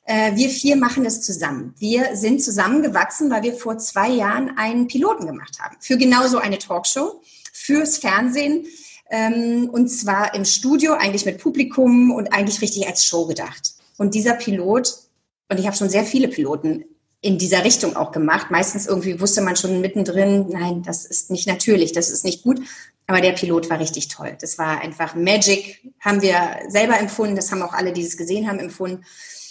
Äh, 0.04 0.34
wir 0.34 0.48
vier 0.48 0.76
machen 0.76 1.04
das 1.04 1.20
zusammen. 1.20 1.74
Wir 1.78 2.16
sind 2.16 2.42
zusammengewachsen, 2.42 3.30
weil 3.30 3.42
wir 3.42 3.52
vor 3.52 3.76
zwei 3.76 4.08
Jahren 4.08 4.56
einen 4.56 4.86
Piloten 4.88 5.26
gemacht 5.26 5.60
haben. 5.60 5.76
Für 5.78 5.98
genauso 5.98 6.38
eine 6.38 6.56
Talkshow, 6.56 7.20
fürs 7.52 7.98
Fernsehen 7.98 8.64
ähm, 9.10 9.68
und 9.70 9.88
zwar 9.88 10.34
im 10.34 10.46
Studio, 10.46 10.94
eigentlich 10.94 11.26
mit 11.26 11.36
Publikum 11.36 12.10
und 12.12 12.32
eigentlich 12.32 12.62
richtig 12.62 12.86
als 12.86 13.04
Show 13.04 13.26
gedacht. 13.26 13.74
Und 13.98 14.14
dieser 14.14 14.34
Pilot, 14.34 14.94
und 15.50 15.60
ich 15.60 15.66
habe 15.66 15.76
schon 15.76 15.90
sehr 15.90 16.04
viele 16.04 16.28
Piloten 16.28 16.86
in 17.20 17.38
dieser 17.38 17.64
Richtung 17.64 17.96
auch 17.96 18.12
gemacht. 18.12 18.50
Meistens 18.50 18.86
irgendwie 18.86 19.20
wusste 19.20 19.40
man 19.40 19.56
schon 19.56 19.80
mittendrin, 19.80 20.48
nein, 20.48 20.82
das 20.82 21.04
ist 21.04 21.30
nicht 21.30 21.48
natürlich, 21.48 21.92
das 21.92 22.10
ist 22.10 22.24
nicht 22.24 22.42
gut. 22.42 22.60
Aber 23.06 23.20
der 23.20 23.32
Pilot 23.32 23.70
war 23.70 23.80
richtig 23.80 24.08
toll. 24.08 24.36
Das 24.40 24.58
war 24.58 24.80
einfach 24.80 25.14
Magic, 25.14 25.80
haben 26.00 26.20
wir 26.20 26.60
selber 26.68 26.98
empfunden. 26.98 27.36
Das 27.36 27.50
haben 27.50 27.62
auch 27.62 27.72
alle, 27.72 27.92
die 27.92 28.04
es 28.04 28.16
gesehen 28.16 28.48
haben, 28.48 28.58
empfunden. 28.58 29.04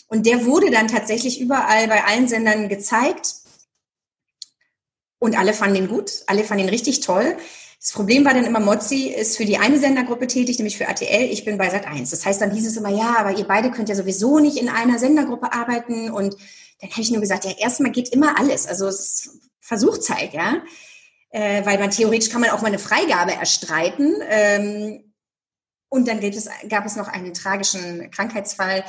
Und 0.08 0.26
der 0.26 0.46
wurde 0.46 0.72
dann 0.72 0.88
tatsächlich 0.88 1.42
überall 1.42 1.88
bei 1.88 2.04
allen 2.06 2.28
Sendern 2.28 2.70
gezeigt. 2.70 3.36
Und 5.20 5.38
alle 5.38 5.54
fanden 5.54 5.76
ihn 5.78 5.88
gut, 5.88 6.22
alle 6.28 6.44
fanden 6.44 6.66
ihn 6.66 6.70
richtig 6.70 7.00
toll. 7.00 7.36
Das 7.80 7.92
Problem 7.92 8.26
war 8.26 8.34
dann 8.34 8.46
immer, 8.46 8.60
Mozzi 8.60 9.08
ist 9.08 9.38
für 9.38 9.46
die 9.46 9.58
eine 9.58 9.80
Sendergruppe 9.80 10.28
tätig, 10.28 10.58
nämlich 10.58 10.78
für 10.78 10.86
RTL. 10.86 11.32
Ich 11.32 11.44
bin 11.44 11.58
bei 11.58 11.70
Sat 11.70 11.88
1. 11.88 12.10
Das 12.12 12.26
heißt, 12.26 12.40
dann 12.40 12.52
hieß 12.52 12.68
es 12.68 12.78
immer, 12.78 12.90
ja, 12.90 13.16
aber 13.18 13.38
ihr 13.38 13.46
beide 13.46 13.72
könnt 13.72 13.90
ja 13.90 13.96
sowieso 13.96 14.40
nicht 14.40 14.58
in 14.58 14.70
einer 14.70 15.00
Sendergruppe 15.00 15.54
arbeiten. 15.54 16.12
Und 16.12 16.36
dann 16.80 16.92
habe 16.92 17.02
ich 17.02 17.12
nur 17.12 17.22
gesagt, 17.22 17.46
ja, 17.46 17.52
erstmal 17.58 17.92
geht 17.92 18.10
immer 18.10 18.40
alles. 18.40 18.68
Also 18.68 18.88
es 18.88 19.40
versucht 19.60 20.10
halt, 20.10 20.34
ja. 20.34 20.64
Äh, 21.30 21.66
weil 21.66 21.80
man 21.80 21.92
theoretisch 21.92 22.30
kann 22.30 22.42
man 22.42 22.52
auch 22.52 22.62
mal 22.62 22.68
eine 22.68 22.80
Freigabe 22.80 23.34
erstreiten. 23.34 24.16
Ähm, 24.30 25.14
und 25.90 26.08
dann 26.08 26.20
es, 26.22 26.50
gab 26.70 26.86
es 26.86 26.96
noch 26.96 27.08
einen 27.08 27.34
tragischen 27.34 28.12
Krankheitsfall, 28.12 28.84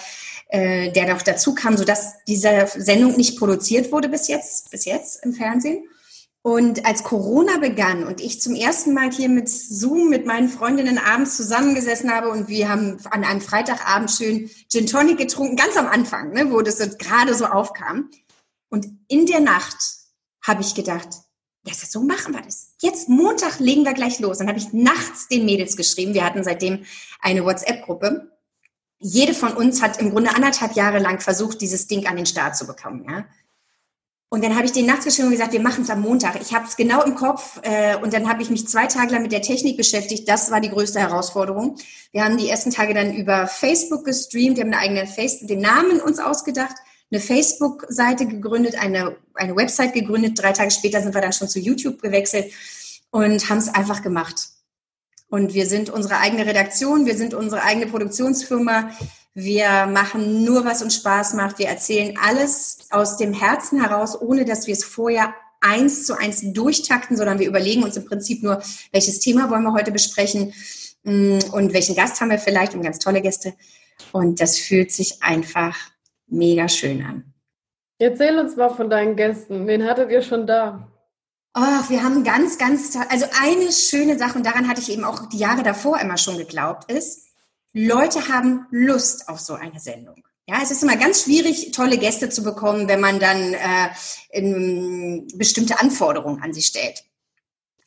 äh, 0.49 0.91
der 0.93 1.07
noch 1.07 1.23
dazu 1.23 1.55
kam, 1.55 1.77
sodass 1.77 2.15
diese 2.27 2.69
Sendung 2.77 3.17
nicht 3.17 3.39
produziert 3.39 3.93
wurde 3.93 4.09
bis 4.09 4.29
jetzt, 4.29 4.71
bis 4.71 4.85
jetzt 4.85 5.25
im 5.25 5.33
Fernsehen. 5.33 5.85
Und 6.49 6.87
als 6.87 7.05
Corona 7.05 7.59
begann 7.59 8.07
und 8.07 8.23
ich 8.23 8.41
zum 8.41 8.55
ersten 8.55 8.95
Mal 8.95 9.13
hier 9.13 9.29
mit 9.29 9.51
Zoom 9.51 10.09
mit 10.09 10.25
meinen 10.25 10.49
Freundinnen 10.49 10.97
abends 10.97 11.37
zusammengesessen 11.37 12.11
habe 12.11 12.31
und 12.31 12.49
wir 12.49 12.71
haben 12.71 12.97
an 13.11 13.23
einem 13.23 13.43
Freitagabend 13.43 14.11
schön 14.11 14.49
Gin 14.71 14.87
Tonic 14.87 15.19
getrunken, 15.19 15.57
ganz 15.57 15.77
am 15.77 15.87
Anfang, 15.87 16.33
ne, 16.33 16.51
wo 16.51 16.63
das 16.63 16.79
gerade 16.97 17.35
so 17.35 17.45
aufkam. 17.45 18.09
Und 18.71 18.87
in 19.09 19.27
der 19.27 19.41
Nacht 19.41 19.77
habe 20.43 20.63
ich 20.63 20.75
gedacht, 20.75 21.09
ja, 21.67 21.75
so 21.75 22.01
machen 22.01 22.33
wir 22.33 22.41
das. 22.41 22.77
Jetzt 22.81 23.11
Montag 23.11 23.59
legen 23.59 23.85
wir 23.85 23.93
gleich 23.93 24.19
los. 24.19 24.39
Dann 24.39 24.49
habe 24.49 24.59
ich 24.59 24.73
nachts 24.73 25.29
den 25.29 25.45
Mädels 25.45 25.77
geschrieben. 25.77 26.15
Wir 26.15 26.25
hatten 26.25 26.45
seitdem 26.45 26.87
eine 27.21 27.45
WhatsApp-Gruppe. 27.45 28.33
Jede 29.01 29.35
von 29.35 29.53
uns 29.53 29.83
hat 29.83 30.01
im 30.01 30.13
Grunde 30.13 30.35
anderthalb 30.35 30.77
Jahre 30.77 30.99
lang 30.99 31.21
versucht, 31.21 31.61
dieses 31.61 31.89
Ding 31.89 32.07
an 32.07 32.17
den 32.17 32.25
Start 32.25 32.57
zu 32.57 32.67
bekommen. 32.67 33.05
Ja? 33.07 33.27
Und 34.31 34.45
dann 34.45 34.57
habe 34.57 34.67
ich 34.67 34.73
den 34.73 34.85
nachts 34.85 35.07
geschrieben 35.07 35.29
und 35.29 35.33
gesagt, 35.33 35.53
wir 35.55 35.61
machen 35.61 35.85
es 35.85 35.91
am 35.91 36.03
Montag. 36.03 36.39
Ich 36.43 36.53
habe 36.53 36.67
es 36.67 36.77
genau 36.77 37.03
im 37.03 37.15
Kopf 37.15 37.61
äh, 37.63 37.97
und 37.97 38.13
dann 38.13 38.29
habe 38.29 38.43
ich 38.43 38.51
mich 38.51 38.69
zwei 38.69 38.87
Tage 38.87 39.13
lang 39.13 39.23
mit 39.23 39.33
der 39.33 39.41
Technik 39.41 39.79
beschäftigt. 39.79 40.29
Das 40.29 40.51
war 40.51 40.61
die 40.61 40.69
größte 40.69 41.01
Herausforderung. 41.01 41.77
Wir 42.13 42.25
haben 42.25 42.37
die 42.37 42.49
ersten 42.49 42.71
Tage 42.71 42.93
dann 42.93 43.15
über 43.15 43.47
Facebook 43.47 44.05
gestreamt, 44.05 44.59
wir 44.59 44.65
haben 44.65 44.73
eine 44.75 44.83
eigene 44.83 45.07
Facebook, 45.07 45.49
den 45.49 45.61
Namen 45.61 46.01
uns 46.01 46.19
ausgedacht, 46.19 46.77
eine 47.11 47.21
Facebook-Seite 47.21 48.27
gegründet, 48.27 48.79
eine, 48.79 49.17
eine 49.35 49.57
Website 49.57 49.95
gegründet. 49.95 50.39
Drei 50.39 50.53
Tage 50.53 50.73
später 50.73 51.01
sind 51.01 51.15
wir 51.15 51.23
dann 51.23 51.33
schon 51.33 51.49
zu 51.49 51.59
YouTube 51.59 52.03
gewechselt 52.03 52.53
und 53.11 53.49
haben 53.49 53.59
es 53.59 53.73
einfach 53.73 54.03
gemacht. 54.03 54.49
Und 55.31 55.55
wir 55.55 55.67
sind 55.67 55.89
unsere 55.89 56.19
eigene 56.19 56.45
Redaktion, 56.45 57.07
wir 57.07 57.17
sind 57.17 57.33
unsere 57.33 57.63
eigene 57.63 57.87
Produktionsfirma. 57.87 58.91
Wir 59.41 59.87
machen 59.87 60.43
nur, 60.43 60.65
was 60.65 60.83
uns 60.83 60.97
Spaß 60.97 61.35
macht. 61.35 61.61
Wir 61.61 61.69
erzählen 61.69 62.19
alles 62.21 62.79
aus 62.91 63.19
dem 63.19 63.33
Herzen 63.33 63.81
heraus, 63.81 64.21
ohne 64.21 64.45
dass 64.45 64.67
wir 64.67 64.73
es 64.73 64.83
vorher 64.83 65.33
eins 65.61 66.05
zu 66.07 66.19
eins 66.19 66.43
durchtakten, 66.53 67.17
sondern 67.17 67.39
wir 67.39 67.47
überlegen 67.47 67.85
uns 67.85 67.97
im 67.97 68.05
Prinzip 68.05 68.43
nur, 68.43 68.61
welches 68.91 69.21
Thema 69.21 69.49
wollen 69.49 69.63
wir 69.63 69.75
heute 69.75 69.93
besprechen 69.93 70.53
mm, 71.05 71.39
und 71.53 71.73
welchen 71.73 71.95
Gast 71.95 72.21
haben 72.21 72.31
wir 72.31 72.41
vielleicht 72.41 72.75
und 72.75 72.83
ganz 72.83 72.99
tolle 72.99 73.23
Gäste. 73.23 73.55
Und 74.11 74.41
das 74.41 74.59
fühlt 74.59 74.91
sich 74.91 75.23
einfach 75.23 75.77
mega 76.27 76.69
schön 76.69 77.05
an. 77.05 77.33
Erzähl 78.01 78.37
uns 78.41 78.57
mal 78.57 78.71
von 78.71 78.91
deinen 78.91 79.15
Gästen. 79.15 79.69
Wen 79.69 79.85
hattet 79.85 80.11
ihr 80.11 80.23
schon 80.23 80.49
da? 80.49 80.89
Oh, 81.55 81.89
wir 81.89 82.03
haben 82.03 82.25
ganz, 82.25 82.59
ganz, 82.59 82.99
also 83.09 83.27
eine 83.41 83.71
schöne 83.71 84.19
Sache, 84.19 84.37
und 84.37 84.45
daran 84.45 84.67
hatte 84.67 84.81
ich 84.81 84.91
eben 84.91 85.05
auch 85.05 85.29
die 85.29 85.39
Jahre 85.39 85.63
davor 85.63 86.01
immer 86.01 86.17
schon 86.17 86.39
geglaubt, 86.39 86.91
ist, 86.91 87.28
Leute 87.73 88.29
haben 88.29 88.67
Lust 88.71 89.29
auf 89.29 89.41
so 89.41 89.55
eine 89.55 89.79
Sendung. 89.79 90.25
Ja, 90.47 90.61
es 90.63 90.71
ist 90.71 90.83
immer 90.83 90.97
ganz 90.97 91.25
schwierig, 91.25 91.73
tolle 91.73 91.99
Gäste 91.99 92.31
zu 92.31 92.43
bekommen, 92.43 92.89
wenn 92.89 93.01
man 93.01 93.21
dann 93.21 93.53
äh, 93.53 93.89
in, 94.31 95.29
bestimmte 95.35 95.79
Anforderungen 95.79 96.43
an 96.43 96.55
sie 96.55 96.63
stellt. 96.63 97.05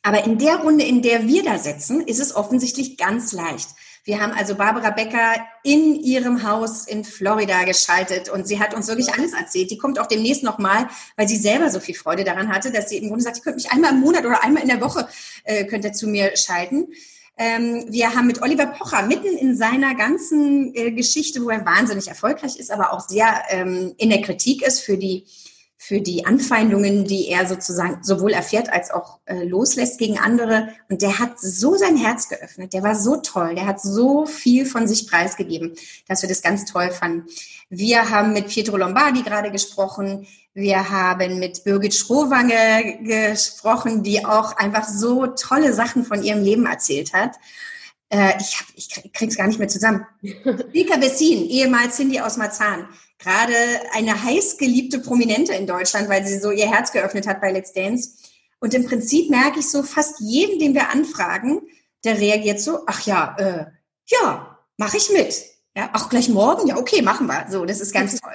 Aber 0.02 0.24
in 0.24 0.38
der 0.38 0.56
Runde, 0.56 0.84
in 0.84 1.02
der 1.02 1.26
wir 1.26 1.42
da 1.42 1.58
sitzen, 1.58 2.00
ist 2.00 2.20
es 2.20 2.34
offensichtlich 2.34 2.96
ganz 2.96 3.32
leicht. 3.32 3.68
Wir 4.04 4.20
haben 4.20 4.32
also 4.32 4.56
Barbara 4.56 4.90
Becker 4.90 5.36
in 5.62 5.94
ihrem 5.94 6.42
Haus 6.42 6.88
in 6.88 7.04
Florida 7.04 7.62
geschaltet 7.62 8.28
und 8.28 8.48
sie 8.48 8.58
hat 8.58 8.74
uns 8.74 8.88
wirklich 8.88 9.14
alles 9.14 9.32
erzählt. 9.32 9.70
Die 9.70 9.78
kommt 9.78 10.00
auch 10.00 10.06
demnächst 10.06 10.42
nochmal, 10.42 10.88
weil 11.16 11.28
sie 11.28 11.36
selber 11.36 11.70
so 11.70 11.78
viel 11.78 11.94
Freude 11.94 12.24
daran 12.24 12.48
hatte, 12.48 12.72
dass 12.72 12.88
sie 12.88 12.98
im 12.98 13.08
Grunde 13.08 13.22
sagt, 13.22 13.36
ich 13.36 13.44
könnte 13.44 13.58
mich 13.58 13.70
einmal 13.70 13.92
im 13.92 14.00
Monat 14.00 14.26
oder 14.26 14.42
einmal 14.42 14.62
in 14.62 14.68
der 14.68 14.80
Woche 14.80 15.08
äh, 15.44 15.64
könnt 15.66 15.96
zu 15.96 16.08
mir 16.08 16.36
schalten. 16.36 16.88
Ähm, 17.38 17.86
wir 17.88 18.14
haben 18.14 18.26
mit 18.26 18.42
Oliver 18.42 18.66
Pocher 18.66 19.02
mitten 19.02 19.36
in 19.36 19.56
seiner 19.56 19.94
ganzen 19.94 20.74
äh, 20.74 20.92
Geschichte, 20.92 21.42
wo 21.42 21.50
er 21.50 21.64
wahnsinnig 21.64 22.08
erfolgreich 22.08 22.56
ist, 22.56 22.70
aber 22.70 22.92
auch 22.92 23.00
sehr 23.00 23.42
ähm, 23.48 23.94
in 23.96 24.10
der 24.10 24.20
Kritik 24.20 24.62
ist 24.62 24.80
für 24.80 24.98
die 24.98 25.24
für 25.84 26.00
die 26.00 26.24
Anfeindungen, 26.26 27.06
die 27.06 27.26
er 27.26 27.48
sozusagen 27.48 28.04
sowohl 28.04 28.30
erfährt 28.30 28.72
als 28.72 28.92
auch 28.92 29.18
äh, 29.24 29.42
loslässt 29.42 29.98
gegen 29.98 30.16
andere. 30.16 30.68
Und 30.88 31.02
der 31.02 31.18
hat 31.18 31.40
so 31.40 31.76
sein 31.76 31.96
Herz 31.96 32.28
geöffnet. 32.28 32.72
Der 32.72 32.84
war 32.84 32.94
so 32.94 33.16
toll. 33.16 33.56
Der 33.56 33.66
hat 33.66 33.80
so 33.80 34.24
viel 34.24 34.64
von 34.64 34.86
sich 34.86 35.10
preisgegeben, 35.10 35.74
dass 36.06 36.22
wir 36.22 36.28
das 36.28 36.40
ganz 36.40 36.66
toll 36.66 36.92
fanden. 36.92 37.26
Wir 37.68 38.10
haben 38.10 38.32
mit 38.32 38.46
Pietro 38.46 38.76
Lombardi 38.76 39.22
gerade 39.22 39.50
gesprochen. 39.50 40.28
Wir 40.54 40.88
haben 40.88 41.40
mit 41.40 41.64
Birgit 41.64 41.94
Schrowange 41.94 43.00
gesprochen, 43.02 44.04
die 44.04 44.24
auch 44.24 44.56
einfach 44.56 44.86
so 44.86 45.26
tolle 45.26 45.72
Sachen 45.72 46.04
von 46.04 46.22
ihrem 46.22 46.44
Leben 46.44 46.66
erzählt 46.66 47.12
hat. 47.12 47.32
Äh, 48.08 48.34
ich, 48.38 48.60
hab, 48.60 48.66
ich 48.76 49.12
krieg's 49.12 49.36
gar 49.36 49.48
nicht 49.48 49.58
mehr 49.58 49.66
zusammen. 49.66 50.06
Rika 50.22 50.96
Bessin, 50.98 51.44
ehemals 51.48 51.96
Cindy 51.96 52.20
aus 52.20 52.36
Marzahn. 52.36 52.86
Gerade 53.22 53.54
eine 53.92 54.24
heißgeliebte 54.24 54.98
Prominente 54.98 55.54
in 55.54 55.66
Deutschland, 55.66 56.08
weil 56.08 56.26
sie 56.26 56.38
so 56.38 56.50
ihr 56.50 56.70
Herz 56.70 56.92
geöffnet 56.92 57.26
hat 57.26 57.40
bei 57.40 57.52
Let's 57.52 57.72
Dance. 57.72 58.16
Und 58.58 58.74
im 58.74 58.86
Prinzip 58.86 59.30
merke 59.30 59.60
ich 59.60 59.70
so, 59.70 59.82
fast 59.82 60.20
jeden, 60.20 60.58
den 60.58 60.74
wir 60.74 60.90
anfragen, 60.90 61.62
der 62.04 62.18
reagiert 62.18 62.60
so, 62.60 62.80
ach 62.86 63.06
ja, 63.06 63.36
äh, 63.38 63.66
ja, 64.06 64.58
mache 64.76 64.96
ich 64.96 65.10
mit. 65.12 65.34
Ja, 65.76 65.90
auch 65.94 66.08
gleich 66.08 66.28
morgen? 66.28 66.66
Ja, 66.66 66.76
okay, 66.76 67.02
machen 67.02 67.26
wir. 67.28 67.46
So, 67.48 67.64
das 67.64 67.80
ist 67.80 67.94
ganz 67.94 68.20
toll. 68.20 68.32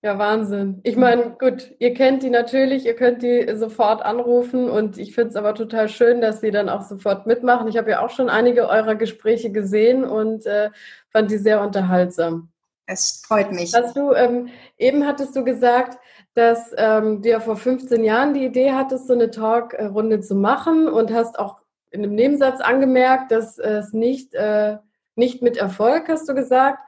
Ja, 0.00 0.16
Wahnsinn. 0.18 0.80
Ich 0.84 0.96
meine, 0.96 1.36
gut, 1.38 1.74
ihr 1.78 1.92
kennt 1.92 2.22
die 2.22 2.30
natürlich, 2.30 2.86
ihr 2.86 2.94
könnt 2.94 3.22
die 3.22 3.54
sofort 3.56 4.00
anrufen 4.00 4.70
und 4.70 4.96
ich 4.96 5.14
finde 5.14 5.30
es 5.30 5.36
aber 5.36 5.54
total 5.54 5.88
schön, 5.88 6.20
dass 6.20 6.40
sie 6.40 6.52
dann 6.52 6.68
auch 6.68 6.82
sofort 6.82 7.26
mitmachen. 7.26 7.66
Ich 7.66 7.76
habe 7.76 7.90
ja 7.90 8.00
auch 8.00 8.10
schon 8.10 8.30
einige 8.30 8.68
eurer 8.68 8.94
Gespräche 8.94 9.50
gesehen 9.50 10.04
und 10.04 10.46
äh, 10.46 10.70
fand 11.10 11.30
die 11.30 11.38
sehr 11.38 11.60
unterhaltsam. 11.60 12.50
Es 12.90 13.22
freut 13.22 13.52
mich. 13.52 13.74
Hast 13.74 13.96
du, 13.96 14.14
ähm, 14.14 14.48
eben 14.78 15.06
hattest 15.06 15.36
du 15.36 15.44
gesagt, 15.44 15.98
dass 16.32 16.72
ähm, 16.74 17.20
du 17.20 17.28
ja 17.28 17.38
vor 17.38 17.56
15 17.56 18.02
Jahren 18.02 18.32
die 18.32 18.46
Idee 18.46 18.72
hattest, 18.72 19.08
so 19.08 19.12
eine 19.12 19.30
Talkrunde 19.30 20.20
zu 20.20 20.34
machen 20.34 20.88
und 20.88 21.12
hast 21.12 21.38
auch 21.38 21.58
in 21.90 22.02
einem 22.02 22.14
Nebensatz 22.14 22.60
angemerkt, 22.60 23.30
dass 23.30 23.58
es 23.58 23.92
nicht, 23.92 24.34
äh, 24.34 24.78
nicht 25.16 25.42
mit 25.42 25.58
Erfolg, 25.58 26.08
hast 26.08 26.30
du 26.30 26.34
gesagt. 26.34 26.78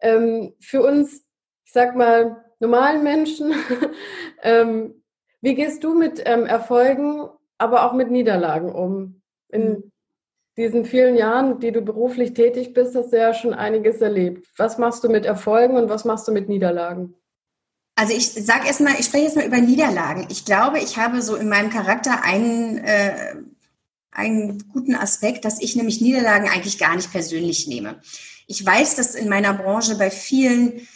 Ähm, 0.00 0.52
für 0.60 0.82
uns, 0.82 1.24
ich 1.64 1.72
sag 1.72 1.96
mal, 1.96 2.44
normalen 2.60 3.02
Menschen. 3.02 3.54
ähm, 4.42 5.02
wie 5.40 5.54
gehst 5.54 5.82
du 5.84 5.94
mit 5.94 6.22
ähm, 6.26 6.44
Erfolgen, 6.44 7.30
aber 7.56 7.86
auch 7.86 7.94
mit 7.94 8.10
Niederlagen 8.10 8.70
um? 8.70 9.22
In, 9.48 9.90
diesen 10.56 10.84
vielen 10.84 11.16
Jahren, 11.16 11.60
die 11.60 11.70
du 11.70 11.82
beruflich 11.82 12.32
tätig 12.32 12.72
bist, 12.72 12.94
hast 12.94 13.12
du 13.12 13.18
ja 13.18 13.34
schon 13.34 13.52
einiges 13.52 14.00
erlebt. 14.00 14.46
Was 14.56 14.78
machst 14.78 15.04
du 15.04 15.08
mit 15.08 15.26
Erfolgen 15.26 15.76
und 15.76 15.88
was 15.88 16.04
machst 16.04 16.26
du 16.28 16.32
mit 16.32 16.48
Niederlagen? 16.48 17.14
Also 17.94 18.14
ich 18.14 18.30
sag 18.32 18.66
erstmal, 18.66 18.94
ich 18.98 19.06
spreche 19.06 19.24
jetzt 19.24 19.36
mal 19.36 19.46
über 19.46 19.58
Niederlagen. 19.58 20.26
Ich 20.30 20.44
glaube, 20.44 20.78
ich 20.78 20.98
habe 20.98 21.22
so 21.22 21.34
in 21.34 21.48
meinem 21.48 21.70
Charakter 21.70 22.22
einen, 22.22 22.78
äh, 22.78 23.36
einen 24.10 24.64
guten 24.70 24.94
Aspekt, 24.94 25.44
dass 25.44 25.60
ich 25.60 25.76
nämlich 25.76 26.00
Niederlagen 26.00 26.48
eigentlich 26.48 26.78
gar 26.78 26.94
nicht 26.94 27.10
persönlich 27.10 27.66
nehme. 27.66 28.00
Ich 28.46 28.64
weiß, 28.64 28.96
dass 28.96 29.14
in 29.14 29.28
meiner 29.28 29.54
Branche 29.54 29.96
bei 29.96 30.10
vielen, 30.10 30.86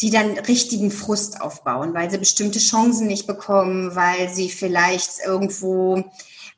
die 0.00 0.10
dann 0.10 0.36
richtigen 0.38 0.90
Frust 0.90 1.40
aufbauen, 1.40 1.94
weil 1.94 2.10
sie 2.10 2.18
bestimmte 2.18 2.58
Chancen 2.58 3.06
nicht 3.06 3.28
bekommen, 3.28 3.94
weil 3.94 4.28
sie 4.28 4.50
vielleicht 4.50 5.24
irgendwo 5.24 6.04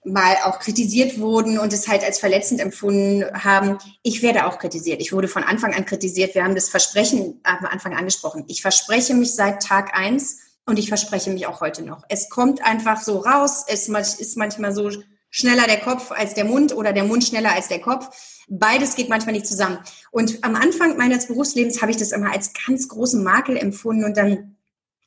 mal 0.05 0.37
auch 0.45 0.59
kritisiert 0.59 1.19
wurden 1.19 1.59
und 1.59 1.73
es 1.73 1.89
halt 1.89 2.05
als 2.05 2.19
verletzend 2.19 2.61
empfunden 2.61 3.25
haben. 3.33 3.79
Ich 4.03 4.23
werde 4.23 4.47
auch 4.47 4.59
kritisiert. 4.59 5.01
Ich 5.01 5.13
wurde 5.13 5.29
von 5.29 5.43
Anfang 5.43 5.75
an 5.75 5.87
kritisiert. 5.87 6.35
Wir 6.35 6.45
haben 6.45 6.55
das 6.55 6.69
Versprechen 6.69 7.41
am 7.43 7.65
Anfang 7.67 7.95
angesprochen. 7.95 8.45
Ich 8.49 8.63
verspreche 8.63 9.15
mich 9.15 9.35
seit 9.35 9.63
Tag 9.63 9.97
eins 9.97 10.39
und 10.67 10.79
ich 10.79 10.89
verspreche 10.89 11.31
mich 11.31 11.47
auch 11.47 11.61
heute 11.61 11.83
noch. 11.83 12.05
Es 12.09 12.29
kommt 12.29 12.65
einfach 12.65 13.01
so 13.01 13.19
raus. 13.19 13.65
Es 13.67 13.89
ist 13.89 14.37
manchmal 14.37 14.75
so 14.75 14.91
schneller 15.31 15.67
der 15.67 15.81
Kopf 15.81 16.13
als 16.13 16.35
der 16.35 16.45
Mund 16.45 16.75
oder 16.75 16.93
der 16.93 17.05
Mund 17.05 17.25
schneller 17.25 17.53
als 17.53 17.69
der 17.69 17.81
Kopf. 17.81 18.09
Beides 18.49 18.95
geht 18.95 19.09
manchmal 19.09 19.33
nicht 19.33 19.47
zusammen. 19.47 19.79
Und 20.11 20.45
am 20.45 20.55
Anfang 20.55 20.97
meines 20.97 21.27
Berufslebens 21.27 21.83
habe 21.83 21.91
ich 21.91 21.97
das 21.97 22.13
immer 22.13 22.31
als 22.31 22.53
ganz 22.67 22.89
großen 22.89 23.23
Makel 23.23 23.57
empfunden 23.57 24.05
und 24.05 24.17
dann 24.17 24.57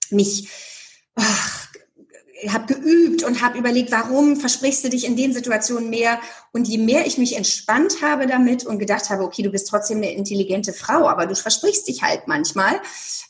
mich 0.09 0.49
ach, 1.15 1.56
habe 2.49 2.73
geübt 2.73 3.23
und 3.23 3.41
habe 3.41 3.57
überlegt, 3.57 3.91
warum 3.91 4.35
versprichst 4.35 4.83
du 4.83 4.89
dich 4.89 5.05
in 5.05 5.15
den 5.15 5.33
Situationen 5.33 5.89
mehr? 5.89 6.19
Und 6.53 6.67
je 6.67 6.77
mehr 6.77 7.07
ich 7.07 7.17
mich 7.17 7.35
entspannt 7.35 8.01
habe 8.01 8.27
damit 8.27 8.65
und 8.65 8.79
gedacht 8.79 9.09
habe, 9.09 9.23
okay, 9.23 9.41
du 9.41 9.49
bist 9.49 9.67
trotzdem 9.67 9.97
eine 9.97 10.11
intelligente 10.11 10.73
Frau, 10.73 11.07
aber 11.07 11.25
du 11.25 11.35
versprichst 11.35 11.87
dich 11.87 12.03
halt 12.03 12.27
manchmal, 12.27 12.79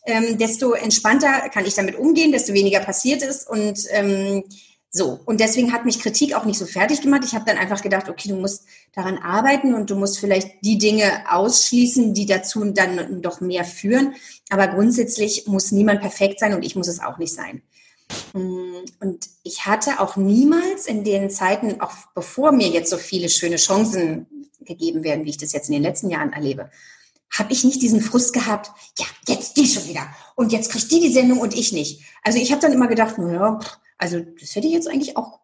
ähm, 0.05 0.37
desto 0.37 0.73
entspannter 0.73 1.49
kann 1.49 1.65
ich 1.65 1.75
damit 1.75 1.95
umgehen, 1.95 2.31
desto 2.31 2.53
weniger 2.53 2.79
passiert 2.79 3.23
ist 3.23 3.49
und 3.49 3.79
ähm, 3.91 4.43
so. 4.89 5.19
Und 5.25 5.39
deswegen 5.39 5.73
hat 5.73 5.85
mich 5.85 5.99
Kritik 5.99 6.33
auch 6.33 6.45
nicht 6.45 6.57
so 6.57 6.65
fertig 6.65 7.01
gemacht. 7.01 7.21
Ich 7.25 7.35
habe 7.35 7.45
dann 7.45 7.57
einfach 7.57 7.81
gedacht, 7.81 8.09
okay, 8.09 8.29
du 8.29 8.35
musst 8.35 8.65
daran 8.93 9.17
arbeiten 9.17 9.73
und 9.73 9.89
du 9.89 9.95
musst 9.95 10.17
vielleicht 10.17 10.63
die 10.63 10.77
Dinge 10.77 11.23
ausschließen, 11.29 12.13
die 12.13 12.25
dazu 12.25 12.63
dann 12.71 13.21
doch 13.21 13.41
mehr 13.41 13.63
führen. 13.63 14.15
Aber 14.49 14.67
grundsätzlich 14.67 15.45
muss 15.45 15.71
niemand 15.71 16.01
perfekt 16.01 16.39
sein 16.39 16.53
und 16.53 16.63
ich 16.63 16.75
muss 16.75 16.87
es 16.87 17.01
auch 17.01 17.17
nicht 17.17 17.33
sein. 17.33 17.61
Mm, 18.33 18.85
und 18.99 19.29
ich 19.43 19.65
hatte 19.65 19.99
auch 19.99 20.15
niemals 20.15 20.85
in 20.85 21.03
den 21.03 21.29
Zeiten, 21.29 21.81
auch 21.81 21.93
bevor 22.13 22.51
mir 22.51 22.67
jetzt 22.67 22.89
so 22.89 22.97
viele 22.97 23.29
schöne 23.29 23.57
Chancen 23.57 24.27
gegeben 24.59 25.03
werden, 25.03 25.25
wie 25.25 25.31
ich 25.31 25.37
das 25.37 25.53
jetzt 25.53 25.69
in 25.69 25.73
den 25.73 25.83
letzten 25.83 26.09
Jahren 26.09 26.33
erlebe, 26.33 26.69
habe 27.31 27.51
ich 27.51 27.63
nicht 27.63 27.81
diesen 27.81 28.01
Frust 28.01 28.33
gehabt, 28.33 28.71
ja, 28.97 29.05
jetzt 29.27 29.57
die 29.57 29.67
schon 29.67 29.87
wieder 29.87 30.07
und 30.35 30.51
jetzt 30.51 30.71
kriegt 30.71 30.91
die 30.91 30.99
die 30.99 31.11
Sendung 31.11 31.39
und 31.39 31.53
ich 31.53 31.71
nicht. 31.73 32.01
Also 32.23 32.39
ich 32.39 32.51
habe 32.51 32.61
dann 32.61 32.71
immer 32.71 32.87
gedacht, 32.87 33.17
naja, 33.17 33.59
also 33.97 34.19
das 34.19 34.55
hätte 34.55 34.67
ich 34.67 34.73
jetzt 34.73 34.87
eigentlich 34.87 35.17
auch 35.17 35.39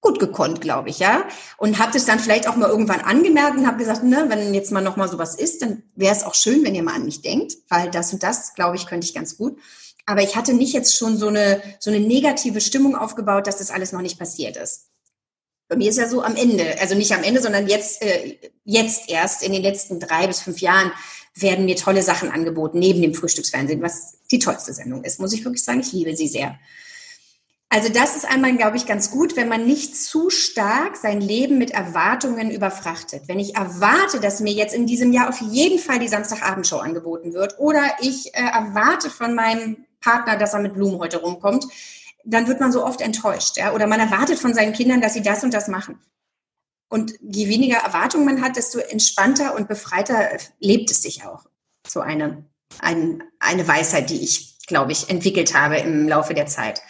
gut 0.00 0.18
gekonnt, 0.18 0.60
glaube 0.60 0.90
ich, 0.90 0.98
ja. 0.98 1.24
Und 1.56 1.78
habe 1.78 1.92
das 1.92 2.04
dann 2.04 2.18
vielleicht 2.18 2.48
auch 2.48 2.56
mal 2.56 2.68
irgendwann 2.68 3.00
angemerkt 3.00 3.56
und 3.56 3.66
habe 3.66 3.78
gesagt, 3.78 4.02
ne, 4.02 4.24
wenn 4.28 4.52
jetzt 4.52 4.72
mal 4.72 4.82
noch 4.82 4.96
mal 4.96 5.08
sowas 5.08 5.36
ist, 5.36 5.62
dann 5.62 5.84
wäre 5.94 6.14
es 6.14 6.24
auch 6.24 6.34
schön, 6.34 6.64
wenn 6.64 6.74
ihr 6.74 6.82
mal 6.82 6.94
an 6.94 7.04
mich 7.04 7.22
denkt, 7.22 7.56
weil 7.68 7.90
das 7.90 8.12
und 8.12 8.22
das, 8.22 8.54
glaube 8.54 8.76
ich, 8.76 8.86
könnte 8.86 9.06
ich 9.06 9.14
ganz 9.14 9.38
gut. 9.38 9.58
Aber 10.06 10.22
ich 10.22 10.36
hatte 10.36 10.52
nicht 10.52 10.72
jetzt 10.72 10.96
schon 10.96 11.16
so 11.16 11.28
eine, 11.28 11.62
so 11.78 11.90
eine 11.90 12.00
negative 12.00 12.60
Stimmung 12.60 12.96
aufgebaut, 12.96 13.46
dass 13.46 13.58
das 13.58 13.70
alles 13.70 13.92
noch 13.92 14.02
nicht 14.02 14.18
passiert 14.18 14.56
ist. 14.56 14.88
Bei 15.68 15.76
mir 15.76 15.88
ist 15.88 15.98
ja 15.98 16.08
so 16.08 16.22
am 16.22 16.36
Ende, 16.36 16.78
also 16.80 16.94
nicht 16.94 17.12
am 17.12 17.22
Ende, 17.22 17.40
sondern 17.40 17.66
jetzt, 17.66 18.02
äh, 18.02 18.36
jetzt 18.64 19.08
erst 19.08 19.42
in 19.42 19.52
den 19.52 19.62
letzten 19.62 20.00
drei 20.00 20.26
bis 20.26 20.40
fünf 20.40 20.60
Jahren 20.60 20.92
werden 21.34 21.64
mir 21.64 21.76
tolle 21.76 22.02
Sachen 22.02 22.30
angeboten, 22.30 22.78
neben 22.78 23.00
dem 23.00 23.14
Frühstücksfernsehen, 23.14 23.80
was 23.80 24.18
die 24.30 24.38
tollste 24.38 24.74
Sendung 24.74 25.02
ist, 25.04 25.18
muss 25.18 25.32
ich 25.32 25.44
wirklich 25.44 25.64
sagen. 25.64 25.80
Ich 25.80 25.92
liebe 25.92 26.14
sie 26.14 26.28
sehr. 26.28 26.58
Also 27.70 27.88
das 27.88 28.16
ist 28.16 28.26
einmal, 28.26 28.54
glaube 28.54 28.76
ich, 28.76 28.84
ganz 28.84 29.10
gut, 29.10 29.34
wenn 29.34 29.48
man 29.48 29.66
nicht 29.66 29.96
zu 29.96 30.28
stark 30.28 30.94
sein 30.94 31.22
Leben 31.22 31.56
mit 31.56 31.70
Erwartungen 31.70 32.50
überfrachtet. 32.50 33.22
Wenn 33.28 33.38
ich 33.38 33.56
erwarte, 33.56 34.20
dass 34.20 34.40
mir 34.40 34.52
jetzt 34.52 34.74
in 34.74 34.84
diesem 34.84 35.10
Jahr 35.10 35.30
auf 35.30 35.40
jeden 35.40 35.78
Fall 35.78 35.98
die 35.98 36.08
Samstagabendshow 36.08 36.76
angeboten 36.76 37.32
wird 37.32 37.58
oder 37.58 37.82
ich 38.02 38.34
äh, 38.34 38.42
erwarte 38.42 39.08
von 39.08 39.34
meinem 39.34 39.86
Partner, 40.02 40.36
dass 40.36 40.52
er 40.52 40.60
mit 40.60 40.74
Blumen 40.74 40.98
heute 40.98 41.18
rumkommt, 41.18 41.66
dann 42.24 42.46
wird 42.46 42.60
man 42.60 42.72
so 42.72 42.84
oft 42.84 43.00
enttäuscht. 43.00 43.56
Ja? 43.56 43.72
Oder 43.72 43.86
man 43.86 44.00
erwartet 44.00 44.38
von 44.38 44.54
seinen 44.54 44.72
Kindern, 44.72 45.00
dass 45.00 45.14
sie 45.14 45.22
das 45.22 45.42
und 45.42 45.54
das 45.54 45.68
machen. 45.68 45.98
Und 46.88 47.14
je 47.20 47.48
weniger 47.48 47.78
Erwartungen 47.78 48.26
man 48.26 48.42
hat, 48.42 48.56
desto 48.56 48.78
entspannter 48.78 49.54
und 49.56 49.66
befreiter 49.66 50.28
lebt 50.60 50.90
es 50.90 51.02
sich 51.02 51.24
auch. 51.24 51.46
So 51.88 52.00
eine, 52.00 52.44
ein, 52.80 53.22
eine 53.38 53.66
Weisheit, 53.66 54.10
die 54.10 54.22
ich, 54.22 54.58
glaube 54.66 54.92
ich, 54.92 55.08
entwickelt 55.08 55.54
habe 55.54 55.78
im 55.78 56.06
Laufe 56.06 56.34
der 56.34 56.46
Zeit. 56.46 56.82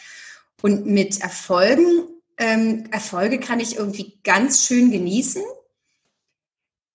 Und 0.61 0.87
mit 0.87 1.21
Erfolgen, 1.21 2.09
ähm, 2.37 2.89
Erfolge 2.91 3.39
kann 3.39 3.61
ich 3.61 3.77
irgendwie 3.77 4.19
ganz 4.25 4.67
schön 4.67 4.91
genießen. 4.91 5.43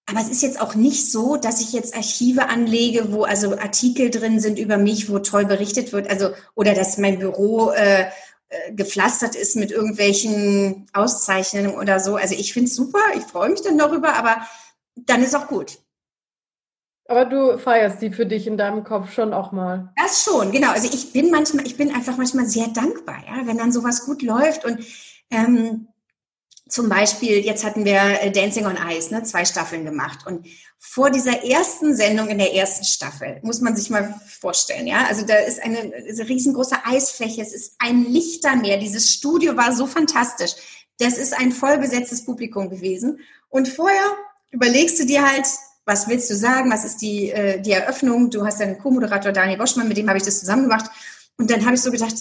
Aber 0.10 0.22
es 0.22 0.30
ist 0.30 0.42
jetzt 0.42 0.62
auch 0.62 0.74
nicht 0.74 1.12
so, 1.12 1.36
dass 1.36 1.60
ich 1.60 1.74
jetzt 1.74 1.94
Archive 1.94 2.48
anlege, 2.48 3.12
wo 3.12 3.24
also 3.24 3.58
Artikel 3.58 4.10
drin 4.10 4.40
sind 4.40 4.58
über 4.58 4.78
mich, 4.78 5.10
wo 5.10 5.20
toll 5.20 5.46
berichtet 5.46 5.92
wird, 5.92 6.10
also 6.10 6.30
oder 6.56 6.74
dass 6.74 6.98
mein 6.98 7.20
Büro 7.20 7.72
äh, 7.72 8.04
äh 8.50 8.74
gepflastert 8.74 9.36
ist 9.36 9.58
mit 9.58 9.72
irgendwelchen 9.72 10.88
Auszeichnungen 10.94 11.76
oder 11.76 12.00
so. 12.00 12.16
Also 12.16 12.36
ich 12.36 12.54
finde 12.54 12.70
es 12.70 12.76
super, 12.76 13.02
ich 13.16 13.24
freue 13.24 13.50
mich 13.50 13.62
dann 13.62 13.78
darüber, 13.78 14.16
aber 14.16 14.48
dann 14.96 15.22
ist 15.22 15.36
auch 15.36 15.48
gut. 15.48 15.78
Aber 17.10 17.26
du 17.26 17.58
feierst 17.58 18.02
die 18.02 18.12
für 18.12 18.26
dich 18.26 18.48
in 18.48 18.58
deinem 18.58 18.86
Kopf 18.86 19.12
schon 19.12 19.34
auch 19.34 19.52
mal. 19.52 19.94
Das 19.98 20.24
schon, 20.24 20.52
genau. 20.52 20.72
Also 20.72 20.90
ich 20.94 21.12
bin 21.12 21.32
manchmal, 21.32 21.66
ich 21.66 21.78
bin 21.78 21.94
einfach 21.94 22.18
manchmal 22.18 22.46
sehr 22.46 22.68
dankbar, 22.68 23.18
ja, 23.26 23.46
wenn 23.46 23.58
dann 23.58 23.74
sowas 23.74 24.06
gut 24.06 24.22
läuft 24.22 24.64
und 24.64 24.86
ähm, 25.30 25.88
zum 26.70 26.90
Beispiel, 26.90 27.40
jetzt 27.46 27.64
hatten 27.64 27.86
wir 27.86 28.22
äh, 28.22 28.32
Dancing 28.32 28.66
on 28.66 28.78
Ice, 28.90 29.14
ne, 29.14 29.24
zwei 29.24 29.46
Staffeln 29.46 29.86
gemacht. 29.86 30.26
Und 30.26 30.48
vor 30.80 31.10
dieser 31.10 31.44
ersten 31.44 31.96
Sendung 31.96 32.30
in 32.30 32.38
der 32.38 32.54
ersten 32.54 32.86
Staffel, 32.86 33.40
muss 33.42 33.62
man 33.62 33.76
sich 33.76 33.90
mal 33.90 34.20
vorstellen, 34.28 34.88
ja, 34.88 35.06
also 35.06 35.26
da 35.26 35.36
ist 35.36 35.62
eine, 35.62 35.80
eine 35.80 36.30
riesengroße 36.30 36.78
Eisfläche, 36.86 37.42
es 37.42 37.54
ist 37.54 37.76
ein 37.80 38.06
Lichtermeer, 38.06 38.78
dieses 38.78 39.12
Studio 39.12 39.58
war 39.58 39.74
so 39.76 39.88
fantastisch. 39.88 40.54
Das 41.00 41.18
ist 41.18 41.38
ein 41.38 41.52
vollbesetztes 41.52 42.26
Publikum 42.26 42.70
gewesen. 42.70 43.20
Und 43.50 43.68
vorher 43.68 44.18
überlegst 44.52 45.00
du 45.00 45.06
dir 45.06 45.26
halt, 45.26 45.46
was 45.86 46.08
willst 46.08 46.30
du 46.30 46.36
sagen, 46.36 46.72
was 46.72 46.84
ist 46.84 46.98
die, 46.98 47.32
äh, 47.32 47.62
die 47.62 47.72
Eröffnung? 47.72 48.30
Du 48.30 48.46
hast 48.46 48.62
einen 48.62 48.78
Co-Moderator 48.78 49.32
Daniel 49.32 49.58
Boschmann, 49.58 49.88
mit 49.88 49.98
dem 49.98 50.08
habe 50.10 50.18
ich 50.18 50.26
das 50.26 50.40
zusammen 50.40 50.64
gemacht. 50.64 50.92
Und 51.38 51.50
dann 51.50 51.66
habe 51.66 51.76
ich 51.76 51.82
so 51.82 51.92
gedacht, 51.92 52.16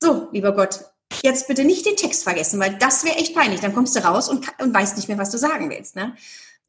so, 0.00 0.28
lieber 0.32 0.54
Gott, 0.54 0.80
jetzt 1.22 1.48
bitte 1.48 1.64
nicht 1.64 1.86
den 1.86 1.96
Text 1.96 2.24
vergessen, 2.24 2.60
weil 2.60 2.76
das 2.78 3.04
wäre 3.04 3.16
echt 3.16 3.34
peinlich. 3.34 3.60
Dann 3.60 3.74
kommst 3.74 3.96
du 3.96 4.00
raus 4.00 4.28
und, 4.28 4.46
und 4.60 4.74
weißt 4.74 4.96
nicht 4.96 5.08
mehr, 5.08 5.18
was 5.18 5.30
du 5.30 5.38
sagen 5.38 5.70
willst. 5.70 5.96
Ne? 5.96 6.14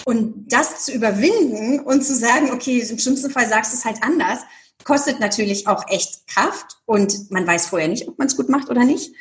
Und 0.06 0.52
das 0.52 0.86
zu 0.86 0.92
überwinden 0.92 1.80
und 1.80 2.04
zu 2.04 2.16
sagen, 2.16 2.52
okay, 2.52 2.80
im 2.80 3.00
schlimmsten 3.00 3.32
Fall 3.32 3.48
sagst 3.48 3.74
du 3.74 3.78
es 3.78 3.86
halt 3.86 4.04
anders, 4.04 4.40
kostet 4.84 5.20
natürlich 5.20 5.68
auch 5.68 5.88
echt 5.90 6.28
Kraft 6.28 6.78
und 6.86 7.30
man 7.32 7.46
weiß 7.46 7.68
vorher 7.68 7.88
nicht, 7.88 8.08
ob 8.08 8.18
man 8.18 8.28
es 8.28 8.36
gut 8.36 8.50
macht 8.50 8.70
oder 8.70 8.84
nicht. 8.84 9.14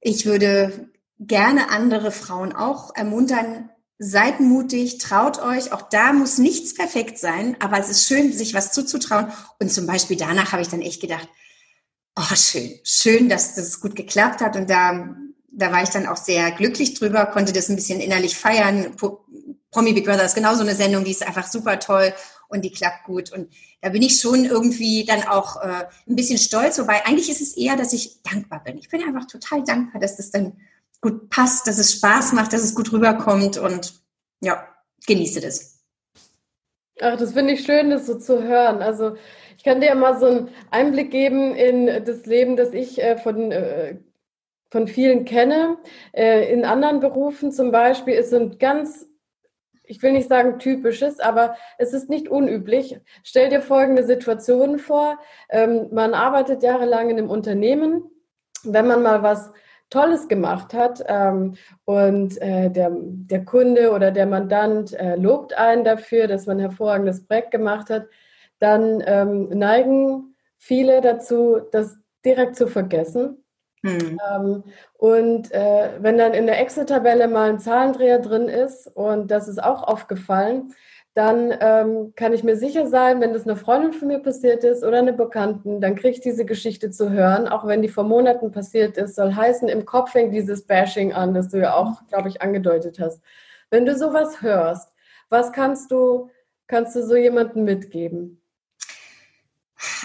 Ich 0.00 0.26
würde 0.26 0.90
gerne 1.18 1.70
andere 1.70 2.10
Frauen 2.10 2.52
auch 2.52 2.94
ermuntern, 2.96 3.70
seid 3.98 4.40
mutig, 4.40 4.98
traut 4.98 5.40
euch. 5.40 5.72
Auch 5.72 5.82
da 5.82 6.12
muss 6.12 6.38
nichts 6.38 6.74
perfekt 6.74 7.18
sein, 7.18 7.56
aber 7.60 7.78
es 7.78 7.90
ist 7.90 8.06
schön, 8.06 8.32
sich 8.32 8.54
was 8.54 8.72
zuzutrauen. 8.72 9.30
Und 9.60 9.70
zum 9.70 9.86
Beispiel 9.86 10.16
danach 10.16 10.52
habe 10.52 10.62
ich 10.62 10.68
dann 10.68 10.80
echt 10.80 11.02
gedacht, 11.02 11.28
oh, 12.20 12.34
schön, 12.34 12.78
schön, 12.84 13.28
dass 13.28 13.54
das 13.54 13.80
gut 13.80 13.96
geklappt 13.96 14.40
hat. 14.40 14.56
Und 14.56 14.68
da, 14.68 15.16
da 15.50 15.72
war 15.72 15.82
ich 15.82 15.90
dann 15.90 16.06
auch 16.06 16.16
sehr 16.16 16.50
glücklich 16.52 16.94
drüber, 16.94 17.26
konnte 17.26 17.52
das 17.52 17.68
ein 17.68 17.76
bisschen 17.76 18.00
innerlich 18.00 18.36
feiern. 18.36 18.96
Promi 19.70 19.92
Big 19.92 20.04
Brother 20.04 20.24
ist 20.24 20.34
genauso 20.34 20.62
eine 20.62 20.74
Sendung, 20.74 21.04
die 21.04 21.12
ist 21.12 21.26
einfach 21.26 21.46
super 21.46 21.78
toll 21.78 22.12
und 22.48 22.64
die 22.64 22.72
klappt 22.72 23.04
gut. 23.04 23.32
Und 23.32 23.52
da 23.80 23.90
bin 23.90 24.02
ich 24.02 24.20
schon 24.20 24.44
irgendwie 24.44 25.04
dann 25.04 25.22
auch 25.22 25.62
äh, 25.62 25.86
ein 26.08 26.16
bisschen 26.16 26.38
stolz, 26.38 26.78
wobei 26.78 27.06
eigentlich 27.06 27.30
ist 27.30 27.40
es 27.40 27.56
eher, 27.56 27.76
dass 27.76 27.92
ich 27.92 28.22
dankbar 28.22 28.62
bin. 28.64 28.78
Ich 28.78 28.88
bin 28.88 29.02
einfach 29.02 29.26
total 29.26 29.62
dankbar, 29.64 30.00
dass 30.00 30.16
das 30.16 30.30
dann 30.30 30.60
gut 31.00 31.30
passt, 31.30 31.66
dass 31.66 31.78
es 31.78 31.92
Spaß 31.92 32.32
macht, 32.32 32.52
dass 32.52 32.62
es 32.62 32.74
gut 32.74 32.92
rüberkommt 32.92 33.56
und 33.56 33.94
ja, 34.40 34.66
genieße 35.06 35.40
das. 35.40 35.78
Ach, 37.00 37.16
das 37.16 37.32
finde 37.32 37.54
ich 37.54 37.64
schön, 37.64 37.88
das 37.88 38.06
so 38.06 38.18
zu 38.18 38.42
hören. 38.42 38.82
Also 38.82 39.16
ich 39.60 39.64
kann 39.64 39.82
dir 39.82 39.94
mal 39.94 40.18
so 40.18 40.24
einen 40.24 40.48
Einblick 40.70 41.10
geben 41.10 41.54
in 41.54 42.02
das 42.06 42.24
Leben, 42.24 42.56
das 42.56 42.72
ich 42.72 42.98
äh, 43.02 43.18
von, 43.18 43.52
äh, 43.52 43.98
von 44.70 44.88
vielen 44.88 45.26
kenne. 45.26 45.76
Äh, 46.12 46.50
in 46.50 46.64
anderen 46.64 47.00
Berufen 47.00 47.52
zum 47.52 47.70
Beispiel 47.70 48.14
ist 48.14 48.32
ein 48.32 48.56
ganz, 48.58 49.06
ich 49.84 50.02
will 50.02 50.12
nicht 50.12 50.30
sagen 50.30 50.58
typisches, 50.60 51.20
aber 51.20 51.56
es 51.76 51.92
ist 51.92 52.08
nicht 52.08 52.30
unüblich. 52.30 52.98
Stell 53.22 53.50
dir 53.50 53.60
folgende 53.60 54.02
Situation 54.02 54.78
vor. 54.78 55.18
Ähm, 55.50 55.88
man 55.92 56.14
arbeitet 56.14 56.62
jahrelang 56.62 57.10
in 57.10 57.18
einem 57.18 57.28
Unternehmen. 57.28 58.04
Wenn 58.64 58.86
man 58.86 59.02
mal 59.02 59.22
was 59.22 59.52
Tolles 59.90 60.26
gemacht 60.26 60.72
hat 60.72 61.04
ähm, 61.06 61.56
und 61.84 62.40
der, 62.40 62.92
der 62.94 63.44
Kunde 63.44 63.90
oder 63.90 64.10
der 64.10 64.24
Mandant 64.24 64.96
lobt 65.16 65.52
einen 65.58 65.84
dafür, 65.84 66.28
dass 66.28 66.46
man 66.46 66.56
ein 66.56 66.60
hervorragendes 66.60 67.26
Projekt 67.26 67.50
gemacht 67.50 67.90
hat, 67.90 68.06
dann 68.60 69.02
ähm, 69.04 69.48
neigen 69.48 70.36
viele 70.56 71.00
dazu, 71.00 71.60
das 71.72 71.98
direkt 72.24 72.56
zu 72.56 72.68
vergessen. 72.68 73.44
Hm. 73.82 74.20
Ähm, 74.30 74.64
und 74.98 75.50
äh, 75.52 75.90
wenn 76.00 76.18
dann 76.18 76.34
in 76.34 76.46
der 76.46 76.60
Excel-Tabelle 76.60 77.28
mal 77.28 77.48
ein 77.48 77.58
Zahlendreher 77.58 78.18
drin 78.18 78.48
ist, 78.48 78.86
und 78.86 79.30
das 79.30 79.48
ist 79.48 79.62
auch 79.62 79.82
aufgefallen, 79.82 80.74
dann 81.14 81.52
ähm, 81.60 82.12
kann 82.14 82.32
ich 82.32 82.44
mir 82.44 82.56
sicher 82.56 82.86
sein, 82.86 83.20
wenn 83.20 83.32
das 83.32 83.44
einer 83.44 83.56
Freundin 83.56 83.92
von 83.92 84.08
mir 84.08 84.20
passiert 84.20 84.62
ist 84.62 84.84
oder 84.84 84.98
eine 84.98 85.12
Bekannten, 85.12 85.80
dann 85.80 85.96
kriege 85.96 86.10
ich 86.10 86.20
diese 86.20 86.44
Geschichte 86.44 86.90
zu 86.90 87.10
hören, 87.10 87.48
auch 87.48 87.66
wenn 87.66 87.82
die 87.82 87.88
vor 87.88 88.04
Monaten 88.04 88.52
passiert 88.52 88.96
ist, 88.96 89.16
soll 89.16 89.34
heißen, 89.34 89.68
im 89.68 89.84
Kopf 89.84 90.12
fängt 90.12 90.32
dieses 90.32 90.66
Bashing 90.66 91.12
an, 91.12 91.34
das 91.34 91.48
du 91.48 91.58
ja 91.58 91.74
auch, 91.74 92.06
glaube 92.08 92.28
ich, 92.28 92.42
angedeutet 92.42 93.00
hast. 93.00 93.20
Wenn 93.70 93.86
du 93.86 93.96
sowas 93.96 94.40
hörst, 94.40 94.92
was 95.30 95.52
kannst 95.52 95.90
du, 95.90 96.30
kannst 96.68 96.94
du 96.94 97.02
so 97.02 97.16
jemandem 97.16 97.64
mitgeben? 97.64 98.39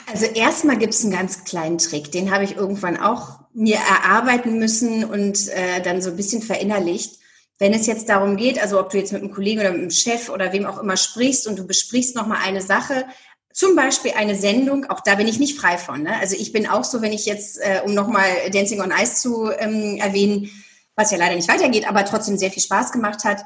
Also 0.08 0.26
erstmal 0.26 0.78
gibt 0.78 0.94
es 0.94 1.04
einen 1.04 1.14
ganz 1.14 1.44
kleinen 1.44 1.78
Trick, 1.78 2.12
den 2.12 2.32
habe 2.32 2.44
ich 2.44 2.56
irgendwann 2.56 2.98
auch 2.98 3.40
mir 3.54 3.78
erarbeiten 3.78 4.60
müssen 4.60 5.04
und 5.06 5.48
äh, 5.50 5.82
dann 5.82 6.02
so 6.02 6.12
ein 6.12 6.16
bisschen 6.16 6.42
verinnerlicht. 6.42 7.20
Wenn 7.58 7.74
es 7.74 7.88
jetzt 7.88 8.10
darum 8.10 8.36
geht, 8.36 8.62
also 8.62 8.80
ob 8.80 8.90
du 8.90 8.98
jetzt 8.98 9.14
mit 9.14 9.22
einem 9.22 9.32
Kollegen 9.32 9.62
oder 9.62 9.72
mit 9.72 9.82
einem 9.82 9.92
Chef 9.92 10.30
oder 10.30 10.52
wem 10.52 10.66
auch 10.66 10.78
immer 10.78 10.98
sprichst 10.98 11.48
und 11.48 11.58
du 11.58 11.66
besprichst 11.66 12.16
nochmal 12.16 12.40
eine 12.44 12.62
Sache, 12.62 13.06
zum 13.54 13.78
Beispiel 13.78 14.12
eine 14.18 14.36
Sendung, 14.36 14.86
auch 14.90 15.00
da 15.00 15.16
bin 15.16 15.30
ich 15.30 15.40
nicht 15.40 15.58
frei 15.58 15.78
von. 15.78 16.04
Ne? 16.04 16.20
Also 16.20 16.36
ich 16.38 16.52
bin 16.52 16.68
auch 16.68 16.84
so, 16.84 17.02
wenn 17.02 17.14
ich 17.14 17.26
jetzt, 17.26 17.58
äh, 17.60 17.82
um 17.86 17.94
nochmal 17.94 18.26
Dancing 18.52 18.82
on 18.82 18.92
Ice 18.92 19.22
zu 19.22 19.50
ähm, 19.50 19.96
erwähnen, 19.96 20.52
was 20.96 21.12
ja 21.12 21.18
leider 21.18 21.36
nicht 21.36 21.48
weitergeht, 21.48 21.88
aber 21.88 22.04
trotzdem 22.04 22.38
sehr 22.38 22.52
viel 22.52 22.62
Spaß 22.62 22.92
gemacht 22.92 23.24
hat, 23.24 23.46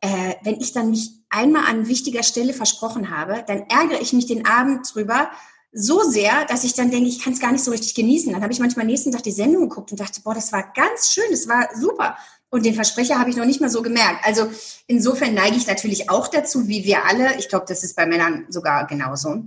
äh, 0.00 0.34
wenn 0.42 0.58
ich 0.58 0.72
dann 0.72 0.90
mich 0.90 1.10
einmal 1.28 1.66
an 1.66 1.86
wichtiger 1.86 2.22
Stelle 2.22 2.54
versprochen 2.54 3.10
habe, 3.16 3.44
dann 3.46 3.66
ärgere 3.68 4.00
ich 4.00 4.14
mich 4.14 4.26
den 4.26 4.46
Abend 4.46 4.90
drüber 4.94 5.30
so 5.72 6.02
sehr, 6.02 6.44
dass 6.44 6.64
ich 6.64 6.74
dann 6.74 6.90
denke, 6.90 7.08
ich 7.08 7.22
kann 7.22 7.32
es 7.32 7.40
gar 7.40 7.50
nicht 7.50 7.64
so 7.64 7.70
richtig 7.70 7.94
genießen. 7.94 8.32
Dann 8.32 8.42
habe 8.42 8.52
ich 8.52 8.60
manchmal 8.60 8.84
nächsten 8.84 9.10
Tag 9.10 9.22
die 9.22 9.32
Sendung 9.32 9.68
geguckt 9.68 9.90
und 9.90 10.00
dachte, 10.00 10.20
boah, 10.22 10.34
das 10.34 10.52
war 10.52 10.70
ganz 10.74 11.12
schön, 11.12 11.24
das 11.30 11.48
war 11.48 11.68
super. 11.74 12.16
Und 12.50 12.66
den 12.66 12.74
Versprecher 12.74 13.18
habe 13.18 13.30
ich 13.30 13.36
noch 13.36 13.46
nicht 13.46 13.62
mal 13.62 13.70
so 13.70 13.80
gemerkt. 13.80 14.26
Also 14.26 14.50
insofern 14.86 15.32
neige 15.32 15.56
ich 15.56 15.66
natürlich 15.66 16.10
auch 16.10 16.28
dazu, 16.28 16.68
wie 16.68 16.84
wir 16.84 17.06
alle, 17.06 17.38
ich 17.38 17.48
glaube, 17.48 17.64
das 17.66 17.82
ist 17.82 17.96
bei 17.96 18.04
Männern 18.04 18.44
sogar 18.50 18.86
genauso, 18.86 19.44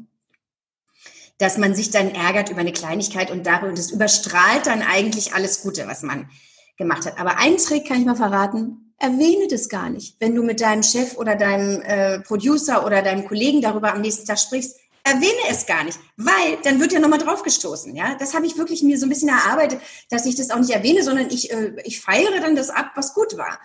dass 1.38 1.60
man 1.60 1.76
sich 1.76 1.92
dann 1.92 2.10
ärgert 2.10 2.50
über 2.50 2.62
eine 2.62 2.74
Kleinigkeit 2.74 3.30
und 3.30 3.46
darüber, 3.46 3.74
das 3.74 3.92
überstrahlt 3.92 4.66
dann 4.66 4.82
eigentlich 4.82 5.36
alles 5.36 5.62
Gute, 5.62 5.88
was 5.88 6.02
man 6.02 6.30
gemacht 6.78 7.06
hat. 7.06 7.20
Aber 7.20 7.38
einen 7.38 7.58
Trick 7.58 7.88
kann 7.88 8.00
ich 8.00 8.06
mal 8.06 8.16
verraten, 8.16 8.94
erwähne 8.98 9.48
das 9.50 9.70
gar 9.70 9.90
nicht. 9.90 10.16
Wenn 10.20 10.34
du 10.34 10.42
mit 10.42 10.62
deinem 10.62 10.82
Chef 10.82 11.18
oder 11.18 11.36
deinem 11.36 11.82
äh, 11.82 12.20
Producer 12.22 12.86
oder 12.86 13.04
deinem 13.04 13.28
Kollegen 13.28 13.62
darüber 13.62 13.94
am 13.94 14.02
nächsten 14.02 14.26
Tag 14.26 14.40
sprichst, 14.40 14.78
erwähne 15.06 15.49
es 15.49 15.68
gar 15.68 15.84
nicht, 15.84 15.99
weil 16.18 16.58
dann 16.64 16.80
wird 16.80 16.91
ja 16.91 16.99
nochmal 16.99 17.20
draufgestoßen. 17.20 17.95
Ja, 17.95 18.16
das 18.16 18.34
habe 18.34 18.47
ich 18.47 18.58
wirklich 18.58 18.82
mir 18.84 18.97
so 18.97 19.06
ein 19.06 19.10
bisschen 19.10 19.30
erarbeitet, 19.30 19.80
dass 20.10 20.26
ich 20.26 20.36
das 20.36 20.49
auch 20.49 20.60
nicht 20.60 20.72
erwähne, 20.72 21.03
sondern 21.03 21.30
ich, 21.30 21.51
äh, 21.51 21.74
ich 21.84 22.01
feiere 22.01 22.41
dann 22.41 22.56
das 22.56 22.72
ab, 22.72 22.91
was 22.95 23.14
gut 23.14 23.38
war. 23.38 23.60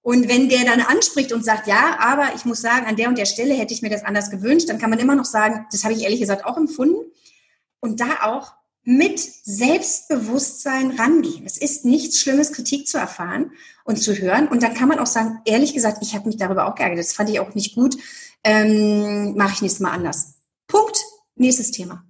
Und 0.00 0.28
wenn 0.28 0.48
der 0.48 0.64
dann 0.64 0.80
anspricht 0.80 1.32
und 1.32 1.44
sagt, 1.44 1.66
ja, 1.66 1.98
aber 2.00 2.34
ich 2.34 2.44
muss 2.44 2.60
sagen, 2.60 2.86
an 2.86 2.96
der 2.96 3.08
und 3.08 3.18
der 3.18 3.26
Stelle 3.26 3.54
hätte 3.54 3.74
ich 3.74 3.82
mir 3.82 3.90
das 3.90 4.04
anders 4.04 4.30
gewünscht, 4.30 4.68
dann 4.68 4.78
kann 4.78 4.88
man 4.88 4.98
immer 4.98 5.14
noch 5.14 5.24
sagen, 5.24 5.66
das 5.70 5.84
habe 5.84 5.94
ich 5.94 6.02
ehrlich 6.02 6.20
gesagt 6.20 6.46
auch 6.46 6.56
empfunden. 6.56 6.96
Und 7.80 8.00
da 8.00 8.22
auch 8.22 8.52
mit 8.82 9.18
Selbstbewusstsein 9.18 10.92
rangehen. 10.92 11.44
Es 11.44 11.58
ist 11.58 11.84
nichts 11.84 12.20
Schlimmes, 12.20 12.52
Kritik 12.52 12.86
zu 12.86 12.98
erfahren 12.98 13.50
und 13.84 13.96
zu 13.96 14.14
hören. 14.14 14.48
Und 14.48 14.62
dann 14.62 14.74
kann 14.74 14.88
man 14.88 15.00
auch 15.00 15.06
sagen, 15.06 15.40
ehrlich 15.44 15.74
gesagt, 15.74 15.98
ich 16.02 16.14
habe 16.14 16.28
mich 16.28 16.36
darüber 16.36 16.68
auch 16.68 16.76
geärgert. 16.76 17.00
Das 17.00 17.12
fand 17.12 17.28
ich 17.28 17.40
auch 17.40 17.54
nicht 17.54 17.74
gut. 17.74 17.96
Ähm, 18.44 19.36
Mache 19.36 19.54
ich 19.54 19.62
nächstes 19.62 19.80
Mal 19.80 19.90
anders. 19.90 20.35
Punkt. 20.66 20.98
Nächstes 21.34 21.70
Thema. 21.70 22.04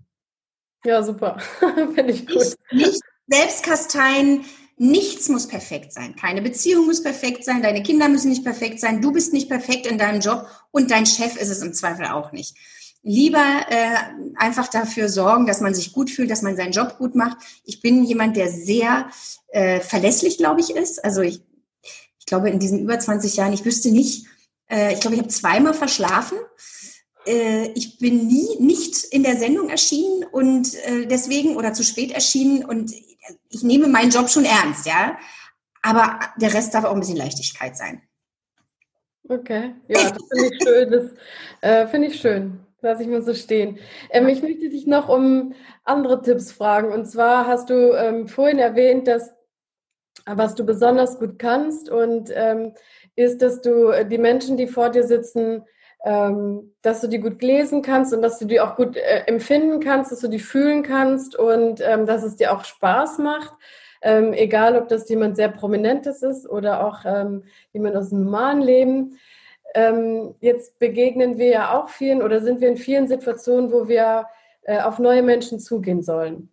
Ja, 0.85 1.03
super. 1.03 1.39
Finde 1.61 2.13
ich 2.13 2.27
gut. 2.27 2.37
Nicht, 2.37 2.57
nicht 2.73 3.01
selbstkasteien. 3.29 4.45
Nichts 4.79 5.29
muss 5.29 5.49
perfekt 5.49 5.93
sein. 5.93 6.17
Keine 6.17 6.43
Beziehung 6.43 6.87
muss 6.87 7.03
perfekt 7.03 7.45
sein. 7.45 7.63
Deine 7.63 7.83
Kinder 7.83 8.09
müssen 8.09 8.29
nicht 8.29 8.45
perfekt 8.45 8.79
sein. 8.79 9.01
Du 9.01 9.11
bist 9.11 9.33
nicht 9.33 9.49
perfekt 9.49 9.87
in 9.87 9.99
deinem 9.99 10.21
Job 10.21 10.47
und 10.71 10.91
dein 10.91 11.07
Chef 11.07 11.37
ist 11.37 11.49
es 11.49 11.63
im 11.63 11.73
Zweifel 11.73 12.07
auch 12.07 12.33
nicht. 12.33 12.57
Lieber 13.03 13.67
äh, 13.71 13.97
einfach 14.37 14.69
dafür 14.69 15.09
sorgen, 15.09 15.47
dass 15.47 15.61
man 15.61 15.75
sich 15.75 15.93
gut 15.93 16.11
fühlt, 16.11 16.31
dass 16.31 16.43
man 16.43 16.57
seinen 16.57 16.73
Job 16.73 16.99
gut 16.99 17.15
macht. 17.15 17.39
Ich 17.65 17.81
bin 17.81 18.05
jemand, 18.05 18.37
der 18.37 18.51
sehr 18.51 19.09
äh, 19.49 19.81
verlässlich, 19.81 20.39
glaube 20.39 20.61
ich, 20.61 20.71
ist. 20.71 21.03
Also 21.05 21.23
ich, 21.23 21.41
ich 22.19 22.27
glaube, 22.27 22.51
in 22.51 22.59
diesen 22.59 22.81
über 22.81 22.99
20 22.99 23.37
Jahren, 23.37 23.53
ich 23.53 23.65
wüsste 23.65 23.91
nicht, 23.91 24.27
äh, 24.69 24.93
ich 24.93 25.01
glaube, 25.01 25.15
ich 25.15 25.23
habe 25.23 25.31
zweimal 25.31 25.73
verschlafen 25.73 26.37
ich 27.74 27.99
bin 27.99 28.27
nie 28.27 28.57
nicht 28.61 29.05
in 29.11 29.22
der 29.22 29.37
Sendung 29.37 29.68
erschienen 29.68 30.24
und 30.31 30.74
äh, 30.85 31.07
deswegen 31.07 31.57
oder 31.57 31.72
zu 31.72 31.83
spät 31.83 32.12
erschienen 32.12 32.64
und 32.64 32.93
ich 33.51 33.62
nehme 33.62 33.89
meinen 33.89 34.11
Job 34.11 34.29
schon 34.29 34.45
ernst, 34.45 34.87
ja. 34.87 35.18
Aber 35.83 36.20
der 36.41 36.53
Rest 36.53 36.74
darf 36.74 36.85
auch 36.85 36.95
ein 36.95 37.01
bisschen 37.01 37.16
Leichtigkeit 37.16 37.77
sein. 37.77 38.03
Okay, 39.29 39.74
ja, 39.89 40.11
das 40.11 40.22
finde 40.31 40.51
ich 40.53 40.62
schön. 40.62 40.91
Das 40.91 41.05
äh, 41.61 41.87
finde 41.89 42.09
ich 42.09 42.20
schön. 42.20 42.61
Lass 42.81 43.01
ich 43.01 43.09
mal 43.09 43.22
so 43.22 43.35
stehen. 43.35 43.79
Ähm, 44.11 44.29
ich 44.29 44.43
möchte 44.43 44.68
dich 44.68 44.87
noch 44.87 45.09
um 45.09 45.55
andere 45.85 46.22
Tipps 46.22 46.53
fragen. 46.53 46.93
Und 46.93 47.07
zwar 47.07 47.47
hast 47.47 47.70
du 47.70 47.93
ähm, 47.93 48.29
vorhin 48.29 48.59
erwähnt, 48.59 49.09
dass 49.09 49.33
was 50.27 50.55
du 50.55 50.64
besonders 50.64 51.18
gut 51.18 51.39
kannst 51.39 51.89
und 51.89 52.31
ähm, 52.35 52.74
ist, 53.14 53.43
dass 53.43 53.61
du 53.61 53.93
die 54.05 54.18
Menschen, 54.18 54.57
die 54.57 54.66
vor 54.66 54.91
dir 54.91 55.05
sitzen, 55.05 55.64
ähm, 56.07 56.73
dass 56.83 57.01
du 57.01 57.09
die 57.09 57.19
gut 57.19 57.43
lesen 57.43 57.83
kannst 57.83 58.15
und 58.15 58.23
dass 58.23 58.39
du 58.39 58.45
die 58.45 58.61
auch 58.61 58.77
gut 58.77 58.97
äh, 58.97 59.25
empfinden 59.27 59.81
kannst, 59.81 60.13
dass 60.13 60.21
du 60.21 60.29
die 60.29 60.39
fühlen 60.39 60.85
kannst 60.85 61.35
und 61.35 61.81
ähm, 61.81 62.07
dass 62.07 62.23
es 62.23 62.37
dir 62.37 62.53
auch 62.53 62.65
Spaß 62.65 63.19
macht. 63.19 63.53
Ähm, 64.03 64.33
egal, 64.33 64.77
ob 64.77 64.87
das 64.87 65.09
jemand 65.09 65.35
sehr 65.35 65.49
Prominentes 65.49 66.23
ist 66.23 66.49
oder 66.49 66.87
auch 66.87 67.01
ähm, 67.05 67.43
jemand 67.73 67.97
aus 67.97 68.11
dem 68.11 68.23
normalen 68.23 68.61
Leben. 68.61 69.19
Ähm, 69.75 70.37
jetzt 70.39 70.79
begegnen 70.79 71.39
wir 71.39 71.49
ja 71.49 71.77
auch 71.77 71.89
vielen 71.89 72.23
oder 72.23 72.41
sind 72.41 72.61
wir 72.61 72.69
in 72.69 72.77
vielen 72.77 73.09
Situationen, 73.09 73.73
wo 73.73 73.89
wir 73.89 74.29
äh, 74.63 74.81
auf 74.81 75.01
neue 75.01 75.25
Menschen 75.25 75.59
zugehen 75.59 76.05
sollen. 76.05 76.53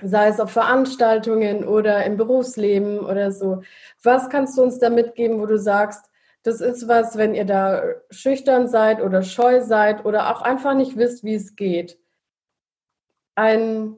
Sei 0.00 0.28
es 0.28 0.38
auf 0.38 0.52
Veranstaltungen 0.52 1.66
oder 1.66 2.04
im 2.04 2.16
Berufsleben 2.16 3.00
oder 3.00 3.32
so. 3.32 3.62
Was 4.04 4.28
kannst 4.28 4.56
du 4.56 4.62
uns 4.62 4.78
da 4.78 4.90
mitgeben, 4.90 5.40
wo 5.40 5.46
du 5.46 5.58
sagst, 5.58 6.09
das 6.42 6.60
ist 6.60 6.88
was, 6.88 7.16
wenn 7.16 7.34
ihr 7.34 7.44
da 7.44 7.82
schüchtern 8.10 8.68
seid 8.68 9.02
oder 9.02 9.22
scheu 9.22 9.60
seid 9.60 10.04
oder 10.04 10.34
auch 10.34 10.42
einfach 10.42 10.74
nicht 10.74 10.96
wisst, 10.96 11.22
wie 11.22 11.34
es 11.34 11.54
geht. 11.54 11.98
Ein, 13.34 13.96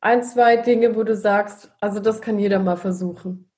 ein, 0.00 0.22
zwei 0.22 0.56
Dinge, 0.56 0.96
wo 0.96 1.02
du 1.02 1.14
sagst, 1.14 1.70
also 1.80 2.00
das 2.00 2.20
kann 2.20 2.38
jeder 2.38 2.58
mal 2.58 2.76
versuchen. 2.76 3.50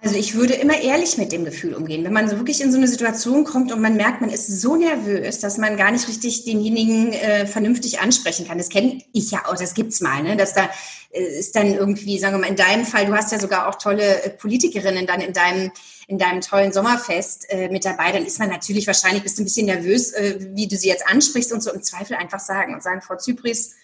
Also 0.00 0.16
ich 0.16 0.36
würde 0.36 0.54
immer 0.54 0.80
ehrlich 0.80 1.18
mit 1.18 1.32
dem 1.32 1.44
Gefühl 1.44 1.74
umgehen. 1.74 2.04
Wenn 2.04 2.12
man 2.12 2.28
so 2.28 2.36
wirklich 2.36 2.60
in 2.60 2.70
so 2.70 2.78
eine 2.78 2.86
Situation 2.86 3.42
kommt 3.42 3.72
und 3.72 3.80
man 3.80 3.96
merkt, 3.96 4.20
man 4.20 4.30
ist 4.30 4.60
so 4.60 4.76
nervös, 4.76 5.40
dass 5.40 5.58
man 5.58 5.76
gar 5.76 5.90
nicht 5.90 6.06
richtig 6.06 6.44
denjenigen 6.44 7.12
äh, 7.12 7.46
vernünftig 7.46 7.98
ansprechen 7.98 8.46
kann. 8.46 8.58
Das 8.58 8.68
kenne 8.68 9.02
ich 9.12 9.32
ja 9.32 9.40
auch, 9.46 9.56
das 9.56 9.74
gibt's 9.74 10.00
mal, 10.00 10.22
ne? 10.22 10.36
Dass 10.36 10.54
da 10.54 10.70
äh, 11.10 11.38
ist 11.38 11.56
dann 11.56 11.74
irgendwie, 11.74 12.16
sagen 12.20 12.36
wir 12.36 12.40
mal, 12.42 12.46
in 12.46 12.54
deinem 12.54 12.84
Fall, 12.84 13.06
du 13.06 13.12
hast 13.12 13.32
ja 13.32 13.40
sogar 13.40 13.66
auch 13.66 13.74
tolle 13.74 14.22
äh, 14.22 14.30
Politikerinnen 14.30 15.06
dann 15.06 15.20
in 15.20 15.32
deinem 15.32 15.72
in 16.08 16.18
deinem 16.18 16.40
tollen 16.40 16.72
Sommerfest 16.72 17.46
äh, 17.50 17.68
mit 17.68 17.84
dabei, 17.84 18.10
dann 18.10 18.26
ist 18.26 18.40
man 18.40 18.48
natürlich 18.48 18.86
wahrscheinlich 18.86 19.22
bist 19.22 19.38
du 19.38 19.42
ein 19.42 19.44
bisschen 19.44 19.66
nervös, 19.66 20.12
äh, 20.12 20.38
wie 20.56 20.66
du 20.66 20.76
sie 20.76 20.88
jetzt 20.88 21.06
ansprichst 21.06 21.52
und 21.52 21.62
so 21.62 21.72
im 21.72 21.82
Zweifel 21.82 22.16
einfach 22.16 22.40
sagen 22.40 22.74
und 22.74 22.82
sagen, 22.82 23.02
Frau 23.02 23.16
Zypris, 23.16 23.76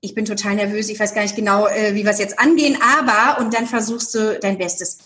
ich 0.00 0.14
bin 0.14 0.24
total 0.24 0.56
nervös, 0.56 0.88
ich 0.88 0.98
weiß 0.98 1.14
gar 1.14 1.22
nicht 1.22 1.36
genau, 1.36 1.68
äh, 1.68 1.94
wie 1.94 2.04
wir 2.04 2.10
es 2.10 2.18
jetzt 2.18 2.40
angehen, 2.40 2.76
aber 2.82 3.40
und 3.40 3.54
dann 3.54 3.66
versuchst 3.66 4.14
du 4.14 4.38
dein 4.40 4.58
Bestes 4.58 4.98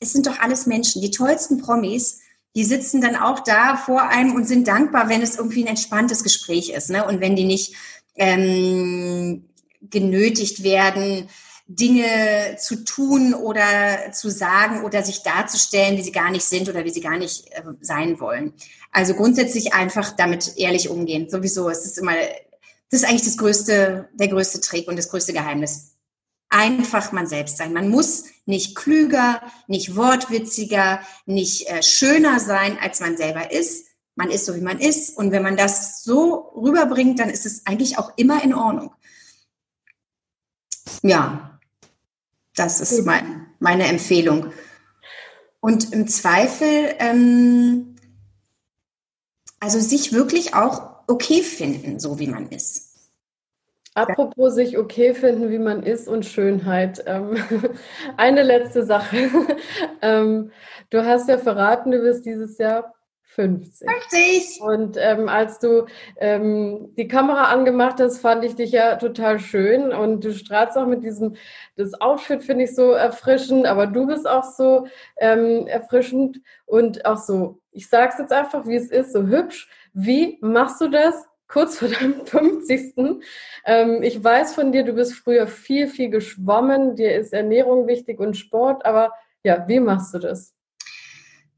es 0.00 0.12
sind 0.12 0.26
doch 0.26 0.38
alles 0.38 0.66
Menschen, 0.66 1.02
die 1.02 1.10
tollsten 1.10 1.58
Promis, 1.58 2.20
die 2.54 2.64
sitzen 2.64 3.00
dann 3.00 3.16
auch 3.16 3.40
da 3.40 3.76
vor 3.76 4.02
einem 4.02 4.34
und 4.34 4.46
sind 4.46 4.68
dankbar, 4.68 5.08
wenn 5.08 5.22
es 5.22 5.36
irgendwie 5.36 5.64
ein 5.64 5.68
entspanntes 5.68 6.22
Gespräch 6.22 6.70
ist. 6.70 6.90
Ne? 6.90 7.04
Und 7.06 7.20
wenn 7.20 7.36
die 7.36 7.44
nicht 7.44 7.74
ähm, 8.16 9.44
genötigt 9.80 10.62
werden, 10.62 11.28
Dinge 11.68 12.56
zu 12.58 12.82
tun 12.84 13.34
oder 13.34 14.10
zu 14.12 14.30
sagen 14.30 14.84
oder 14.84 15.02
sich 15.02 15.22
darzustellen, 15.22 15.98
wie 15.98 16.02
sie 16.02 16.12
gar 16.12 16.30
nicht 16.30 16.44
sind 16.44 16.68
oder 16.68 16.84
wie 16.84 16.90
sie 16.90 17.02
gar 17.02 17.18
nicht 17.18 17.52
äh, 17.52 17.62
sein 17.80 18.18
wollen. 18.20 18.54
Also 18.90 19.14
grundsätzlich 19.14 19.74
einfach 19.74 20.12
damit 20.16 20.54
ehrlich 20.56 20.88
umgehen. 20.88 21.28
Sowieso 21.28 21.68
ist 21.68 21.84
es 21.84 21.98
immer, 21.98 22.14
das 22.90 23.02
ist 23.02 23.04
eigentlich 23.04 23.24
das 23.24 23.36
größte, 23.36 24.08
der 24.14 24.28
größte 24.28 24.62
Trick 24.62 24.88
und 24.88 24.96
das 24.96 25.10
größte 25.10 25.34
Geheimnis 25.34 25.92
einfach 26.48 27.12
man 27.12 27.26
selbst 27.26 27.58
sein. 27.58 27.74
Man 27.74 27.90
muss 27.90 28.24
nicht 28.46 28.74
klüger, 28.74 29.42
nicht 29.66 29.94
wortwitziger, 29.94 31.00
nicht 31.26 31.68
äh, 31.68 31.82
schöner 31.82 32.40
sein, 32.40 32.78
als 32.80 33.00
man 33.00 33.18
selber 33.18 33.52
ist. 33.52 33.86
Man 34.14 34.30
ist 34.30 34.46
so, 34.46 34.56
wie 34.56 34.62
man 34.62 34.80
ist. 34.80 35.16
Und 35.16 35.32
wenn 35.32 35.42
man 35.42 35.58
das 35.58 36.02
so 36.02 36.50
rüberbringt, 36.56 37.18
dann 37.18 37.28
ist 37.28 37.44
es 37.44 37.66
eigentlich 37.66 37.98
auch 37.98 38.12
immer 38.16 38.42
in 38.42 38.54
Ordnung. 38.54 38.94
Ja, 41.02 41.57
Das 42.58 42.80
ist 42.80 43.04
mein, 43.04 43.46
meine 43.58 43.86
Empfehlung. 43.86 44.52
Und 45.60 45.92
im 45.92 46.08
Zweifel, 46.08 46.94
ähm, 46.98 47.96
also 49.60 49.80
sich 49.80 50.12
wirklich 50.12 50.54
auch 50.54 51.02
okay 51.06 51.42
finden, 51.42 51.98
so 51.98 52.18
wie 52.18 52.28
man 52.28 52.48
ist. 52.48 52.88
Apropos 53.94 54.54
sich 54.54 54.78
okay 54.78 55.12
finden, 55.14 55.50
wie 55.50 55.58
man 55.58 55.82
ist 55.82 56.06
und 56.06 56.24
Schönheit. 56.24 57.02
Ähm, 57.06 57.36
eine 58.16 58.42
letzte 58.42 58.84
Sache. 58.84 59.28
ähm, 60.02 60.52
du 60.90 61.04
hast 61.04 61.28
ja 61.28 61.38
verraten, 61.38 61.90
du 61.90 62.02
wirst 62.02 62.24
dieses 62.24 62.58
Jahr 62.58 62.94
50. 63.38 63.88
50! 63.88 64.60
Und 64.62 64.96
ähm, 64.98 65.28
als 65.28 65.60
du 65.60 65.86
ähm, 66.16 66.92
die 66.96 67.06
Kamera 67.06 67.44
angemacht 67.52 68.00
hast, 68.00 68.18
fand 68.18 68.44
ich 68.44 68.56
dich 68.56 68.72
ja 68.72 68.96
total 68.96 69.38
schön 69.38 69.92
und 69.92 70.24
du 70.24 70.32
strahlst 70.32 70.76
auch 70.76 70.86
mit 70.86 71.04
diesem, 71.04 71.36
das 71.76 72.00
Outfit 72.00 72.42
finde 72.42 72.64
ich 72.64 72.74
so 72.74 72.90
erfrischend, 72.90 73.66
aber 73.66 73.86
du 73.86 74.08
bist 74.08 74.28
auch 74.28 74.42
so 74.42 74.88
ähm, 75.18 75.68
erfrischend 75.68 76.40
und 76.66 77.04
auch 77.04 77.18
so, 77.18 77.60
ich 77.70 77.88
sag's 77.88 78.18
jetzt 78.18 78.32
einfach, 78.32 78.66
wie 78.66 78.74
es 78.74 78.90
ist, 78.90 79.12
so 79.12 79.22
hübsch. 79.28 79.70
Wie 79.92 80.38
machst 80.40 80.80
du 80.80 80.88
das? 80.88 81.28
kurz 81.50 81.78
vor 81.78 81.88
deinem 81.88 82.26
50. 82.26 83.22
Ähm, 83.64 84.02
ich 84.02 84.22
weiß 84.22 84.54
von 84.54 84.70
dir, 84.70 84.84
du 84.84 84.92
bist 84.92 85.14
früher 85.14 85.46
viel, 85.46 85.88
viel 85.88 86.10
geschwommen, 86.10 86.94
dir 86.94 87.14
ist 87.14 87.32
Ernährung 87.32 87.86
wichtig 87.86 88.20
und 88.20 88.36
Sport, 88.36 88.84
aber 88.84 89.14
ja, 89.44 89.66
wie 89.66 89.80
machst 89.80 90.12
du 90.12 90.18
das? 90.18 90.57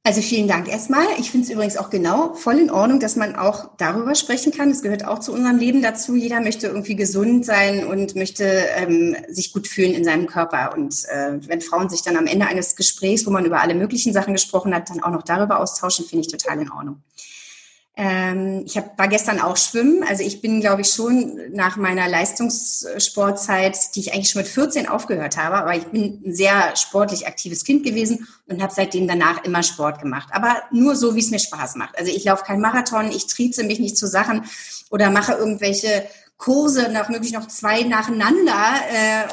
Also 0.03 0.23
vielen 0.23 0.49
Dank 0.49 0.67
erstmal. 0.67 1.05
Ich 1.19 1.31
finde 1.31 1.45
es 1.47 1.53
übrigens 1.53 1.77
auch 1.77 1.91
genau 1.91 2.33
voll 2.33 2.59
in 2.59 2.71
Ordnung, 2.71 3.01
dass 3.01 3.17
man 3.17 3.37
auch 3.37 3.77
darüber 3.77 4.15
sprechen 4.15 4.51
kann. 4.51 4.71
Es 4.71 4.81
gehört 4.81 5.05
auch 5.05 5.19
zu 5.19 5.31
unserem 5.31 5.59
Leben 5.59 5.83
dazu. 5.83 6.17
Jeder 6.17 6.41
möchte 6.41 6.69
irgendwie 6.69 6.97
gesund 6.97 7.45
sein 7.45 7.87
und 7.87 8.17
möchte 8.17 8.45
ähm, 8.45 9.15
sich 9.29 9.53
gut 9.53 9.69
fühlen 9.69 9.93
in 9.93 10.03
seinem 10.03 10.27
Körper. 10.27 10.73
Und 10.75 11.05
äh, 11.11 11.39
wenn 11.47 11.61
Frauen 11.61 11.91
sich 11.91 12.01
dann 12.01 12.17
am 12.17 12.27
Ende 12.27 12.47
eines 12.47 12.77
Gesprächs, 12.77 13.27
wo 13.27 13.31
man 13.31 13.45
über 13.45 13.61
alle 13.61 13.75
möglichen 13.75 14.15
Sachen 14.15 14.33
gesprochen 14.33 14.75
hat, 14.75 14.89
dann 14.89 15.03
auch 15.03 15.11
noch 15.11 15.23
darüber 15.23 15.61
austauschen, 15.61 16.07
finde 16.07 16.25
ich 16.25 16.33
total 16.33 16.63
in 16.63 16.73
Ordnung. 16.73 17.03
Ähm, 18.03 18.63
ich 18.65 18.79
hab, 18.79 18.99
war 18.99 19.09
gestern 19.09 19.41
auch 19.41 19.59
schwimmen. 19.59 20.03
Also 20.09 20.23
ich 20.23 20.41
bin, 20.41 20.63
glaube 20.63 20.81
ich, 20.81 20.89
schon 20.89 21.39
nach 21.53 21.77
meiner 21.77 22.09
Leistungssportzeit, 22.09 23.77
die 23.95 24.01
ich 24.01 24.15
eigentlich 24.15 24.31
schon 24.31 24.41
mit 24.41 24.49
14 24.49 24.89
aufgehört 24.89 25.37
habe, 25.37 25.57
aber 25.57 25.77
ich 25.77 25.85
bin 25.85 26.23
ein 26.25 26.33
sehr 26.33 26.75
sportlich 26.77 27.27
aktives 27.27 27.63
Kind 27.63 27.85
gewesen 27.85 28.27
und 28.49 28.63
habe 28.63 28.73
seitdem 28.75 29.07
danach 29.07 29.45
immer 29.45 29.63
Sport 29.63 30.01
gemacht. 30.01 30.31
Aber 30.33 30.63
nur 30.71 30.97
so, 30.97 31.15
wie 31.15 31.21
es 31.21 31.31
mir 31.31 31.39
Spaß 31.39 31.75
macht. 31.75 31.99
Also 31.99 32.11
ich 32.11 32.25
laufe 32.25 32.43
keinen 32.43 32.63
Marathon, 32.63 33.11
ich 33.11 33.27
trieze 33.27 33.65
mich 33.65 33.81
nicht 33.81 33.99
zu 33.99 34.07
Sachen 34.07 34.47
oder 34.89 35.11
mache 35.11 35.35
irgendwelche 35.35 36.07
Kurse, 36.39 36.89
nach 36.91 37.11
möglich 37.11 37.35
noch 37.35 37.49
zwei 37.49 37.83
nacheinander. 37.83 38.77
Äh, 38.91 39.29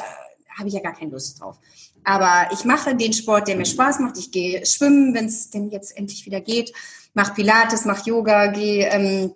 habe 0.58 0.68
ich 0.68 0.74
ja 0.74 0.80
gar 0.80 0.94
keine 0.94 1.12
Lust 1.12 1.40
drauf. 1.40 1.56
Aber 2.04 2.52
ich 2.52 2.66
mache 2.66 2.94
den 2.94 3.14
Sport, 3.14 3.48
der 3.48 3.56
mir 3.56 3.64
Spaß 3.64 4.00
macht. 4.00 4.18
Ich 4.18 4.30
gehe 4.30 4.66
schwimmen, 4.66 5.14
wenn 5.14 5.24
es 5.24 5.48
denn 5.48 5.70
jetzt 5.70 5.96
endlich 5.96 6.26
wieder 6.26 6.42
geht 6.42 6.74
mach 7.14 7.34
Pilates, 7.34 7.84
mach 7.84 8.06
Yoga, 8.06 8.48
gehe 8.48 8.88
ähm, 8.88 9.32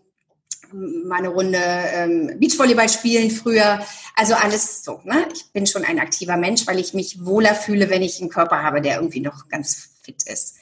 mal 0.72 1.18
eine 1.18 1.28
Runde 1.28 1.58
ähm, 1.58 2.38
Beachvolleyball 2.38 2.88
spielen 2.88 3.30
früher. 3.30 3.84
Also 4.16 4.34
alles 4.34 4.84
so. 4.84 5.00
Ne? 5.04 5.28
Ich 5.34 5.52
bin 5.52 5.66
schon 5.66 5.84
ein 5.84 5.98
aktiver 5.98 6.36
Mensch, 6.36 6.66
weil 6.66 6.78
ich 6.78 6.94
mich 6.94 7.24
wohler 7.24 7.54
fühle, 7.54 7.90
wenn 7.90 8.02
ich 8.02 8.20
einen 8.20 8.30
Körper 8.30 8.62
habe, 8.62 8.80
der 8.80 8.96
irgendwie 8.96 9.20
noch 9.20 9.48
ganz 9.48 9.90
fit 10.02 10.22
ist. 10.24 10.56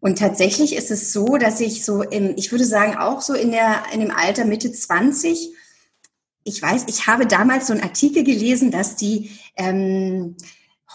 Und 0.00 0.18
tatsächlich 0.18 0.76
ist 0.76 0.90
es 0.90 1.12
so, 1.12 1.38
dass 1.38 1.60
ich 1.60 1.84
so 1.84 2.02
im, 2.02 2.34
ich 2.36 2.52
würde 2.52 2.66
sagen, 2.66 2.96
auch 2.96 3.22
so 3.22 3.32
in 3.32 3.52
der, 3.52 3.84
in 3.92 4.00
dem 4.00 4.10
Alter 4.10 4.44
Mitte 4.44 4.70
20, 4.70 5.50
ich 6.44 6.60
weiß, 6.60 6.84
ich 6.88 7.06
habe 7.06 7.26
damals 7.26 7.68
so 7.68 7.72
einen 7.72 7.82
Artikel 7.82 8.22
gelesen, 8.22 8.70
dass 8.70 8.96
die 8.96 9.30
ähm, 9.56 10.36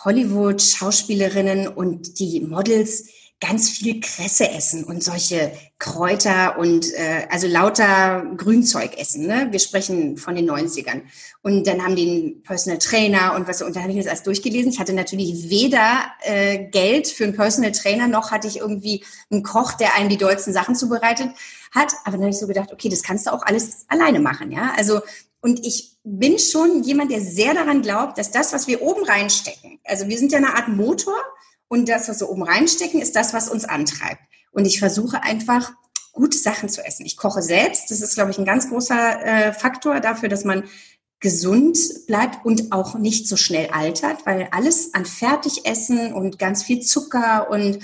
Hollywood-Schauspielerinnen 0.05 1.67
und 1.67 2.19
die 2.19 2.41
Models 2.41 3.09
ganz 3.41 3.69
viel 3.69 4.01
Kresse 4.01 4.49
essen 4.49 4.83
und 4.83 5.01
solche 5.01 5.53
Kräuter 5.77 6.57
und 6.57 6.93
äh, 6.93 7.25
also 7.29 7.47
lauter 7.47 8.25
Grünzeug 8.35 8.97
essen. 8.97 9.27
Ne? 9.27 9.47
Wir 9.51 9.59
sprechen 9.59 10.17
von 10.17 10.35
den 10.35 10.49
90ern. 10.49 11.03
Und 11.41 11.65
dann 11.65 11.83
haben 11.83 11.95
die 11.95 12.09
einen 12.09 12.43
Personal 12.43 12.79
Trainer 12.79 13.35
und 13.35 13.47
was 13.47 13.61
und 13.61 13.75
dann 13.75 13.83
habe 13.83 13.93
ich 13.93 13.99
das 13.99 14.07
alles 14.07 14.23
durchgelesen. 14.23 14.71
Ich 14.71 14.79
hatte 14.79 14.91
natürlich 14.91 15.49
weder 15.49 16.01
äh, 16.21 16.65
Geld 16.65 17.07
für 17.07 17.23
einen 17.23 17.35
Personal 17.35 17.71
Trainer 17.71 18.07
noch 18.07 18.31
hatte 18.31 18.47
ich 18.47 18.57
irgendwie 18.57 19.05
einen 19.31 19.43
Koch, 19.43 19.71
der 19.73 19.95
einem 19.95 20.09
die 20.09 20.17
dollsten 20.17 20.51
Sachen 20.51 20.75
zubereitet 20.75 21.29
hat. 21.73 21.93
Aber 22.03 22.13
dann 22.13 22.21
habe 22.21 22.31
ich 22.31 22.39
so 22.39 22.47
gedacht, 22.47 22.73
okay, 22.73 22.89
das 22.89 23.03
kannst 23.03 23.27
du 23.27 23.31
auch 23.31 23.43
alles 23.43 23.85
alleine 23.87 24.19
machen, 24.19 24.51
ja. 24.51 24.73
Also 24.75 24.99
und 25.41 25.65
ich 25.65 25.95
bin 26.03 26.37
schon 26.37 26.83
jemand, 26.83 27.11
der 27.11 27.21
sehr 27.21 27.53
daran 27.53 27.81
glaubt, 27.81 28.17
dass 28.17 28.31
das, 28.31 28.51
was 28.51 28.67
wir 28.67 28.81
oben 28.81 29.05
reinstecken, 29.05 29.79
also 29.85 30.09
wir 30.09 30.17
sind 30.17 30.33
ja 30.33 30.39
eine 30.39 30.55
Art 30.55 30.67
Motor 30.67 31.15
und 31.69 31.87
das, 31.87 32.09
was 32.09 32.19
wir 32.19 32.29
oben 32.29 32.43
reinstecken, 32.43 33.01
ist 33.01 33.15
das, 33.15 33.33
was 33.33 33.47
uns 33.47 33.63
antreibt. 33.63 34.21
Und 34.51 34.65
ich 34.65 34.79
versuche 34.79 35.23
einfach, 35.23 35.71
gute 36.11 36.37
Sachen 36.37 36.67
zu 36.67 36.83
essen. 36.83 37.05
Ich 37.05 37.15
koche 37.15 37.41
selbst. 37.41 37.91
Das 37.91 38.01
ist, 38.01 38.15
glaube 38.15 38.31
ich, 38.31 38.37
ein 38.37 38.45
ganz 38.45 38.69
großer 38.69 39.25
äh, 39.25 39.53
Faktor 39.53 40.01
dafür, 40.01 40.27
dass 40.27 40.43
man 40.43 40.65
gesund 41.21 41.77
bleibt 42.07 42.45
und 42.45 42.71
auch 42.71 42.95
nicht 42.95 43.27
so 43.27 43.35
schnell 43.35 43.69
altert, 43.71 44.25
weil 44.25 44.47
alles 44.51 44.93
an 44.93 45.05
Fertigessen 45.05 46.13
und 46.13 46.39
ganz 46.39 46.63
viel 46.63 46.81
Zucker 46.81 47.49
und 47.49 47.79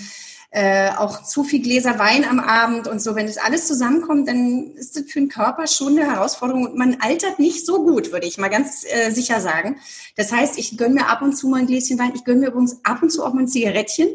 äh, 0.56 0.92
auch 0.96 1.22
zu 1.22 1.44
viel 1.44 1.62
Gläser 1.62 2.00
Wein 2.00 2.24
am 2.24 2.40
Abend 2.40 2.88
und 2.88 3.02
so, 3.02 3.14
wenn 3.14 3.28
das 3.28 3.38
alles 3.38 3.68
zusammenkommt, 3.68 4.30
dann 4.30 4.72
ist 4.76 4.96
das 4.96 5.04
für 5.04 5.20
den 5.20 5.28
Körper 5.28 5.68
schon 5.68 6.00
eine 6.00 6.10
Herausforderung 6.10 6.64
und 6.64 6.78
man 6.78 6.96
altert 7.02 7.40
nicht 7.40 7.66
so 7.66 7.84
gut, 7.84 8.14
würde 8.14 8.26
ich 8.26 8.38
mal 8.38 8.48
ganz 8.48 8.86
äh, 8.86 9.12
sicher 9.12 9.42
sagen. 9.42 9.82
Das 10.16 10.32
heißt, 10.32 10.58
ich 10.58 10.78
gönne 10.78 10.94
mir 10.94 11.08
ab 11.08 11.22
und 11.22 11.36
zu 11.36 11.50
mal 11.50 11.60
ein 11.60 11.68
Gläschen 11.68 12.00
Wein. 12.00 12.14
Ich 12.16 12.24
gönne 12.24 12.40
mir 12.40 12.48
übrigens 12.48 12.80
ab 12.86 13.04
und 13.04 13.10
zu 13.10 13.26
auch 13.26 13.34
mal 13.34 13.42
ein 13.42 13.48
Zigarettchen 13.50 14.08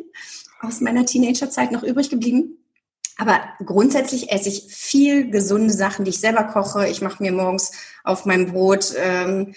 aus 0.62 0.80
meiner 0.80 1.04
Teenagerzeit 1.04 1.72
noch 1.72 1.82
übrig 1.82 2.08
geblieben. 2.08 2.56
Aber 3.18 3.38
grundsätzlich 3.62 4.32
esse 4.32 4.48
ich 4.48 4.64
viel 4.70 5.30
gesunde 5.30 5.74
Sachen, 5.74 6.06
die 6.06 6.10
ich 6.10 6.20
selber 6.20 6.44
koche. 6.44 6.88
Ich 6.88 7.02
mache 7.02 7.22
mir 7.22 7.32
morgens 7.32 7.72
auf 8.02 8.24
meinem 8.24 8.50
Brot 8.50 8.94
ähm, 8.96 9.54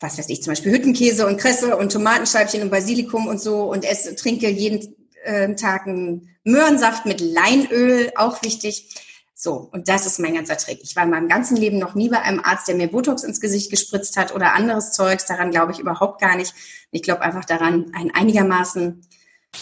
was 0.00 0.18
weiß 0.18 0.28
ich, 0.28 0.42
zum 0.42 0.50
Beispiel 0.50 0.72
Hüttenkäse 0.72 1.26
und 1.26 1.38
Kresse 1.38 1.76
und 1.76 1.90
Tomatenscheibchen 1.90 2.62
und 2.62 2.70
Basilikum 2.70 3.28
und 3.28 3.40
so 3.40 3.70
und 3.70 3.84
esse, 3.84 4.14
trinke 4.14 4.50
jeden 4.50 4.95
äh, 5.26 5.54
Tag 5.54 5.86
einen 5.86 6.36
Möhrensaft 6.44 7.06
mit 7.06 7.20
Leinöl, 7.20 8.12
auch 8.16 8.42
wichtig. 8.42 8.94
So, 9.38 9.68
und 9.70 9.88
das 9.88 10.06
ist 10.06 10.18
mein 10.18 10.34
ganzer 10.34 10.56
Trick. 10.56 10.80
Ich 10.82 10.96
war 10.96 11.04
in 11.04 11.10
meinem 11.10 11.28
ganzen 11.28 11.58
Leben 11.58 11.78
noch 11.78 11.94
nie 11.94 12.08
bei 12.08 12.22
einem 12.22 12.40
Arzt, 12.40 12.68
der 12.68 12.74
mir 12.74 12.88
Botox 12.88 13.22
ins 13.22 13.40
Gesicht 13.40 13.70
gespritzt 13.70 14.16
hat 14.16 14.34
oder 14.34 14.54
anderes 14.54 14.92
Zeugs. 14.92 15.26
Daran 15.26 15.50
glaube 15.50 15.72
ich 15.72 15.78
überhaupt 15.78 16.20
gar 16.22 16.36
nicht. 16.36 16.54
Ich 16.90 17.02
glaube 17.02 17.20
einfach 17.20 17.44
daran, 17.44 17.92
ein 17.94 18.10
einigermaßen 18.14 19.02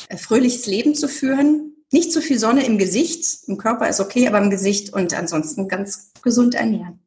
äh, 0.08 0.16
fröhliches 0.16 0.66
Leben 0.66 0.94
zu 0.94 1.08
führen. 1.08 1.74
Nicht 1.90 2.12
zu 2.12 2.20
viel 2.20 2.38
Sonne 2.38 2.64
im 2.64 2.78
Gesicht. 2.78 3.48
Im 3.48 3.58
Körper 3.58 3.88
ist 3.88 4.00
okay, 4.00 4.28
aber 4.28 4.38
im 4.38 4.50
Gesicht 4.50 4.92
und 4.92 5.12
ansonsten 5.12 5.66
ganz 5.66 6.12
gesund 6.22 6.54
ernähren. 6.54 7.00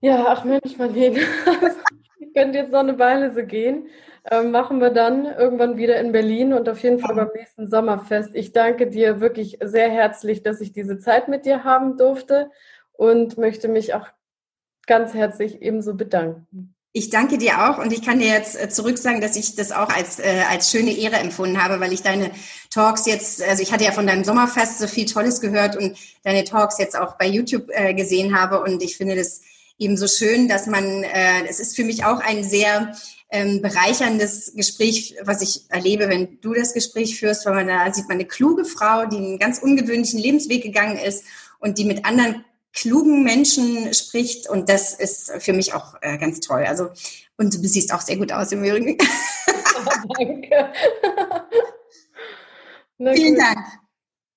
Ja, 0.00 0.26
ach 0.28 0.44
Mensch, 0.44 0.76
Marlene. 0.78 1.22
könnte 2.38 2.58
jetzt 2.58 2.72
noch 2.72 2.80
eine 2.80 2.98
Weile 2.98 3.32
so 3.32 3.42
gehen 3.44 3.88
ähm, 4.30 4.50
machen 4.50 4.80
wir 4.80 4.90
dann 4.90 5.26
irgendwann 5.26 5.76
wieder 5.76 5.98
in 6.00 6.12
Berlin 6.12 6.52
und 6.52 6.68
auf 6.68 6.82
jeden 6.82 6.98
Fall 6.98 7.14
beim 7.14 7.30
nächsten 7.34 7.68
Sommerfest. 7.68 8.30
Ich 8.34 8.52
danke 8.52 8.88
dir 8.88 9.20
wirklich 9.20 9.58
sehr 9.62 9.90
herzlich, 9.90 10.42
dass 10.42 10.60
ich 10.60 10.72
diese 10.72 10.98
Zeit 10.98 11.28
mit 11.28 11.46
dir 11.46 11.64
haben 11.64 11.96
durfte 11.96 12.50
und 12.92 13.38
möchte 13.38 13.68
mich 13.68 13.94
auch 13.94 14.06
ganz 14.86 15.14
herzlich 15.14 15.62
ebenso 15.62 15.94
bedanken. 15.94 16.74
Ich 16.92 17.10
danke 17.10 17.38
dir 17.38 17.70
auch 17.70 17.78
und 17.78 17.92
ich 17.92 18.04
kann 18.04 18.18
dir 18.18 18.28
jetzt 18.28 18.60
äh, 18.60 18.68
zurück 18.68 18.98
sagen, 18.98 19.20
dass 19.20 19.36
ich 19.36 19.54
das 19.54 19.72
auch 19.72 19.90
als, 19.90 20.18
äh, 20.18 20.42
als 20.50 20.70
schöne 20.70 20.90
Ehre 20.90 21.16
empfunden 21.16 21.62
habe, 21.62 21.80
weil 21.80 21.92
ich 21.92 22.02
deine 22.02 22.30
Talks 22.70 23.06
jetzt, 23.06 23.42
also 23.42 23.62
ich 23.62 23.72
hatte 23.72 23.84
ja 23.84 23.92
von 23.92 24.06
deinem 24.06 24.24
Sommerfest 24.24 24.78
so 24.78 24.86
viel 24.86 25.06
Tolles 25.06 25.40
gehört 25.40 25.76
und 25.76 25.96
deine 26.24 26.44
Talks 26.44 26.78
jetzt 26.78 26.98
auch 26.98 27.16
bei 27.16 27.26
YouTube 27.26 27.68
äh, 27.68 27.94
gesehen 27.94 28.38
habe 28.38 28.60
und 28.60 28.82
ich 28.82 28.96
finde 28.96 29.16
das 29.16 29.42
eben 29.78 29.96
so 29.96 30.06
schön, 30.06 30.48
dass 30.48 30.66
man, 30.66 31.04
äh, 31.04 31.46
es 31.48 31.60
ist 31.60 31.76
für 31.76 31.84
mich 31.84 32.04
auch 32.04 32.20
ein 32.20 32.44
sehr 32.44 32.92
ähm, 33.30 33.62
bereicherndes 33.62 34.52
Gespräch, 34.54 35.16
was 35.22 35.42
ich 35.42 35.70
erlebe, 35.70 36.08
wenn 36.08 36.40
du 36.40 36.54
das 36.54 36.72
Gespräch 36.74 37.18
führst, 37.18 37.46
weil 37.46 37.54
man 37.54 37.68
da 37.68 37.92
sieht 37.92 38.08
man 38.08 38.16
eine 38.16 38.26
kluge 38.26 38.64
Frau, 38.64 39.06
die 39.06 39.16
einen 39.16 39.38
ganz 39.38 39.58
ungewöhnlichen 39.58 40.18
Lebensweg 40.18 40.62
gegangen 40.62 40.98
ist 40.98 41.24
und 41.58 41.78
die 41.78 41.84
mit 41.84 42.04
anderen 42.04 42.44
klugen 42.72 43.24
Menschen 43.24 43.92
spricht 43.94 44.48
und 44.48 44.68
das 44.68 44.94
ist 44.94 45.32
für 45.38 45.52
mich 45.52 45.74
auch 45.74 45.94
äh, 46.00 46.18
ganz 46.18 46.40
toll. 46.40 46.64
Also 46.64 46.90
und 47.36 47.54
du 47.54 47.68
siehst 47.68 47.92
auch 47.92 48.00
sehr 48.00 48.16
gut 48.16 48.32
aus 48.32 48.52
im 48.52 48.64
Übrigen. 48.64 48.98
Oh, 49.80 50.14
danke. 50.18 50.72
Vielen 53.14 53.36
Dank. 53.36 53.58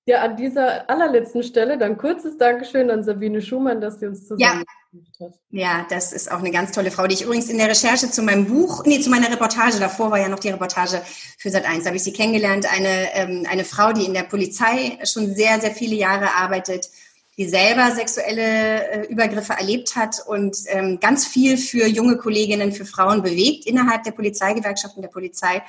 Ja, 0.04 0.22
an 0.22 0.36
dieser 0.36 0.90
allerletzten 0.90 1.44
Stelle 1.44 1.78
dann 1.78 1.96
kurzes 1.96 2.36
Dankeschön 2.36 2.90
an 2.90 3.04
Sabine 3.04 3.40
Schumann, 3.40 3.80
dass 3.80 4.00
sie 4.00 4.06
uns 4.06 4.26
zusammen 4.26 4.40
ja. 4.40 4.58
hat. 4.58 5.32
Ja, 5.50 5.86
das 5.88 6.12
ist 6.12 6.30
auch 6.30 6.40
eine 6.40 6.50
ganz 6.50 6.72
tolle 6.72 6.90
Frau, 6.90 7.06
die 7.06 7.14
ich 7.14 7.22
übrigens 7.22 7.48
in 7.48 7.56
der 7.56 7.68
Recherche 7.68 8.10
zu 8.10 8.22
meinem 8.22 8.46
Buch, 8.46 8.84
nee, 8.84 9.00
zu 9.00 9.10
meiner 9.10 9.30
Reportage, 9.30 9.78
davor 9.78 10.10
war 10.10 10.18
ja 10.18 10.28
noch 10.28 10.40
die 10.40 10.50
Reportage 10.50 11.00
für 11.38 11.50
Sat 11.50 11.64
1, 11.64 11.84
da 11.84 11.86
habe 11.86 11.96
ich 11.96 12.02
sie 12.02 12.12
kennengelernt, 12.12 12.66
eine, 12.70 13.14
ähm, 13.14 13.46
eine 13.48 13.64
Frau, 13.64 13.92
die 13.92 14.04
in 14.04 14.12
der 14.12 14.24
Polizei 14.24 14.98
schon 15.04 15.34
sehr, 15.34 15.60
sehr 15.60 15.70
viele 15.70 15.94
Jahre 15.94 16.34
arbeitet 16.34 16.90
die 17.38 17.48
selber 17.48 17.90
sexuelle 17.92 18.88
äh, 18.88 19.06
Übergriffe 19.06 19.54
erlebt 19.54 19.96
hat 19.96 20.16
und 20.26 20.56
ähm, 20.68 21.00
ganz 21.00 21.26
viel 21.26 21.56
für 21.56 21.86
junge 21.86 22.16
Kolleginnen, 22.16 22.72
für 22.72 22.84
Frauen 22.84 23.22
bewegt 23.22 23.66
innerhalb 23.66 24.02
der 24.02 24.12
Polizeigewerkschaft 24.12 24.96
und 24.96 25.02
der 25.02 25.08
Polizei. 25.08 25.62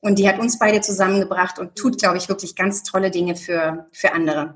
Und 0.00 0.18
die 0.18 0.28
hat 0.28 0.38
uns 0.38 0.58
beide 0.58 0.80
zusammengebracht 0.80 1.58
und 1.58 1.76
tut, 1.76 1.98
glaube 1.98 2.18
ich, 2.18 2.28
wirklich 2.28 2.56
ganz 2.56 2.82
tolle 2.82 3.10
Dinge 3.10 3.36
für, 3.36 3.86
für 3.92 4.12
andere. 4.12 4.54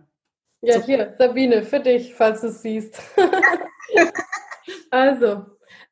Ja, 0.61 0.82
hier, 0.82 1.14
Sabine, 1.16 1.62
für 1.62 1.80
dich, 1.80 2.14
falls 2.14 2.40
du 2.40 2.48
es 2.48 2.62
siehst. 2.62 3.00
also, 4.90 5.46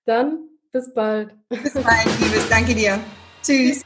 dann 0.04 0.48
bis 0.72 0.92
bald. 0.92 1.34
Bis 1.48 1.72
bald, 1.72 2.06
Liebes. 2.20 2.48
Danke 2.50 2.74
dir. 2.74 2.98
Tschüss. 3.42 3.82